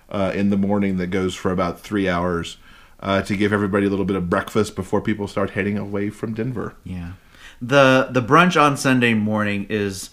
uh, 0.08 0.32
in 0.34 0.50
the 0.50 0.56
morning 0.56 0.96
that 0.98 1.08
goes 1.08 1.34
for 1.34 1.50
about 1.50 1.80
three 1.80 2.08
hours 2.08 2.56
uh, 3.00 3.22
to 3.22 3.36
give 3.36 3.52
everybody 3.52 3.86
a 3.86 3.90
little 3.90 4.04
bit 4.04 4.16
of 4.16 4.30
breakfast 4.30 4.74
before 4.74 5.00
people 5.00 5.28
start 5.28 5.50
heading 5.50 5.76
away 5.76 6.10
from 6.10 6.34
Denver. 6.34 6.74
Yeah. 6.84 7.12
The 7.60 8.08
the 8.10 8.22
brunch 8.22 8.60
on 8.60 8.76
Sunday 8.76 9.14
morning 9.14 9.66
is 9.70 10.10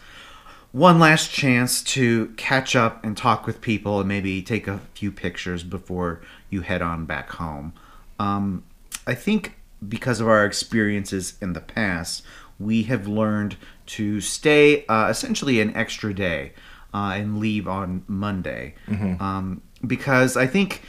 one 0.71 0.97
last 0.99 1.29
chance 1.31 1.83
to 1.83 2.27
catch 2.35 2.75
up 2.75 3.03
and 3.03 3.15
talk 3.15 3.45
with 3.45 3.61
people 3.61 3.99
and 3.99 4.07
maybe 4.07 4.41
take 4.41 4.67
a 4.67 4.79
few 4.95 5.11
pictures 5.11 5.61
before 5.63 6.21
you 6.49 6.61
head 6.61 6.81
on 6.81 7.05
back 7.05 7.29
home. 7.31 7.73
Um, 8.19 8.63
I 9.05 9.13
think 9.13 9.55
because 9.87 10.19
of 10.19 10.27
our 10.27 10.45
experiences 10.45 11.37
in 11.41 11.53
the 11.53 11.61
past, 11.61 12.23
we 12.59 12.83
have 12.83 13.07
learned 13.07 13.57
to 13.85 14.21
stay 14.21 14.85
uh, 14.87 15.09
essentially 15.09 15.59
an 15.59 15.75
extra 15.75 16.13
day 16.13 16.53
uh, 16.93 17.13
and 17.15 17.39
leave 17.39 17.67
on 17.67 18.03
Monday. 18.07 18.75
Um, 19.19 19.61
because 19.85 20.37
I 20.37 20.47
think 20.47 20.81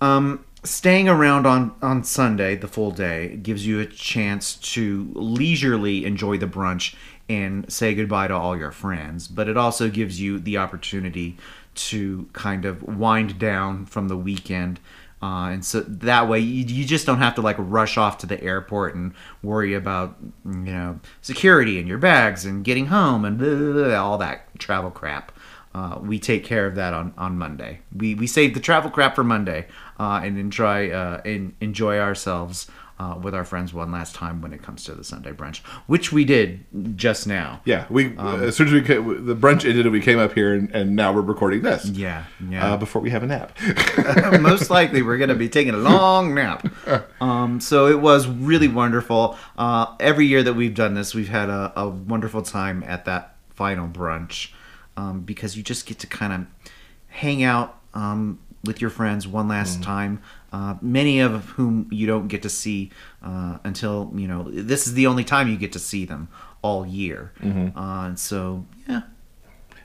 um, 0.00 0.44
staying 0.64 1.08
around 1.08 1.46
on, 1.46 1.74
on 1.82 2.04
Sunday, 2.04 2.56
the 2.56 2.68
full 2.68 2.90
day, 2.90 3.36
gives 3.36 3.66
you 3.66 3.80
a 3.80 3.86
chance 3.86 4.54
to 4.56 5.10
leisurely 5.14 6.04
enjoy 6.04 6.38
the 6.38 6.46
brunch 6.46 6.94
and 7.28 7.70
say 7.72 7.94
goodbye 7.94 8.28
to 8.28 8.34
all 8.34 8.56
your 8.56 8.72
friends. 8.72 9.28
But 9.28 9.48
it 9.48 9.56
also 9.56 9.88
gives 9.88 10.20
you 10.20 10.38
the 10.38 10.58
opportunity 10.58 11.36
to 11.74 12.28
kind 12.32 12.64
of 12.64 12.82
wind 12.82 13.38
down 13.38 13.86
from 13.86 14.08
the 14.08 14.16
weekend. 14.16 14.80
Uh, 15.22 15.50
and 15.50 15.64
so 15.64 15.80
that 15.80 16.28
way 16.28 16.40
you, 16.40 16.64
you 16.64 16.84
just 16.84 17.06
don't 17.06 17.18
have 17.18 17.36
to 17.36 17.40
like 17.40 17.56
rush 17.58 17.96
off 17.96 18.18
to 18.18 18.26
the 18.26 18.42
airport 18.42 18.96
and 18.96 19.14
worry 19.40 19.72
about 19.72 20.16
you 20.44 20.52
know 20.52 20.98
security 21.20 21.78
and 21.78 21.86
your 21.86 21.98
bags 21.98 22.44
and 22.44 22.64
getting 22.64 22.86
home 22.86 23.24
and 23.24 23.38
blah, 23.38 23.54
blah, 23.54 23.72
blah, 23.72 23.94
all 23.94 24.18
that 24.18 24.46
travel 24.58 24.90
crap 24.90 25.30
uh, 25.74 25.98
we 26.00 26.18
take 26.18 26.44
care 26.44 26.66
of 26.66 26.74
that 26.74 26.92
on, 26.92 27.14
on 27.16 27.38
Monday. 27.38 27.80
We, 27.94 28.14
we 28.14 28.26
save 28.26 28.54
the 28.54 28.60
travel 28.60 28.90
crap 28.90 29.14
for 29.14 29.24
Monday 29.24 29.66
uh, 29.98 30.20
and 30.22 30.38
enjoy 30.38 30.90
uh, 30.90 31.22
and 31.24 31.54
enjoy 31.60 31.98
ourselves 31.98 32.70
uh, 32.98 33.18
with 33.20 33.34
our 33.34 33.44
friends 33.44 33.72
one 33.72 33.90
last 33.90 34.14
time 34.14 34.40
when 34.40 34.52
it 34.52 34.62
comes 34.62 34.84
to 34.84 34.94
the 34.94 35.02
Sunday 35.02 35.32
brunch, 35.32 35.58
which 35.86 36.12
we 36.12 36.24
did 36.24 36.64
just 36.96 37.26
now. 37.26 37.60
Yeah, 37.64 37.86
we 37.90 38.16
as 38.18 38.54
soon 38.54 38.68
as 38.68 38.72
we 38.72 38.82
came, 38.82 39.26
the 39.26 39.34
brunch 39.34 39.68
ended, 39.68 39.90
we 39.90 40.00
came 40.00 40.18
up 40.18 40.34
here 40.34 40.54
and, 40.54 40.70
and 40.72 40.94
now 40.94 41.12
we're 41.12 41.22
recording 41.22 41.62
this. 41.62 41.86
Yeah, 41.86 42.24
yeah. 42.48 42.74
Uh, 42.74 42.76
before 42.76 43.02
we 43.02 43.10
have 43.10 43.22
a 43.22 43.26
nap. 43.26 43.56
Most 44.40 44.70
likely, 44.70 45.02
we're 45.02 45.18
going 45.18 45.30
to 45.30 45.34
be 45.34 45.48
taking 45.48 45.74
a 45.74 45.78
long 45.78 46.34
nap. 46.34 46.66
Um, 47.20 47.60
so 47.60 47.86
it 47.86 48.00
was 48.00 48.26
really 48.26 48.66
wonderful. 48.66 49.38
Uh, 49.56 49.94
every 50.00 50.26
year 50.26 50.42
that 50.42 50.54
we've 50.54 50.74
done 50.74 50.94
this, 50.94 51.14
we've 51.14 51.28
had 51.28 51.48
a, 51.48 51.72
a 51.76 51.88
wonderful 51.88 52.42
time 52.42 52.82
at 52.84 53.04
that 53.04 53.36
final 53.54 53.86
brunch 53.86 54.48
um, 54.96 55.20
because 55.20 55.56
you 55.56 55.62
just 55.62 55.86
get 55.86 55.98
to 56.00 56.06
kind 56.06 56.32
of 56.32 56.70
hang 57.08 57.42
out 57.42 57.78
um, 57.94 58.38
with 58.64 58.80
your 58.80 58.90
friends 58.90 59.26
one 59.26 59.48
last 59.48 59.82
time. 59.82 60.22
Uh, 60.52 60.76
many 60.82 61.18
of 61.20 61.44
whom 61.50 61.88
you 61.90 62.06
don't 62.06 62.28
get 62.28 62.42
to 62.42 62.48
see 62.48 62.90
uh, 63.22 63.58
until 63.64 64.12
you 64.14 64.28
know 64.28 64.44
this 64.50 64.86
is 64.86 64.94
the 64.94 65.06
only 65.06 65.24
time 65.24 65.48
you 65.48 65.56
get 65.56 65.72
to 65.72 65.78
see 65.78 66.04
them 66.04 66.28
all 66.62 66.86
year. 66.86 67.32
Uh, 67.76 68.06
and 68.06 68.18
so, 68.18 68.64
yeah, 68.88 69.02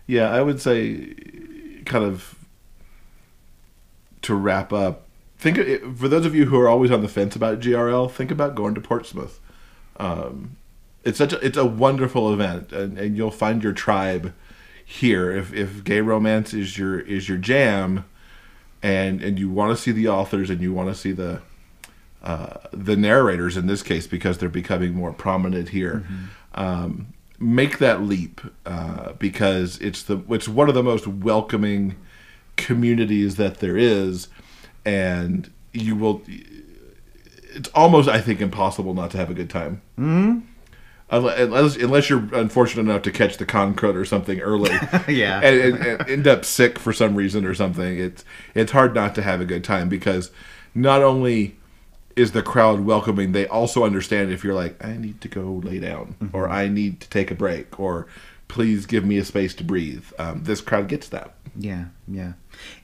Yeah, 0.05 0.29
I 0.29 0.41
would 0.41 0.61
say, 0.61 1.13
kind 1.85 2.05
of 2.05 2.35
to 4.21 4.35
wrap 4.35 4.71
up. 4.71 5.03
Think 5.39 5.57
for 5.97 6.07
those 6.07 6.25
of 6.25 6.33
you 6.35 6.45
who 6.45 6.59
are 6.59 6.67
always 6.67 6.91
on 6.91 7.01
the 7.01 7.07
fence 7.07 7.35
about 7.35 7.59
GRL, 7.59 8.11
think 8.11 8.31
about 8.31 8.55
going 8.55 8.75
to 8.75 8.81
Portsmouth. 8.81 9.39
Um, 9.97 10.57
it's 11.03 11.17
such 11.17 11.31
a, 11.33 11.45
it's 11.45 11.57
a 11.57 11.65
wonderful 11.65 12.33
event, 12.33 12.71
and, 12.71 12.97
and 12.97 13.15
you'll 13.15 13.31
find 13.31 13.63
your 13.63 13.73
tribe 13.73 14.33
here. 14.89 15.31
If 15.31 15.53
if 15.53 15.83
gay 15.83 15.99
romance 15.99 16.53
is 16.53 16.77
your 16.77 16.97
is 16.97 17.27
your 17.27 17.37
jam, 17.37 18.05
and 18.81 19.21
and 19.21 19.37
you 19.37 19.49
want 19.49 19.75
to 19.75 19.81
see 19.81 19.91
the 19.91 20.07
authors 20.07 20.49
and 20.49 20.61
you 20.61 20.73
want 20.73 20.87
to 20.87 20.95
see 20.95 21.11
the 21.11 21.41
uh, 22.23 22.57
the 22.71 22.95
narrators 22.95 23.57
in 23.57 23.67
this 23.67 23.83
case 23.83 24.07
because 24.07 24.37
they're 24.37 24.49
becoming 24.49 24.93
more 24.93 25.11
prominent 25.11 25.69
here. 25.69 26.07
Um, 26.55 27.13
make 27.37 27.77
that 27.79 28.01
leap 28.01 28.41
uh, 28.65 29.11
because 29.13 29.77
it's 29.79 30.01
the 30.03 30.19
it's 30.29 30.47
one 30.47 30.69
of 30.69 30.73
the 30.73 30.83
most 30.83 31.05
welcoming 31.05 31.95
communities 32.55 33.35
that 33.35 33.59
there 33.59 33.77
is, 33.77 34.29
and 34.85 35.51
you 35.73 35.97
will. 35.97 36.21
It's 37.53 37.69
almost, 37.69 38.07
I 38.07 38.21
think, 38.21 38.39
impossible 38.39 38.93
not 38.93 39.11
to 39.11 39.17
have 39.17 39.29
a 39.29 39.33
good 39.33 39.49
time. 39.49 39.81
Mm-hmm. 39.99 40.39
Unless, 41.09 41.77
unless 41.77 42.09
you're 42.09 42.27
unfortunate 42.33 42.81
enough 42.81 43.01
to 43.03 43.11
catch 43.11 43.37
the 43.37 43.45
con 43.45 43.75
crud 43.75 43.95
or 43.95 44.03
something 44.03 44.41
early, 44.41 44.71
Yeah. 45.07 45.39
and, 45.41 45.75
and, 45.75 45.85
and 46.01 46.09
end 46.09 46.27
up 46.27 46.43
sick 46.43 46.77
for 46.77 46.91
some 46.91 47.15
reason 47.15 47.45
or 47.45 47.53
something. 47.53 47.97
It's 47.97 48.25
it's 48.53 48.73
hard 48.73 48.93
not 48.93 49.15
to 49.15 49.21
have 49.21 49.39
a 49.39 49.45
good 49.45 49.63
time 49.63 49.87
because 49.87 50.31
not 50.75 51.01
only 51.01 51.55
is 52.17 52.33
the 52.33 52.41
crowd 52.41 52.81
welcoming, 52.81 53.31
they 53.31 53.47
also 53.47 53.85
understand 53.85 54.31
if 54.31 54.43
you're 54.43 54.53
like, 54.55 54.83
I 54.83 54.97
need 54.97 55.21
to 55.21 55.27
go 55.29 55.61
lay 55.63 55.79
down, 55.79 56.15
or 56.33 56.49
I 56.49 56.67
need 56.67 56.99
to 57.01 57.09
take 57.09 57.31
a 57.31 57.35
break, 57.35 57.79
or 57.79 58.07
please 58.49 58.85
give 58.85 59.05
me 59.05 59.17
a 59.17 59.23
space 59.23 59.53
to 59.55 59.63
breathe. 59.63 60.03
Um, 60.19 60.43
this 60.43 60.59
crowd 60.59 60.87
gets 60.89 61.07
that. 61.09 61.35
Yeah, 61.59 61.85
yeah. 62.07 62.33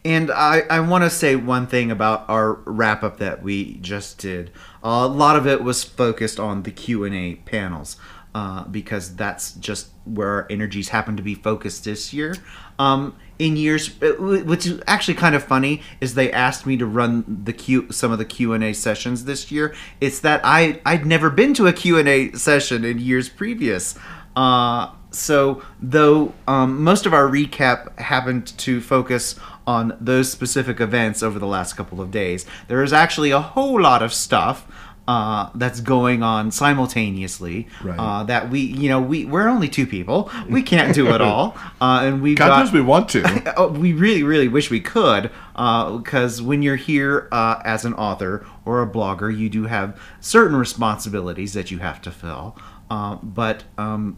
And 0.05 0.31
I, 0.31 0.61
I 0.69 0.79
want 0.79 1.03
to 1.03 1.09
say 1.09 1.35
one 1.35 1.67
thing 1.67 1.89
about 1.91 2.25
our 2.29 2.53
wrap 2.65 3.03
up 3.03 3.17
that 3.17 3.43
we 3.43 3.75
just 3.75 4.17
did. 4.17 4.51
A 4.83 5.07
lot 5.07 5.35
of 5.35 5.47
it 5.47 5.63
was 5.63 5.83
focused 5.83 6.39
on 6.39 6.63
the 6.63 6.71
Q 6.71 7.03
and 7.05 7.15
A 7.15 7.35
panels 7.35 7.97
uh, 8.35 8.65
because 8.65 9.15
that's 9.15 9.53
just 9.53 9.89
where 10.05 10.27
our 10.27 10.47
energies 10.49 10.89
happen 10.89 11.15
to 11.15 11.23
be 11.23 11.35
focused 11.35 11.85
this 11.85 12.13
year. 12.13 12.35
Um, 12.77 13.15
in 13.39 13.55
years, 13.55 13.99
which 13.99 14.65
is 14.65 14.81
actually 14.87 15.15
kind 15.15 15.35
of 15.35 15.43
funny, 15.43 15.81
is 16.01 16.15
they 16.15 16.31
asked 16.31 16.65
me 16.65 16.77
to 16.77 16.85
run 16.85 17.43
the 17.45 17.53
Q 17.53 17.91
some 17.91 18.11
of 18.11 18.17
the 18.17 18.25
Q 18.25 18.53
and 18.53 18.63
A 18.63 18.73
sessions 18.73 19.25
this 19.25 19.51
year. 19.51 19.73
It's 20.01 20.19
that 20.19 20.41
I 20.43 20.81
I'd 20.85 21.05
never 21.05 21.29
been 21.29 21.53
to 21.55 21.67
a 21.67 21.73
Q 21.73 21.97
and 21.97 22.07
A 22.07 22.31
session 22.33 22.83
in 22.83 22.99
years 22.99 23.29
previous. 23.29 23.97
Uh, 24.35 24.91
so, 25.11 25.61
though 25.79 26.33
um, 26.47 26.83
most 26.83 27.05
of 27.05 27.13
our 27.13 27.27
recap 27.27 27.99
happened 27.99 28.47
to 28.57 28.81
focus 28.81 29.39
on 29.65 29.97
those 29.99 30.31
specific 30.31 30.79
events 30.79 31.23
over 31.23 31.39
the 31.39 31.47
last 31.47 31.73
couple 31.73 32.01
of 32.01 32.11
days, 32.11 32.45
there 32.67 32.83
is 32.83 32.93
actually 32.93 33.31
a 33.31 33.39
whole 33.39 33.81
lot 33.81 34.01
of 34.01 34.13
stuff 34.13 34.67
uh, 35.07 35.49
that's 35.55 35.81
going 35.81 36.23
on 36.23 36.49
simultaneously. 36.51 37.67
Right. 37.83 37.97
Uh, 37.99 38.23
that 38.23 38.49
we, 38.49 38.61
you 38.61 38.89
know, 38.89 39.01
we 39.01 39.25
we're 39.25 39.47
only 39.47 39.67
two 39.67 39.85
people, 39.85 40.31
we 40.47 40.61
can't 40.61 40.95
do 40.95 41.13
it 41.13 41.21
all, 41.21 41.57
uh, 41.81 42.01
and 42.03 42.21
we've 42.21 42.37
God 42.37 42.47
got 42.47 42.59
knows 42.59 42.71
we 42.71 42.81
want 42.81 43.09
to. 43.09 43.53
oh, 43.57 43.67
we 43.67 43.93
really, 43.93 44.23
really 44.23 44.47
wish 44.47 44.69
we 44.69 44.79
could, 44.79 45.29
because 45.53 46.41
when 46.41 46.61
you're 46.61 46.77
here 46.77 47.27
uh, 47.31 47.61
as 47.65 47.85
an 47.85 47.93
author 47.95 48.45
or 48.65 48.81
a 48.81 48.87
blogger, 48.87 49.35
you 49.35 49.49
do 49.49 49.65
have 49.65 49.99
certain 50.21 50.55
responsibilities 50.55 51.53
that 51.53 51.69
you 51.69 51.79
have 51.79 52.01
to 52.01 52.11
fill. 52.11 52.57
Uh, 52.89 53.15
but 53.15 53.63
um, 53.77 54.17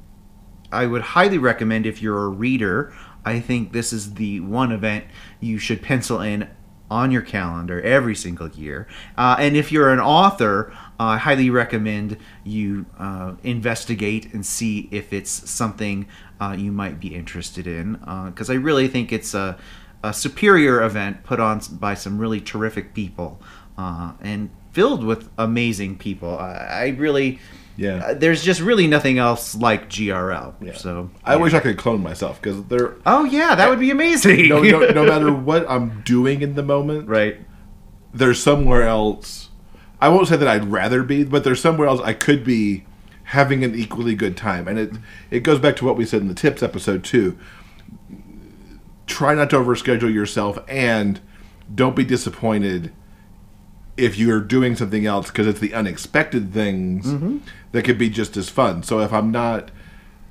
I 0.71 0.85
would 0.85 1.01
highly 1.01 1.37
recommend 1.37 1.85
if 1.85 2.01
you're 2.01 2.25
a 2.25 2.27
reader, 2.27 2.93
I 3.25 3.39
think 3.39 3.73
this 3.73 3.91
is 3.91 4.13
the 4.13 4.39
one 4.39 4.71
event 4.71 5.05
you 5.39 5.57
should 5.57 5.81
pencil 5.81 6.21
in 6.21 6.47
on 6.89 7.11
your 7.11 7.21
calendar 7.21 7.81
every 7.81 8.15
single 8.15 8.49
year. 8.49 8.87
Uh, 9.17 9.35
and 9.39 9.57
if 9.57 9.71
you're 9.71 9.89
an 9.91 9.99
author, 9.99 10.71
I 10.99 11.17
highly 11.17 11.49
recommend 11.49 12.17
you 12.43 12.85
uh, 12.99 13.33
investigate 13.43 14.33
and 14.33 14.45
see 14.45 14.87
if 14.91 15.11
it's 15.11 15.49
something 15.49 16.07
uh, 16.39 16.55
you 16.57 16.71
might 16.71 16.99
be 16.99 17.15
interested 17.15 17.65
in. 17.65 17.93
Because 18.27 18.49
I 18.49 18.53
really 18.53 18.87
think 18.87 19.11
it's 19.11 19.33
a, 19.33 19.57
a 20.03 20.13
superior 20.13 20.83
event 20.83 21.23
put 21.23 21.39
on 21.39 21.59
by 21.71 21.95
some 21.95 22.19
really 22.19 22.39
terrific 22.39 22.93
people 22.93 23.41
uh, 23.77 24.13
and 24.21 24.51
filled 24.71 25.03
with 25.03 25.29
amazing 25.37 25.97
people. 25.97 26.37
I, 26.37 26.53
I 26.53 26.87
really, 26.89 27.39
Yeah. 27.77 27.95
uh, 27.97 28.13
there's 28.13 28.41
just 28.43 28.61
really 28.61 28.87
nothing 28.87 29.17
else 29.17 29.53
like 29.55 29.89
GRL. 29.89 30.77
So 30.77 31.09
I 31.23 31.35
wish 31.35 31.53
I 31.53 31.59
could 31.59 31.77
clone 31.77 32.01
myself 32.01 32.41
because 32.41 32.63
they're 32.65 32.95
Oh 33.05 33.25
yeah, 33.25 33.53
that 33.55 33.69
would 33.69 33.79
be 33.79 33.91
amazing. 33.91 34.47
no, 34.49 34.61
no, 34.61 34.79
no 34.91 35.05
matter 35.07 35.33
what 35.33 35.69
I'm 35.69 36.01
doing 36.03 36.41
in 36.41 36.55
the 36.55 36.63
moment, 36.63 37.07
right. 37.09 37.37
there's 38.13 38.41
somewhere 38.41 38.83
else. 38.83 39.49
I 40.01 40.09
won't 40.09 40.27
say 40.27 40.35
that 40.37 40.47
I'd 40.47 40.65
rather 40.65 41.03
be, 41.03 41.23
but 41.23 41.43
there's 41.43 41.61
somewhere 41.61 41.87
else 41.87 41.99
I 42.01 42.13
could 42.13 42.43
be 42.43 42.85
having 43.29 43.63
an 43.63 43.73
equally 43.75 44.13
good 44.15 44.37
time. 44.37 44.67
And 44.67 44.77
it 44.79 44.91
it 45.31 45.39
goes 45.41 45.59
back 45.59 45.75
to 45.77 45.85
what 45.85 45.97
we 45.97 46.05
said 46.05 46.21
in 46.21 46.27
the 46.27 46.33
tips 46.33 46.61
episode 46.63 47.03
too. 47.03 47.37
Try 49.07 49.35
not 49.35 49.49
to 49.51 49.57
overschedule 49.57 50.13
yourself, 50.13 50.57
and 50.67 51.19
don't 51.73 51.95
be 51.95 52.03
disappointed 52.03 52.91
if 53.97 54.17
you're 54.17 54.41
doing 54.41 54.75
something 54.75 55.05
else 55.05 55.27
because 55.27 55.47
it's 55.47 55.59
the 55.59 55.73
unexpected 55.73 56.53
things 56.53 57.05
that 57.71 57.83
could 57.83 57.97
be 57.97 58.09
just 58.09 58.35
as 58.37 58.49
fun. 58.49 58.83
So 58.83 58.99
if 58.99 59.13
I'm 59.13 59.31
not, 59.31 59.71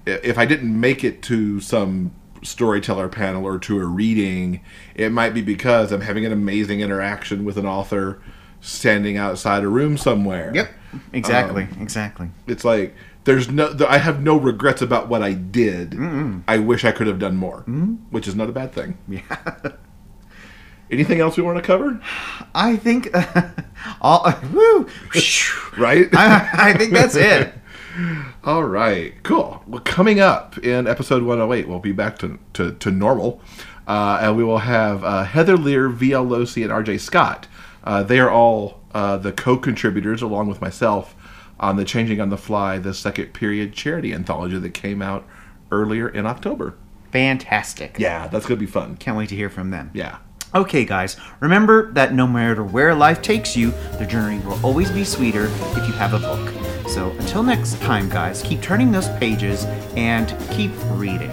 if 0.06 0.36
I 0.38 0.44
didn't 0.44 0.78
make 0.78 1.02
it 1.04 1.22
to 1.24 1.60
some 1.60 2.12
storyteller 2.42 3.08
panel 3.08 3.46
or 3.46 3.58
to 3.58 3.78
a 3.80 3.84
reading, 3.86 4.60
it 4.94 5.10
might 5.12 5.30
be 5.34 5.40
because 5.42 5.92
I'm 5.92 6.02
having 6.02 6.26
an 6.26 6.32
amazing 6.32 6.80
interaction 6.80 7.44
with 7.44 7.56
an 7.56 7.64
author 7.66 8.20
standing 8.60 9.16
outside 9.16 9.62
a 9.62 9.68
room 9.68 9.96
somewhere. 9.96 10.52
Yep. 10.54 10.70
Exactly. 11.12 11.62
Um, 11.64 11.78
exactly. 11.80 12.30
It's 12.46 12.64
like 12.64 12.94
there's 13.24 13.48
no, 13.50 13.74
I 13.88 13.96
have 13.98 14.22
no 14.22 14.36
regrets 14.36 14.82
about 14.82 15.08
what 15.08 15.22
I 15.22 15.32
did. 15.32 15.94
I 16.46 16.58
wish 16.58 16.84
I 16.84 16.92
could 16.92 17.06
have 17.06 17.18
done 17.18 17.36
more, 17.36 17.60
which 18.10 18.28
is 18.28 18.34
not 18.34 18.48
a 18.50 18.52
bad 18.52 18.72
thing. 18.72 18.98
Yeah. 19.08 19.36
Anything 20.94 21.20
else 21.20 21.36
we 21.36 21.42
want 21.42 21.58
to 21.58 21.62
cover? 21.62 22.00
I 22.54 22.76
think 22.76 23.10
all 24.00 24.32
woo, 24.52 24.88
Right? 25.78 26.08
I, 26.14 26.48
I 26.52 26.72
think 26.74 26.92
that's 26.92 27.16
it. 27.16 27.52
All 28.44 28.64
right, 28.64 29.14
cool. 29.22 29.62
Well, 29.66 29.80
coming 29.80 30.20
up 30.20 30.58
in 30.58 30.86
episode 30.86 31.22
108, 31.22 31.68
we'll 31.68 31.78
be 31.78 31.92
back 31.92 32.18
to, 32.18 32.38
to, 32.54 32.72
to 32.72 32.90
normal. 32.90 33.40
Uh, 33.86 34.18
and 34.20 34.36
we 34.36 34.44
will 34.44 34.58
have 34.58 35.04
uh, 35.04 35.24
Heather 35.24 35.56
Lear, 35.56 35.88
VL 35.88 36.26
Locey, 36.26 36.62
and 36.62 36.72
RJ 36.72 37.00
Scott. 37.00 37.46
Uh, 37.84 38.02
they 38.02 38.18
are 38.18 38.30
all 38.30 38.80
uh, 38.94 39.16
the 39.16 39.32
co 39.32 39.56
contributors, 39.56 40.22
along 40.22 40.48
with 40.48 40.60
myself, 40.60 41.14
on 41.60 41.76
the 41.76 41.84
Changing 41.84 42.20
on 42.20 42.30
the 42.30 42.36
Fly, 42.38 42.78
the 42.78 42.94
second 42.94 43.32
period 43.32 43.74
charity 43.74 44.12
anthology 44.12 44.58
that 44.58 44.70
came 44.70 45.00
out 45.00 45.24
earlier 45.70 46.08
in 46.08 46.26
October. 46.26 46.74
Fantastic. 47.12 47.96
Yeah, 47.98 48.26
that's 48.26 48.46
going 48.46 48.58
to 48.58 48.66
be 48.66 48.70
fun. 48.70 48.96
Can't 48.96 49.16
wait 49.16 49.28
to 49.28 49.36
hear 49.36 49.50
from 49.50 49.70
them. 49.70 49.90
Yeah. 49.94 50.18
Okay, 50.54 50.84
guys, 50.84 51.16
remember 51.40 51.90
that 51.94 52.14
no 52.14 52.28
matter 52.28 52.62
where 52.62 52.94
life 52.94 53.20
takes 53.20 53.56
you, 53.56 53.72
the 53.98 54.06
journey 54.06 54.38
will 54.46 54.64
always 54.64 54.88
be 54.88 55.02
sweeter 55.02 55.46
if 55.46 55.76
you 55.78 55.92
have 55.94 56.14
a 56.14 56.20
book. 56.20 56.54
So 56.88 57.10
until 57.12 57.42
next 57.42 57.80
time, 57.80 58.08
guys, 58.08 58.40
keep 58.42 58.62
turning 58.62 58.92
those 58.92 59.08
pages 59.18 59.64
and 59.96 60.28
keep 60.52 60.70
reading. 60.92 61.32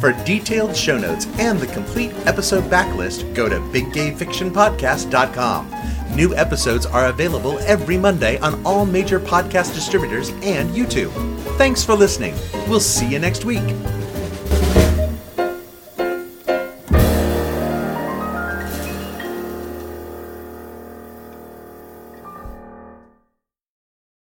For 0.00 0.12
detailed 0.24 0.74
show 0.74 0.96
notes 0.96 1.26
and 1.38 1.60
the 1.60 1.66
complete 1.66 2.14
episode 2.26 2.64
backlist, 2.70 3.34
go 3.34 3.50
to 3.50 3.56
biggayfictionpodcast.com. 3.56 6.16
New 6.16 6.34
episodes 6.34 6.86
are 6.86 7.08
available 7.08 7.58
every 7.60 7.98
Monday 7.98 8.38
on 8.38 8.64
all 8.64 8.86
major 8.86 9.20
podcast 9.20 9.74
distributors 9.74 10.30
and 10.42 10.70
YouTube. 10.70 11.12
Thanks 11.58 11.84
for 11.84 11.94
listening. 11.94 12.34
We'll 12.66 12.80
see 12.80 13.08
you 13.08 13.18
next 13.18 13.44
week. 13.44 13.60